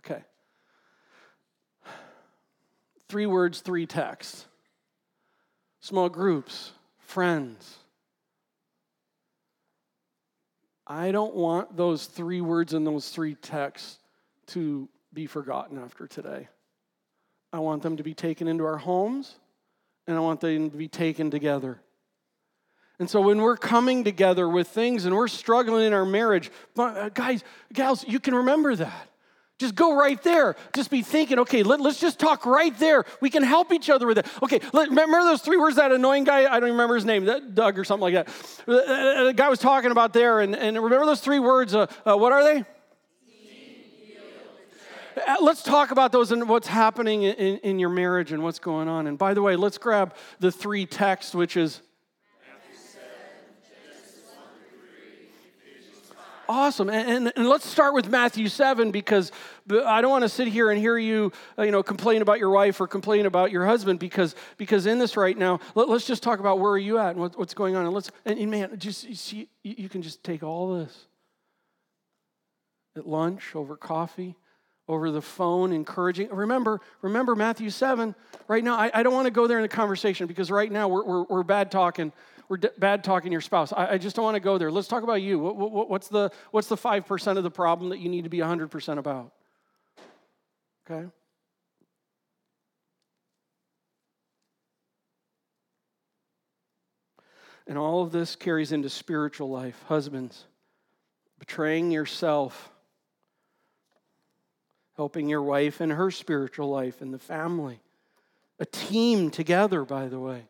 Okay. 0.00 0.22
Three 3.08 3.26
words, 3.26 3.60
three 3.60 3.86
texts. 3.86 4.46
Small 5.80 6.08
groups, 6.08 6.72
friends. 6.98 7.78
I 10.86 11.12
don't 11.12 11.34
want 11.34 11.76
those 11.76 12.06
three 12.06 12.40
words 12.40 12.74
in 12.74 12.84
those 12.84 13.08
three 13.08 13.34
texts 13.36 13.98
to 14.48 14.88
be 15.14 15.26
forgotten 15.26 15.78
after 15.78 16.06
today. 16.06 16.48
I 17.52 17.60
want 17.60 17.82
them 17.82 17.96
to 17.98 18.02
be 18.02 18.14
taken 18.14 18.48
into 18.48 18.64
our 18.64 18.76
homes, 18.76 19.36
and 20.06 20.16
I 20.16 20.20
want 20.20 20.40
them 20.40 20.70
to 20.70 20.76
be 20.76 20.88
taken 20.88 21.30
together. 21.30 21.80
And 22.98 23.10
so 23.10 23.20
when 23.20 23.40
we're 23.40 23.56
coming 23.56 24.04
together 24.04 24.48
with 24.48 24.68
things 24.68 25.04
and 25.04 25.14
we're 25.14 25.28
struggling 25.28 25.86
in 25.86 25.92
our 25.92 26.04
marriage, 26.04 26.50
uh, 26.76 27.08
guys, 27.08 27.42
gals, 27.72 28.06
you 28.06 28.20
can 28.20 28.34
remember 28.34 28.76
that. 28.76 29.08
Just 29.58 29.76
go 29.76 29.96
right 29.96 30.20
there. 30.22 30.56
Just 30.74 30.90
be 30.90 31.02
thinking, 31.02 31.38
okay, 31.40 31.62
let, 31.62 31.80
us 31.80 32.00
just 32.00 32.18
talk 32.18 32.44
right 32.44 32.76
there. 32.78 33.04
We 33.20 33.30
can 33.30 33.44
help 33.44 33.72
each 33.72 33.88
other 33.88 34.06
with 34.06 34.18
it. 34.18 34.26
Okay, 34.42 34.60
let, 34.72 34.88
remember 34.88 35.22
those 35.22 35.42
three 35.42 35.56
words 35.56 35.76
that 35.76 35.92
annoying 35.92 36.24
guy, 36.24 36.52
I 36.52 36.58
don't 36.58 36.70
remember 36.70 36.96
his 36.96 37.04
name, 37.04 37.26
that 37.26 37.54
Doug 37.54 37.78
or 37.78 37.84
something 37.84 38.12
like 38.12 38.14
that. 38.14 38.28
The 38.66 38.78
uh, 38.78 39.28
uh, 39.28 39.32
guy 39.32 39.48
was 39.48 39.60
talking 39.60 39.92
about 39.92 40.12
there, 40.12 40.40
and, 40.40 40.56
and 40.56 40.76
remember 40.82 41.06
those 41.06 41.20
three 41.20 41.38
words, 41.38 41.72
uh, 41.74 41.86
uh, 42.04 42.16
what 42.16 42.32
are 42.32 42.42
they? 42.42 42.64
Uh, 45.16 45.36
let's 45.40 45.62
talk 45.62 45.90
about 45.90 46.10
those 46.12 46.32
and 46.32 46.48
what's 46.48 46.66
happening 46.66 47.22
in, 47.22 47.58
in 47.58 47.78
your 47.78 47.88
marriage 47.88 48.32
and 48.32 48.42
what's 48.42 48.58
going 48.58 48.88
on. 48.88 49.06
And 49.06 49.16
by 49.16 49.34
the 49.34 49.42
way, 49.42 49.54
let's 49.56 49.78
grab 49.78 50.14
the 50.40 50.50
three 50.50 50.86
texts, 50.86 51.34
which 51.34 51.56
is 51.56 51.80
Awesome. 56.46 56.90
And, 56.90 57.08
and, 57.08 57.32
and, 57.36 57.48
let's 57.48 57.66
start 57.66 57.94
with 57.94 58.10
Matthew 58.10 58.48
7 58.48 58.90
because 58.90 59.32
I 59.86 60.02
don't 60.02 60.10
want 60.10 60.24
to 60.24 60.28
sit 60.28 60.46
here 60.46 60.70
and 60.70 60.78
hear 60.78 60.98
you, 60.98 61.32
uh, 61.58 61.62
you 61.62 61.70
know, 61.70 61.82
complain 61.82 62.20
about 62.20 62.38
your 62.38 62.50
wife 62.50 62.82
or 62.82 62.86
complain 62.86 63.24
about 63.24 63.50
your 63.50 63.64
husband 63.64 63.98
because, 63.98 64.34
because 64.58 64.84
in 64.84 64.98
this 64.98 65.16
right 65.16 65.38
now, 65.38 65.58
let, 65.74 65.88
us 65.88 66.06
just 66.06 66.22
talk 66.22 66.40
about 66.40 66.58
where 66.58 66.72
are 66.72 66.78
you 66.78 66.98
at 66.98 67.12
and 67.12 67.20
what, 67.20 67.38
what's 67.38 67.54
going 67.54 67.76
on. 67.76 67.86
And 67.86 67.94
let's, 67.94 68.10
and, 68.26 68.38
and 68.38 68.50
man, 68.50 68.78
just 68.78 69.04
you 69.04 69.14
see, 69.14 69.48
you 69.62 69.88
can 69.88 70.02
just 70.02 70.22
take 70.22 70.42
all 70.42 70.74
this 70.74 71.06
at 72.94 73.08
lunch 73.08 73.56
over 73.56 73.74
coffee 73.74 74.36
over 74.88 75.10
the 75.10 75.22
phone, 75.22 75.72
encouraging. 75.72 76.28
Remember, 76.28 76.80
remember 77.00 77.34
Matthew 77.34 77.70
7. 77.70 78.14
Right 78.48 78.62
now, 78.62 78.76
I, 78.76 78.90
I 78.92 79.02
don't 79.02 79.14
want 79.14 79.26
to 79.26 79.30
go 79.30 79.46
there 79.46 79.58
in 79.58 79.62
the 79.62 79.68
conversation 79.68 80.26
because 80.26 80.50
right 80.50 80.70
now 80.70 80.88
we're, 80.88 81.04
we're, 81.04 81.22
we're 81.24 81.42
bad 81.42 81.70
talking. 81.70 82.12
We're 82.48 82.58
d- 82.58 82.68
bad 82.78 83.02
talking 83.02 83.32
your 83.32 83.40
spouse. 83.40 83.72
I, 83.72 83.92
I, 83.92 83.98
just 83.98 84.14
don't 84.16 84.24
want 84.24 84.34
to 84.34 84.40
go 84.40 84.58
there. 84.58 84.70
Let's 84.70 84.88
talk 84.88 85.02
about 85.02 85.22
you. 85.22 85.38
What, 85.38 85.56
what, 85.56 85.88
what's, 85.88 86.08
the, 86.08 86.30
what's 86.50 86.68
the 86.68 86.76
5% 86.76 87.36
of 87.38 87.42
the 87.42 87.50
problem 87.50 87.88
that 87.90 87.98
you 88.00 88.10
need 88.10 88.24
to 88.24 88.30
be 88.30 88.38
100% 88.38 88.98
about? 88.98 89.32
Okay? 90.90 91.08
And 97.66 97.78
all 97.78 98.02
of 98.02 98.12
this 98.12 98.36
carries 98.36 98.72
into 98.72 98.90
spiritual 98.90 99.48
life. 99.48 99.82
Husbands, 99.88 100.44
betraying 101.38 101.90
yourself 101.90 102.70
helping 104.96 105.28
your 105.28 105.42
wife 105.42 105.80
in 105.80 105.90
her 105.90 106.10
spiritual 106.10 106.68
life 106.68 107.00
and 107.00 107.12
the 107.12 107.18
family. 107.18 107.80
A 108.58 108.64
team 108.64 109.30
together, 109.30 109.84
by 109.84 110.06
the 110.08 110.20
way. 110.20 110.42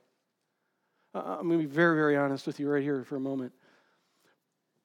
Uh, 1.14 1.36
I'm 1.38 1.48
going 1.48 1.60
to 1.60 1.66
be 1.66 1.72
very, 1.72 1.96
very 1.96 2.16
honest 2.16 2.46
with 2.46 2.60
you 2.60 2.68
right 2.68 2.82
here 2.82 3.04
for 3.04 3.16
a 3.16 3.20
moment. 3.20 3.52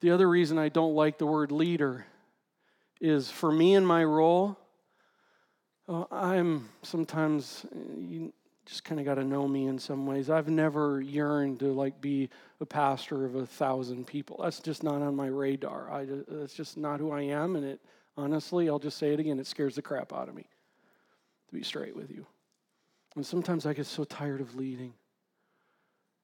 The 0.00 0.12
other 0.12 0.28
reason 0.28 0.58
I 0.58 0.70
don't 0.70 0.94
like 0.94 1.18
the 1.18 1.26
word 1.26 1.52
leader 1.52 2.06
is 3.00 3.30
for 3.30 3.52
me 3.52 3.74
in 3.74 3.84
my 3.84 4.04
role, 4.04 4.56
uh, 5.88 6.04
I'm 6.10 6.68
sometimes, 6.82 7.66
you 7.98 8.32
just 8.64 8.84
kind 8.84 9.00
of 9.00 9.04
got 9.04 9.16
to 9.16 9.24
know 9.24 9.48
me 9.48 9.66
in 9.66 9.78
some 9.78 10.06
ways. 10.06 10.30
I've 10.30 10.48
never 10.48 11.00
yearned 11.00 11.60
to 11.60 11.72
like 11.72 12.00
be 12.00 12.30
a 12.60 12.66
pastor 12.66 13.24
of 13.24 13.34
a 13.34 13.44
thousand 13.44 14.06
people. 14.06 14.40
That's 14.42 14.60
just 14.60 14.82
not 14.82 15.02
on 15.02 15.16
my 15.16 15.26
radar. 15.26 15.90
I, 15.90 16.06
that's 16.28 16.54
just 16.54 16.76
not 16.76 17.00
who 17.00 17.10
I 17.10 17.22
am, 17.22 17.56
and 17.56 17.64
it 17.64 17.80
Honestly, 18.16 18.68
I'll 18.68 18.78
just 18.78 18.98
say 18.98 19.12
it 19.12 19.20
again, 19.20 19.38
it 19.38 19.46
scares 19.46 19.76
the 19.76 19.82
crap 19.82 20.12
out 20.12 20.28
of 20.28 20.34
me, 20.34 20.44
to 21.48 21.54
be 21.54 21.62
straight 21.62 21.96
with 21.96 22.10
you. 22.10 22.26
And 23.16 23.24
sometimes 23.24 23.66
I 23.66 23.72
get 23.72 23.86
so 23.86 24.04
tired 24.04 24.40
of 24.40 24.54
leading. 24.54 24.94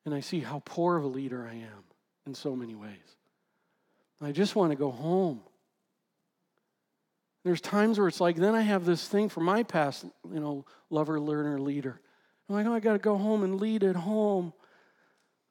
And 0.04 0.14
I 0.14 0.20
see 0.20 0.40
how 0.40 0.62
poor 0.64 0.96
of 0.96 1.04
a 1.04 1.08
leader 1.08 1.48
I 1.50 1.54
am 1.54 1.84
in 2.26 2.34
so 2.34 2.54
many 2.54 2.74
ways. 2.74 3.16
I 4.20 4.32
just 4.32 4.54
want 4.54 4.70
to 4.70 4.76
go 4.76 4.90
home. 4.90 5.40
There's 7.44 7.60
times 7.60 7.98
where 7.98 8.08
it's 8.08 8.20
like, 8.20 8.36
then 8.36 8.54
I 8.54 8.62
have 8.62 8.84
this 8.84 9.06
thing 9.06 9.28
for 9.28 9.40
my 9.40 9.62
past, 9.62 10.04
you 10.32 10.40
know, 10.40 10.64
lover, 10.90 11.20
learner, 11.20 11.60
leader. 11.60 12.00
I'm 12.48 12.54
like, 12.54 12.66
oh, 12.66 12.74
I 12.74 12.80
got 12.80 12.94
to 12.94 12.98
go 12.98 13.16
home 13.16 13.42
and 13.42 13.60
lead 13.60 13.84
at 13.84 13.96
home. 13.96 14.52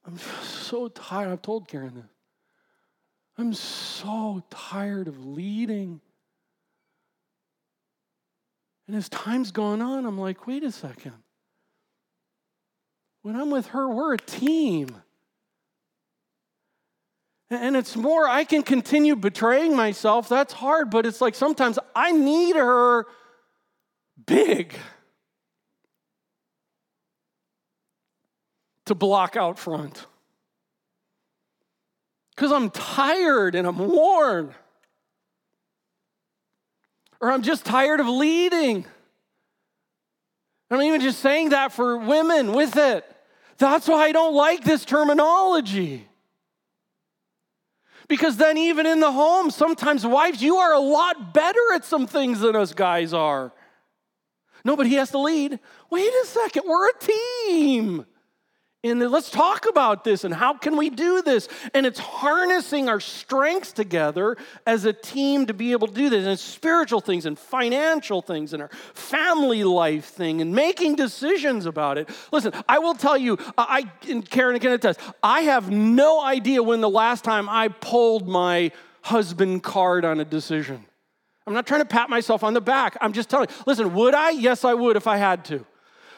I'm 0.06 0.18
so 0.44 0.88
tired. 0.88 1.32
I've 1.32 1.42
told 1.42 1.68
Karen 1.68 1.96
this. 1.96 2.06
I'm 3.38 3.54
so 3.54 4.42
tired 4.50 5.08
of 5.08 5.26
leading. 5.26 6.00
And 8.88 8.96
as 8.96 9.10
time's 9.10 9.52
gone 9.52 9.82
on, 9.82 10.06
I'm 10.06 10.20
like, 10.20 10.46
wait 10.46 10.64
a 10.64 10.72
second. 10.72 11.14
When 13.24 13.36
I'm 13.36 13.50
with 13.50 13.68
her, 13.68 13.90
we're 13.90 14.14
a 14.14 14.20
team. 14.20 15.02
And 17.50 17.76
it's 17.76 17.96
more, 17.96 18.28
I 18.28 18.44
can 18.44 18.64
continue 18.64 19.16
betraying 19.16 19.76
myself. 19.76 20.30
That's 20.30 20.54
hard, 20.54 20.90
but 20.90 21.06
it's 21.06 21.22
like 21.22 21.36
sometimes 21.36 21.80
I 21.96 22.12
need 22.12 22.56
her 22.56 23.06
big 24.26 24.76
to 28.86 28.96
block 28.96 29.36
out 29.36 29.60
front. 29.60 30.06
Because 32.36 32.52
I'm 32.52 32.70
tired 32.70 33.56
and 33.56 33.68
I'm 33.68 33.78
worn. 33.78 34.54
Or 37.22 37.32
I'm 37.32 37.42
just 37.42 37.66
tired 37.66 38.00
of 38.00 38.08
leading. 38.08 38.86
I'm 40.70 40.82
even 40.82 41.02
just 41.02 41.20
saying 41.20 41.50
that 41.50 41.72
for 41.72 41.98
women 41.98 42.54
with 42.54 42.76
it. 42.78 43.06
That's 43.58 43.88
why 43.88 44.06
I 44.06 44.12
don't 44.12 44.34
like 44.34 44.64
this 44.64 44.84
terminology. 44.84 46.08
Because 48.08 48.38
then, 48.38 48.58
even 48.58 48.86
in 48.86 49.00
the 49.00 49.12
home, 49.12 49.50
sometimes 49.50 50.06
wives, 50.06 50.42
you 50.42 50.58
are 50.58 50.74
a 50.74 50.80
lot 50.80 51.34
better 51.34 51.74
at 51.74 51.86
some 51.86 52.06
things 52.06 52.40
than 52.40 52.56
us 52.56 52.74
guys 52.74 53.14
are. 53.14 53.52
No, 54.64 54.76
but 54.76 54.88
he 54.88 54.96
has 54.96 55.12
to 55.12 55.20
lead. 55.20 55.60
Wait 55.90 56.14
a 56.24 56.26
second, 56.26 56.64
we're 56.68 56.90
a 56.90 57.00
team 57.00 58.06
the, 58.86 59.10
let's 59.10 59.32
talk 59.32 59.68
about 59.68 60.04
this 60.04 60.24
and 60.24 60.34
how 60.34 60.54
can 60.54 60.78
we 60.78 60.92
do 60.92 61.24
this? 61.24 61.48
And 61.74 61.88
it's 61.88 62.00
harnessing 62.00 62.88
our 62.88 63.00
strengths 63.00 63.72
together 63.72 64.38
as 64.68 64.86
a 64.86 64.94
team 64.94 65.48
to 65.48 65.56
be 65.56 65.72
able 65.72 65.88
to 65.88 65.94
do 65.94 66.10
this. 66.10 66.26
And 66.28 66.38
spiritual 66.38 67.02
things 67.02 67.26
and 67.26 67.38
financial 67.38 68.22
things 68.22 68.54
and 68.54 68.62
our 68.62 68.70
family 68.94 69.64
life 69.64 70.06
thing 70.06 70.40
and 70.40 70.54
making 70.54 70.96
decisions 70.96 71.66
about 71.66 71.98
it. 71.98 72.10
Listen 72.32 72.54
i 72.70 72.78
will 72.78 72.94
tell 72.94 73.18
you 73.18 73.38
i 73.58 73.90
and 74.08 74.30
karen 74.30 74.60
can 74.60 74.72
attest? 74.72 75.00
I 75.24 75.42
have 75.42 75.72
no 75.72 76.24
idea 76.24 76.62
when 76.62 76.82
the 76.82 76.90
last 76.90 77.24
time 77.24 77.50
i 77.50 77.70
pulled 77.70 78.28
my 78.28 78.72
husband 79.02 79.64
card 79.64 80.06
on 80.06 80.20
a 80.20 80.26
decision. 80.26 80.86
I'm 81.48 81.54
not 81.54 81.68
trying 81.68 81.82
to 81.82 81.86
pat 81.86 82.10
myself 82.10 82.44
on 82.44 82.54
the 82.54 82.62
back. 82.62 82.98
I'm 83.02 83.14
just 83.14 83.30
telling 83.30 83.48
listen 83.66 83.94
would 83.96 84.14
i? 84.14 84.30
Yes 84.30 84.64
i 84.64 84.74
would 84.74 84.96
if 84.96 85.08
i 85.08 85.18
had 85.18 85.44
to 85.46 85.66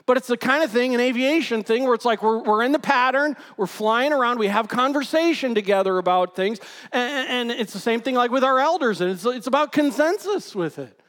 but 0.08 0.16
it's 0.16 0.28
the 0.28 0.38
kind 0.38 0.64
of 0.64 0.72
thing, 0.72 0.96
an 0.96 1.02
aviation 1.02 1.62
thing, 1.64 1.84
where 1.84 1.94
it's 1.94 2.06
like 2.06 2.24
we're, 2.24 2.40
we're 2.40 2.64
in 2.64 2.72
the 2.72 2.80
pattern, 2.80 3.36
we're 3.58 3.68
flying 3.68 4.14
around, 4.14 4.40
we 4.40 4.48
have 4.48 4.70
conversation 4.70 5.54
together 5.54 5.98
about 5.98 6.36
things. 6.36 6.60
And, 6.94 7.52
and 7.52 7.52
it's 7.52 7.74
the 7.74 7.80
same 7.80 8.00
thing 8.00 8.16
like 8.16 8.32
with 8.32 8.44
our 8.44 8.58
elders, 8.58 9.02
and 9.02 9.12
it's, 9.12 9.26
it's 9.26 9.48
about 9.48 9.74
consensus 9.74 10.56
with 10.56 10.80
it. 10.80 11.00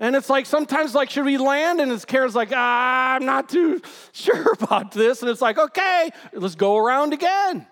And 0.00 0.16
it's 0.16 0.30
like 0.30 0.46
sometimes, 0.46 0.94
like, 0.94 1.10
should 1.10 1.26
we 1.26 1.36
land? 1.36 1.78
And 1.78 1.92
it's 1.92 2.06
Karen's 2.06 2.34
like, 2.34 2.52
ah, 2.54 3.14
I'm 3.14 3.26
not 3.26 3.50
too 3.50 3.82
sure 4.12 4.52
about 4.52 4.92
this. 4.92 5.20
And 5.20 5.30
it's 5.30 5.42
like, 5.42 5.58
okay, 5.58 6.10
let's 6.32 6.54
go 6.54 6.78
around 6.78 7.12
again. 7.12 7.66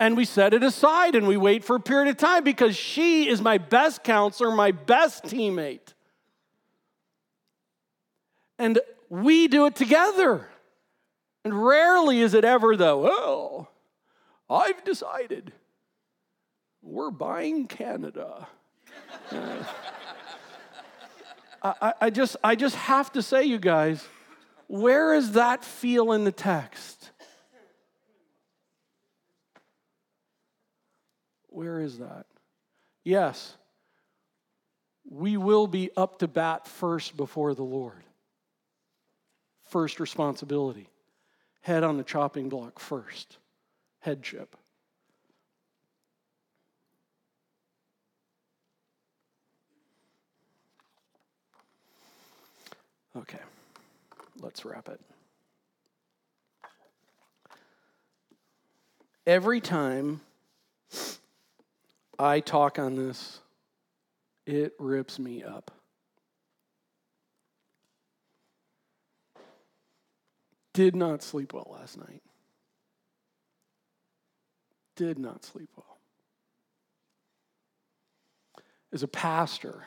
And 0.00 0.16
we 0.16 0.24
set 0.24 0.54
it 0.54 0.62
aside 0.62 1.14
and 1.14 1.28
we 1.28 1.36
wait 1.36 1.62
for 1.62 1.76
a 1.76 1.80
period 1.80 2.08
of 2.08 2.16
time 2.16 2.42
because 2.42 2.74
she 2.74 3.28
is 3.28 3.42
my 3.42 3.58
best 3.58 4.02
counselor, 4.02 4.50
my 4.50 4.72
best 4.72 5.24
teammate. 5.24 5.92
And 8.58 8.80
we 9.12 9.46
do 9.46 9.66
it 9.66 9.76
together. 9.76 10.48
And 11.44 11.66
rarely 11.66 12.20
is 12.20 12.32
it 12.32 12.46
ever, 12.46 12.76
though, 12.76 13.02
well, 13.02 13.70
I've 14.48 14.82
decided 14.84 15.52
we're 16.80 17.10
buying 17.10 17.66
Canada. 17.66 18.48
uh, 19.30 19.64
I, 21.62 21.92
I, 22.00 22.10
just, 22.10 22.36
I 22.42 22.54
just 22.54 22.74
have 22.76 23.12
to 23.12 23.20
say, 23.20 23.44
you 23.44 23.58
guys, 23.58 24.02
where 24.66 25.12
is 25.14 25.32
that 25.32 25.62
feel 25.62 26.12
in 26.12 26.24
the 26.24 26.32
text? 26.32 27.10
Where 31.48 31.80
is 31.80 31.98
that? 31.98 32.24
Yes, 33.04 33.58
we 35.10 35.36
will 35.36 35.66
be 35.66 35.90
up 35.98 36.20
to 36.20 36.28
bat 36.28 36.66
first 36.66 37.14
before 37.14 37.54
the 37.54 37.62
Lord 37.62 38.02
first 39.72 40.00
responsibility. 40.00 40.86
Head 41.62 41.82
on 41.82 41.96
the 41.96 42.04
chopping 42.04 42.50
block 42.50 42.78
first. 42.78 43.38
Headship. 44.00 44.54
Okay, 53.16 53.38
let's 54.40 54.64
wrap 54.66 54.90
it. 54.90 55.00
Every 59.26 59.60
time 59.60 60.20
I 62.18 62.40
talk 62.40 62.78
on 62.78 62.96
this, 62.96 63.40
it 64.46 64.74
rips 64.78 65.18
me 65.18 65.42
up. 65.42 65.70
Did 70.74 70.96
not 70.96 71.22
sleep 71.22 71.52
well 71.52 71.70
last 71.78 71.98
night. 71.98 72.22
Did 74.96 75.18
not 75.18 75.44
sleep 75.44 75.68
well. 75.76 75.98
As 78.92 79.02
a 79.02 79.08
pastor 79.08 79.84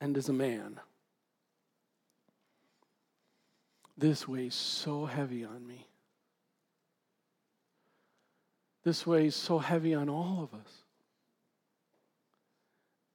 and 0.00 0.16
as 0.16 0.28
a 0.28 0.32
man, 0.32 0.80
this 3.96 4.28
weighs 4.28 4.54
so 4.54 5.06
heavy 5.06 5.44
on 5.44 5.66
me. 5.66 5.86
This 8.84 9.06
weighs 9.06 9.34
so 9.34 9.58
heavy 9.58 9.94
on 9.94 10.08
all 10.08 10.42
of 10.42 10.58
us. 10.58 10.72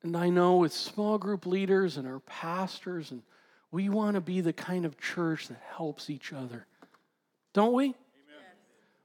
And 0.03 0.17
I 0.17 0.29
know 0.29 0.57
with 0.57 0.73
small 0.73 1.17
group 1.17 1.45
leaders 1.45 1.97
and 1.97 2.07
our 2.07 2.19
pastors, 2.19 3.11
and 3.11 3.21
we 3.71 3.88
want 3.88 4.15
to 4.15 4.21
be 4.21 4.41
the 4.41 4.53
kind 4.53 4.86
of 4.86 4.99
church 4.99 5.47
that 5.47 5.61
helps 5.75 6.09
each 6.09 6.34
other. 6.34 6.65
Don't 7.54 7.74
we? 7.74 7.86
Amen. 7.86 7.95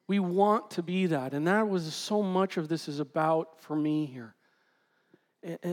We 0.07 0.19
want 0.19 0.71
to 0.73 0.83
be 0.83 1.07
that. 1.07 1.35
And 1.35 1.47
that 1.47 1.69
was 1.69 1.93
so 1.95 2.23
much 2.23 2.57
of 2.57 2.69
this 2.69 2.89
is 2.89 3.01
about 3.01 3.61
for 3.61 3.77
me 3.77 4.07
here. 4.07 4.35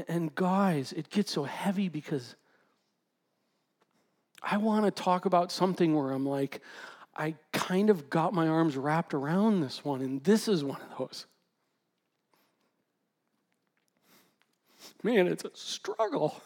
And 0.08 0.34
guys, 0.36 0.94
it 0.94 1.10
gets 1.10 1.32
so 1.32 1.44
heavy 1.44 1.90
because 1.90 2.36
I 4.42 4.58
want 4.58 4.86
to 4.86 4.92
talk 4.92 5.26
about 5.26 5.52
something 5.52 5.96
where 5.96 6.12
I'm 6.12 6.26
like, 6.26 6.62
I 7.16 7.36
kind 7.52 7.90
of 7.90 8.10
got 8.10 8.34
my 8.34 8.48
arms 8.48 8.76
wrapped 8.76 9.14
around 9.14 9.62
this 9.62 9.86
one, 9.86 10.02
and 10.02 10.24
this 10.24 10.48
is 10.48 10.64
one 10.64 10.82
of 10.82 10.98
those. 10.98 11.26
Man, 15.04 15.28
it's 15.28 15.46
a 15.46 15.52
struggle. 15.54 16.42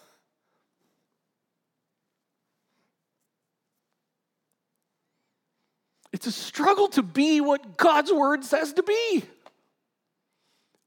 It's 6.17 6.25
a 6.25 6.31
struggle 6.31 6.87
to 6.89 7.03
be 7.03 7.41
what 7.41 7.77
God's 7.77 8.11
word 8.11 8.43
says 8.43 8.73
to 8.73 8.81
be 8.81 9.23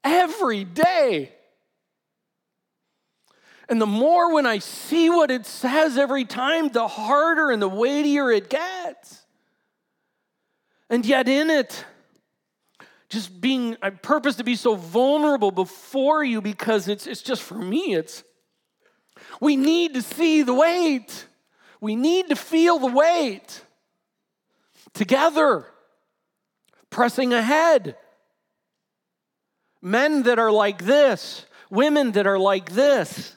every 0.02 0.64
day. 0.64 1.30
And 3.68 3.80
the 3.80 3.86
more 3.86 4.34
when 4.34 4.44
I 4.44 4.58
see 4.58 5.08
what 5.08 5.30
it 5.30 5.46
says 5.46 5.96
every 5.96 6.24
time, 6.24 6.70
the 6.70 6.88
harder 6.88 7.52
and 7.52 7.62
the 7.62 7.68
weightier 7.68 8.32
it 8.32 8.50
gets. 8.50 9.22
And 10.88 11.06
yet, 11.06 11.28
in 11.28 11.48
it, 11.48 11.84
just 13.08 13.40
being, 13.40 13.76
I 13.80 13.90
purpose 13.90 14.34
to 14.34 14.44
be 14.44 14.56
so 14.56 14.74
vulnerable 14.74 15.52
before 15.52 16.24
you 16.24 16.40
because 16.40 16.88
it's, 16.88 17.06
it's 17.06 17.22
just 17.22 17.42
for 17.42 17.54
me, 17.54 17.94
it's, 17.94 18.24
we 19.40 19.54
need 19.54 19.94
to 19.94 20.02
see 20.02 20.42
the 20.42 20.54
weight. 20.54 21.26
We 21.80 21.94
need 21.94 22.30
to 22.30 22.34
feel 22.34 22.80
the 22.80 22.88
weight 22.88 23.62
together, 24.94 25.66
pressing 26.90 27.32
ahead. 27.32 27.96
Men 29.82 30.24
that 30.24 30.38
are 30.38 30.52
like 30.52 30.84
this, 30.84 31.46
women 31.70 32.12
that 32.12 32.26
are 32.26 32.38
like 32.38 32.72
this 32.72 33.34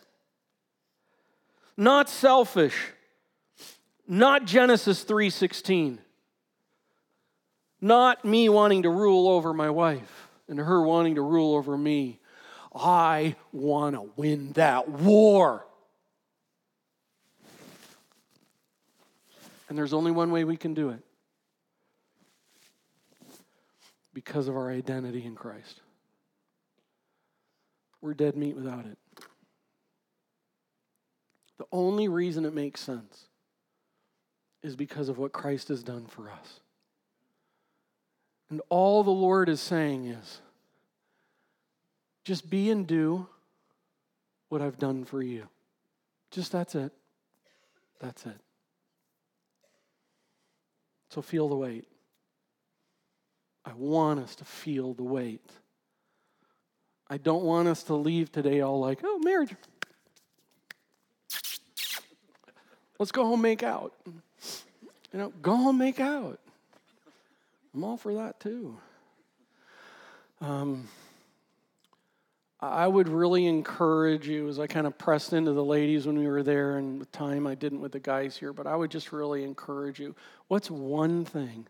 not 1.77 2.09
selfish, 2.09 2.91
not 4.07 4.45
Genesis 4.45 5.03
3:16. 5.03 5.99
Not 7.81 8.23
me 8.23 8.47
wanting 8.47 8.83
to 8.83 8.89
rule 8.89 9.27
over 9.27 9.53
my 9.53 9.69
wife 9.69 10.29
and 10.47 10.57
her 10.57 10.81
wanting 10.81 11.15
to 11.15 11.21
rule 11.21 11.55
over 11.55 11.77
me. 11.77 12.19
I 12.73 13.35
want 13.51 13.95
to 13.95 14.09
win 14.15 14.53
that 14.53 14.87
war. 14.87 15.67
And 19.67 19.77
there's 19.77 19.93
only 19.93 20.11
one 20.11 20.31
way 20.31 20.43
we 20.43 20.55
can 20.55 20.73
do 20.73 20.89
it 20.89 21.03
because 24.13 24.47
of 24.47 24.55
our 24.55 24.69
identity 24.69 25.25
in 25.25 25.35
Christ. 25.35 25.81
We're 28.01 28.13
dead 28.13 28.35
meat 28.35 28.55
without 28.55 28.85
it. 28.85 28.97
The 31.57 31.65
only 31.71 32.07
reason 32.07 32.45
it 32.45 32.53
makes 32.53 32.81
sense 32.81 33.27
is 34.61 34.75
because 34.75 35.09
of 35.09 35.17
what 35.17 35.31
Christ 35.31 35.69
has 35.69 35.83
done 35.83 36.05
for 36.07 36.29
us. 36.29 36.59
And 38.49 38.61
all 38.69 39.03
the 39.03 39.11
Lord 39.11 39.49
is 39.49 39.61
saying 39.61 40.05
is 40.05 40.41
just 42.23 42.49
be 42.49 42.69
and 42.69 42.85
do 42.85 43.27
what 44.49 44.61
I've 44.61 44.77
done 44.77 45.05
for 45.05 45.21
you. 45.21 45.47
Just 46.31 46.51
that's 46.51 46.75
it. 46.75 46.91
That's 47.99 48.25
it. 48.25 48.39
So 51.09 51.21
feel 51.21 51.47
the 51.47 51.55
weight. 51.55 51.87
I 53.65 53.73
want 53.73 54.19
us 54.19 54.35
to 54.35 54.45
feel 54.45 54.93
the 54.93 55.03
weight. 55.03 55.49
I 57.09 57.17
don't 57.17 57.43
want 57.43 57.67
us 57.67 57.83
to 57.83 57.95
leave 57.95 58.31
today 58.31 58.61
all 58.61 58.79
like, 58.79 58.99
oh, 59.03 59.19
marriage, 59.19 59.55
Let's 63.03 63.11
go 63.11 63.25
home 63.25 63.41
make 63.41 63.63
out. 63.63 63.93
You 65.11 65.19
know, 65.19 65.33
go 65.41 65.57
home 65.57 65.77
make 65.77 65.99
out. 65.99 66.39
I'm 67.73 67.83
all 67.83 67.97
for 67.97 68.13
that 68.13 68.39
too. 68.39 68.77
Um, 70.39 70.87
I 72.61 72.87
would 72.87 73.09
really 73.09 73.45
encourage 73.45 74.27
you 74.27 74.47
as 74.47 74.57
I 74.57 74.67
kind 74.67 74.87
of 74.87 74.97
pressed 74.97 75.33
into 75.33 75.51
the 75.51 75.65
ladies 75.65 76.07
when 76.07 76.17
we 76.17 76.27
were 76.27 76.43
there, 76.43 76.77
and 76.77 76.97
with 76.97 77.11
time 77.11 77.45
I 77.45 77.55
didn't 77.55 77.81
with 77.81 77.91
the 77.91 77.99
guys 77.99 78.37
here, 78.37 78.53
but 78.53 78.67
I 78.67 78.75
would 78.77 78.89
just 78.89 79.11
really 79.11 79.43
encourage 79.43 79.99
you. 79.99 80.15
What's 80.47 80.71
one 80.71 81.25
thing 81.25 81.67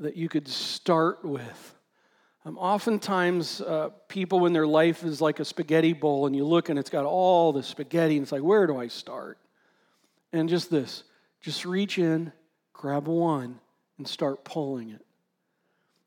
that 0.00 0.16
you 0.16 0.28
could 0.28 0.48
start 0.48 1.24
with? 1.24 1.74
Um, 2.46 2.56
oftentimes, 2.56 3.60
uh, 3.60 3.90
people, 4.08 4.40
when 4.40 4.54
their 4.54 4.66
life 4.66 5.04
is 5.04 5.20
like 5.20 5.40
a 5.40 5.44
spaghetti 5.44 5.92
bowl, 5.92 6.26
and 6.26 6.34
you 6.34 6.44
look 6.44 6.70
and 6.70 6.78
it's 6.78 6.90
got 6.90 7.04
all 7.04 7.52
the 7.52 7.62
spaghetti, 7.62 8.16
and 8.16 8.22
it's 8.22 8.32
like, 8.32 8.42
where 8.42 8.66
do 8.66 8.78
I 8.78 8.88
start? 8.88 9.38
And 10.32 10.48
just 10.48 10.70
this 10.70 11.04
just 11.40 11.64
reach 11.64 11.98
in, 11.98 12.32
grab 12.72 13.06
one, 13.06 13.60
and 13.98 14.08
start 14.08 14.44
pulling 14.44 14.90
it. 14.90 15.04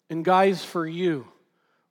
And, 0.09 0.25
guys, 0.25 0.63
for 0.63 0.87
you, 0.87 1.27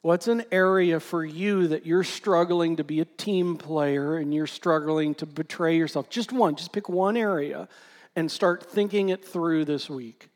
what's 0.00 0.28
an 0.28 0.44
area 0.50 1.00
for 1.00 1.24
you 1.24 1.68
that 1.68 1.86
you're 1.86 2.04
struggling 2.04 2.76
to 2.76 2.84
be 2.84 3.00
a 3.00 3.04
team 3.04 3.56
player 3.56 4.16
and 4.16 4.34
you're 4.34 4.46
struggling 4.46 5.14
to 5.16 5.26
betray 5.26 5.76
yourself? 5.76 6.10
Just 6.10 6.32
one, 6.32 6.56
just 6.56 6.72
pick 6.72 6.88
one 6.88 7.16
area 7.16 7.68
and 8.14 8.30
start 8.30 8.70
thinking 8.70 9.08
it 9.08 9.24
through 9.24 9.64
this 9.64 9.88
week. 9.88 10.28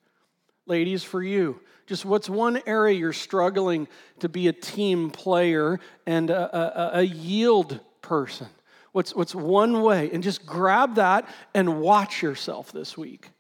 Ladies, 0.66 1.04
for 1.04 1.22
you, 1.22 1.60
just 1.86 2.04
what's 2.04 2.28
one 2.28 2.60
area 2.66 2.98
you're 2.98 3.12
struggling 3.12 3.86
to 4.18 4.28
be 4.28 4.48
a 4.48 4.52
team 4.52 5.10
player 5.10 5.78
and 6.06 6.28
a, 6.30 6.96
a, 6.96 6.98
a 6.98 7.02
yield 7.02 7.80
person? 8.02 8.48
What's, 8.90 9.14
what's 9.14 9.34
one 9.34 9.82
way? 9.82 10.10
And 10.12 10.22
just 10.22 10.44
grab 10.44 10.96
that 10.96 11.28
and 11.54 11.80
watch 11.80 12.22
yourself 12.22 12.72
this 12.72 12.96
week. 12.96 13.30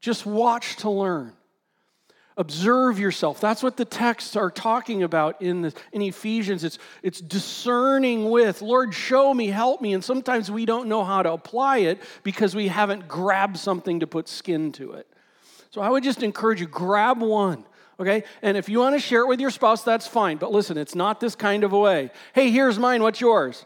Just 0.00 0.26
watch 0.26 0.76
to 0.78 0.90
learn. 0.90 1.32
Observe 2.38 2.98
yourself. 2.98 3.40
That's 3.40 3.62
what 3.62 3.76
the 3.76 3.84
texts 3.84 4.36
are 4.36 4.50
talking 4.50 5.02
about 5.02 5.40
in, 5.40 5.62
the, 5.62 5.74
in 5.92 6.02
Ephesians. 6.02 6.64
It's, 6.64 6.78
it's 7.02 7.20
discerning 7.20 8.28
with, 8.28 8.60
Lord, 8.60 8.92
show 8.92 9.32
me, 9.32 9.46
help 9.46 9.80
me. 9.80 9.94
And 9.94 10.04
sometimes 10.04 10.50
we 10.50 10.66
don't 10.66 10.88
know 10.88 11.04
how 11.04 11.22
to 11.22 11.32
apply 11.32 11.78
it 11.78 12.02
because 12.24 12.54
we 12.54 12.68
haven't 12.68 13.06
grabbed 13.06 13.56
something 13.56 14.00
to 14.00 14.06
put 14.06 14.28
skin 14.28 14.72
to 14.72 14.92
it. 14.92 15.06
So 15.76 15.82
I 15.82 15.90
would 15.90 16.02
just 16.02 16.22
encourage 16.22 16.58
you 16.58 16.66
grab 16.66 17.20
one 17.20 17.64
okay? 17.98 18.24
And 18.42 18.56
if 18.56 18.68
you 18.68 18.78
want 18.78 18.94
to 18.94 18.98
share 18.98 19.22
it 19.22 19.26
with 19.26 19.40
your 19.40 19.50
spouse, 19.50 19.82
that's 19.82 20.06
fine. 20.06 20.38
But 20.38 20.52
listen, 20.52 20.76
it's 20.76 20.94
not 20.94 21.20
this 21.20 21.34
kind 21.34 21.64
of 21.64 21.72
a 21.72 21.78
way. 21.78 22.10
Hey, 22.34 22.50
here's 22.50 22.78
mine, 22.78 23.02
what's 23.02 23.20
yours? 23.20 23.64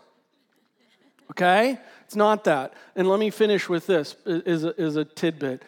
okay? 1.30 1.78
It's 2.04 2.16
not 2.16 2.44
that. 2.44 2.74
And 2.96 3.08
let 3.08 3.20
me 3.20 3.30
finish 3.30 3.68
with 3.68 3.86
this 3.86 4.16
is 4.26 4.64
a, 4.64 4.80
is 4.80 4.96
a 4.96 5.04
tidbit. 5.04 5.62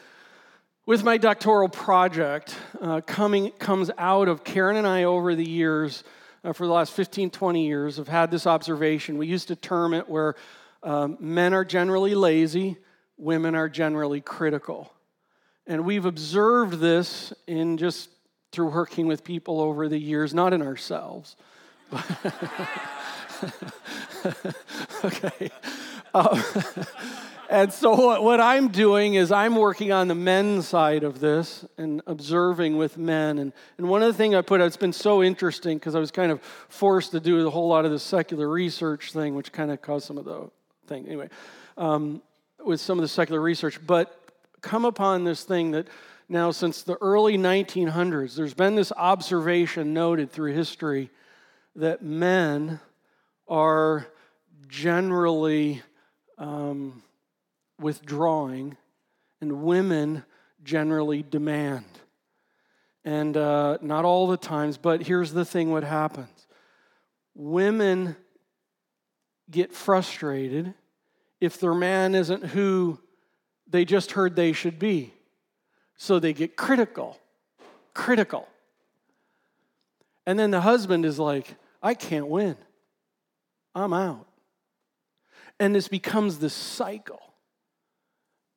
With 0.85 1.05
my 1.05 1.17
doctoral 1.17 1.69
project, 1.69 2.57
uh, 2.81 3.01
coming 3.01 3.53
comes 3.53 3.91
out 3.97 4.27
of 4.27 4.43
Karen 4.43 4.77
and 4.77 4.87
I 4.87 5.05
over 5.05 5.37
the 5.37 5.49
years, 5.49 6.03
uh, 6.43 6.53
for 6.53 6.67
the 6.67 6.73
last 6.73 6.93
15, 6.93 7.31
20 7.31 7.67
years, 7.67 7.97
have 7.99 8.09
had 8.09 8.33
this 8.33 8.47
observation. 8.47 9.19
We 9.19 9.29
used 9.29 9.49
to 9.49 9.57
term 9.57 9.95
it 9.95 10.09
where 10.09 10.35
um, 10.83 11.17
men 11.21 11.55
are 11.55 11.65
generally 11.65 12.17
lazy, 12.17 12.79
women 13.17 13.55
are 13.55 13.69
generally 13.69 14.21
critical. 14.21 14.93
And 15.67 15.85
we've 15.85 16.05
observed 16.05 16.81
this 16.81 17.33
in 17.47 17.79
just 17.79 18.11
through 18.51 18.71
working 18.71 19.07
with 19.07 19.25
people 19.25 19.61
over 19.61 19.89
the 19.89 19.99
years, 19.99 20.35
not 20.35 20.53
in 20.53 20.63
ourselves. 20.63 21.37
Okay. 25.05 25.51
Um, 26.15 26.43
and 27.51 27.73
so, 27.73 27.95
what, 27.95 28.23
what 28.23 28.41
I'm 28.41 28.69
doing 28.69 29.15
is 29.15 29.33
I'm 29.33 29.57
working 29.57 29.91
on 29.91 30.09
the 30.09 30.15
men's 30.15 30.69
side 30.69 31.03
of 31.03 31.21
this 31.21 31.65
and 31.77 32.03
observing 32.07 32.77
with 32.77 32.97
men. 32.99 33.39
And, 33.39 33.53
and 33.79 33.89
one 33.89 34.03
of 34.03 34.09
the 34.09 34.15
things 34.15 34.35
I 34.35 34.43
put 34.43 34.61
out, 34.61 34.67
it's 34.67 34.77
been 34.77 34.93
so 34.93 35.23
interesting 35.23 35.79
because 35.79 35.95
I 35.95 35.99
was 35.99 36.11
kind 36.11 36.31
of 36.31 36.41
forced 36.69 37.11
to 37.13 37.21
do 37.21 37.47
a 37.47 37.51
whole 37.51 37.69
lot 37.69 37.85
of 37.85 37.91
the 37.91 37.99
secular 37.99 38.49
research 38.49 39.13
thing, 39.13 39.35
which 39.35 39.51
kind 39.51 39.71
of 39.71 39.83
caused 39.83 40.07
some 40.07 40.19
of 40.19 40.25
the 40.25 40.51
thing. 40.87 41.07
Anyway, 41.07 41.29
um, 41.77 42.23
with 42.65 42.81
some 42.81 42.99
of 42.99 43.03
the 43.03 43.09
secular 43.09 43.41
research, 43.41 43.85
but 43.85 44.22
come 44.63 44.85
upon 44.85 45.25
this 45.25 45.45
thing 45.45 45.73
that 45.73 45.89
now, 46.29 46.51
since 46.51 46.83
the 46.83 46.97
early 47.03 47.37
1900s, 47.37 48.37
there's 48.37 48.55
been 48.55 48.75
this 48.75 48.91
observation 48.97 49.93
noted 49.93 50.31
through 50.31 50.55
history 50.55 51.11
that 51.77 52.03
men 52.03 52.81
are 53.47 54.07
generally 54.69 55.83
um, 56.39 57.03
withdrawing, 57.79 58.79
and 59.43 59.63
women 59.63 60.25
generally 60.65 61.23
demand. 61.23 61.85
And 63.05 63.37
uh, 63.37 63.77
not 63.83 64.07
all 64.07 64.27
the 64.27 64.39
times, 64.39 64.79
but 64.79 65.03
here's 65.03 65.33
the 65.33 65.45
thing 65.45 65.71
what 65.71 65.85
happens 65.85 66.47
women 67.35 68.17
get 69.51 69.73
frustrated 69.73 70.73
if 71.41 71.61
their 71.61 71.75
man 71.75 72.15
isn't 72.15 72.45
who 72.47 72.99
they 73.73 73.85
just 73.85 74.13
heard 74.13 74.37
they 74.37 74.53
should 74.53 74.79
be. 74.79 75.13
So 75.97 76.19
they 76.19 76.33
get 76.33 76.57
critical, 76.57 77.19
critical. 77.95 78.47
And 80.27 80.39
then 80.39 80.51
the 80.51 80.61
husband 80.61 81.05
is 81.05 81.19
like, 81.19 81.55
I 81.83 81.95
can't 81.95 82.29
win. 82.29 82.57
I'm 83.75 83.93
out. 83.93 84.27
And 85.59 85.75
this 85.75 85.89
becomes 85.89 86.39
this 86.39 86.55
cycle 86.55 87.21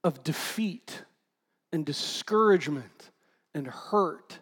of 0.03 0.23
defeat 0.23 1.03
and 1.71 1.85
discouragement 1.85 3.09
and 3.53 3.67
hurt. 3.67 4.39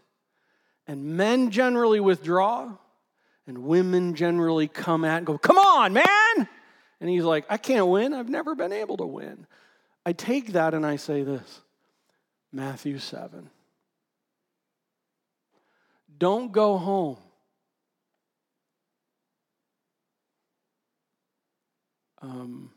And 0.88 1.16
men 1.16 1.52
generally 1.52 2.00
withdraw, 2.00 2.72
and 3.48 3.60
women 3.60 4.16
generally 4.16 4.68
come 4.68 5.06
at 5.06 5.20
and 5.20 5.26
go, 5.26 5.38
Come 5.38 5.58
on, 5.58 5.94
man! 5.94 6.48
And 7.00 7.10
he's 7.10 7.24
like, 7.24 7.46
I 7.50 7.58
can't 7.58 7.88
win. 7.88 8.14
I've 8.14 8.30
never 8.30 8.56
been 8.56 8.72
able 8.72 8.98
to 8.98 9.06
win. 9.06 9.46
I 10.06 10.14
take 10.14 10.54
that 10.54 10.74
and 10.74 10.86
I 10.86 10.98
say 10.98 11.24
this 11.24 11.62
Matthew 12.52 13.00
7. 13.00 13.50
Don't 16.18 16.52
go 16.52 16.78
home. 16.78 17.18
Um, 22.22 22.72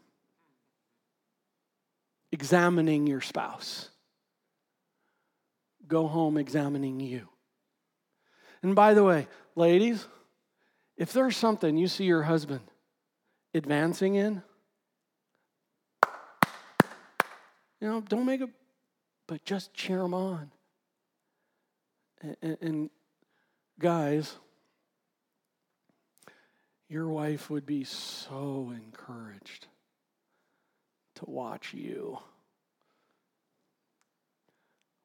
examining 2.33 3.07
your 3.07 3.21
spouse. 3.21 3.91
Go 5.87 6.09
home 6.09 6.37
examining 6.37 6.99
you. 6.99 7.29
And 8.63 8.75
by 8.75 8.95
the 8.95 9.05
way, 9.05 9.29
ladies, 9.55 10.05
if 10.97 11.13
there's 11.13 11.37
something 11.37 11.77
you 11.77 11.87
see 11.87 12.05
your 12.05 12.23
husband 12.23 12.63
advancing 13.55 14.17
in, 14.17 14.43
you 17.81 17.89
know, 17.89 18.01
don't 18.01 18.27
make 18.27 18.41
it, 18.41 18.51
but 19.27 19.45
just 19.45 19.75
cheer 19.75 19.99
them 19.99 20.15
on. 20.15 20.51
And, 22.21 22.57
and 22.61 22.91
guys, 23.79 24.37
your 26.89 27.09
wife 27.09 27.51
would 27.51 27.67
be 27.67 27.85
so 27.85 28.73
encouraged 28.75 29.67
to 31.17 31.25
watch 31.27 31.75
you 31.75 32.19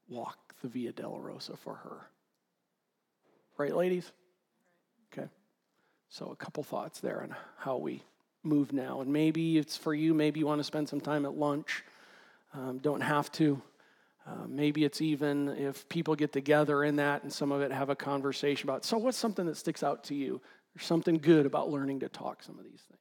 walk 0.08 0.54
the 0.62 0.68
Via 0.68 0.92
Dolorosa 0.92 1.58
for 1.58 1.76
her. 1.76 2.08
Right, 3.58 3.76
ladies? 3.76 4.12
Okay. 5.12 5.28
So, 6.10 6.32
a 6.32 6.36
couple 6.36 6.64
thoughts 6.64 7.00
there 7.00 7.24
on 7.24 7.36
how 7.58 7.78
we 7.78 8.04
move 8.44 8.74
now. 8.74 9.02
And 9.02 9.12
maybe 9.12 9.58
it's 9.58 9.78
for 9.78 9.94
you, 9.94 10.14
maybe 10.14 10.40
you 10.40 10.46
want 10.46 10.60
to 10.60 10.64
spend 10.64 10.90
some 10.90 11.02
time 11.02 11.26
at 11.26 11.38
lunch. 11.38 11.84
Um, 12.54 12.80
don't 12.80 13.02
have 13.02 13.32
to. 13.34 13.62
Uh, 14.28 14.46
maybe 14.48 14.86
it's 14.86 15.02
even 15.02 15.50
if 15.50 15.88
people 15.90 16.16
get 16.16 16.32
together 16.32 16.84
in 16.84 16.98
that 16.98 17.24
and 17.24 17.34
some 17.34 17.52
of 17.52 17.62
it 17.62 17.72
have 17.72 17.90
a 17.90 17.96
conversation 17.96 18.70
about 18.70 18.86
so, 18.86 18.98
what's 18.98 19.18
something 19.18 19.46
that 19.48 19.58
sticks 19.58 19.84
out 19.84 20.04
to 20.06 20.16
you? 20.16 20.40
There's 20.76 20.86
something 20.86 21.18
good 21.18 21.46
about 21.46 21.70
learning 21.70 22.02
to 22.02 22.10
talk 22.10 22.44
some 22.44 22.58
of 22.58 22.64
these 22.64 22.82
things. 22.88 23.01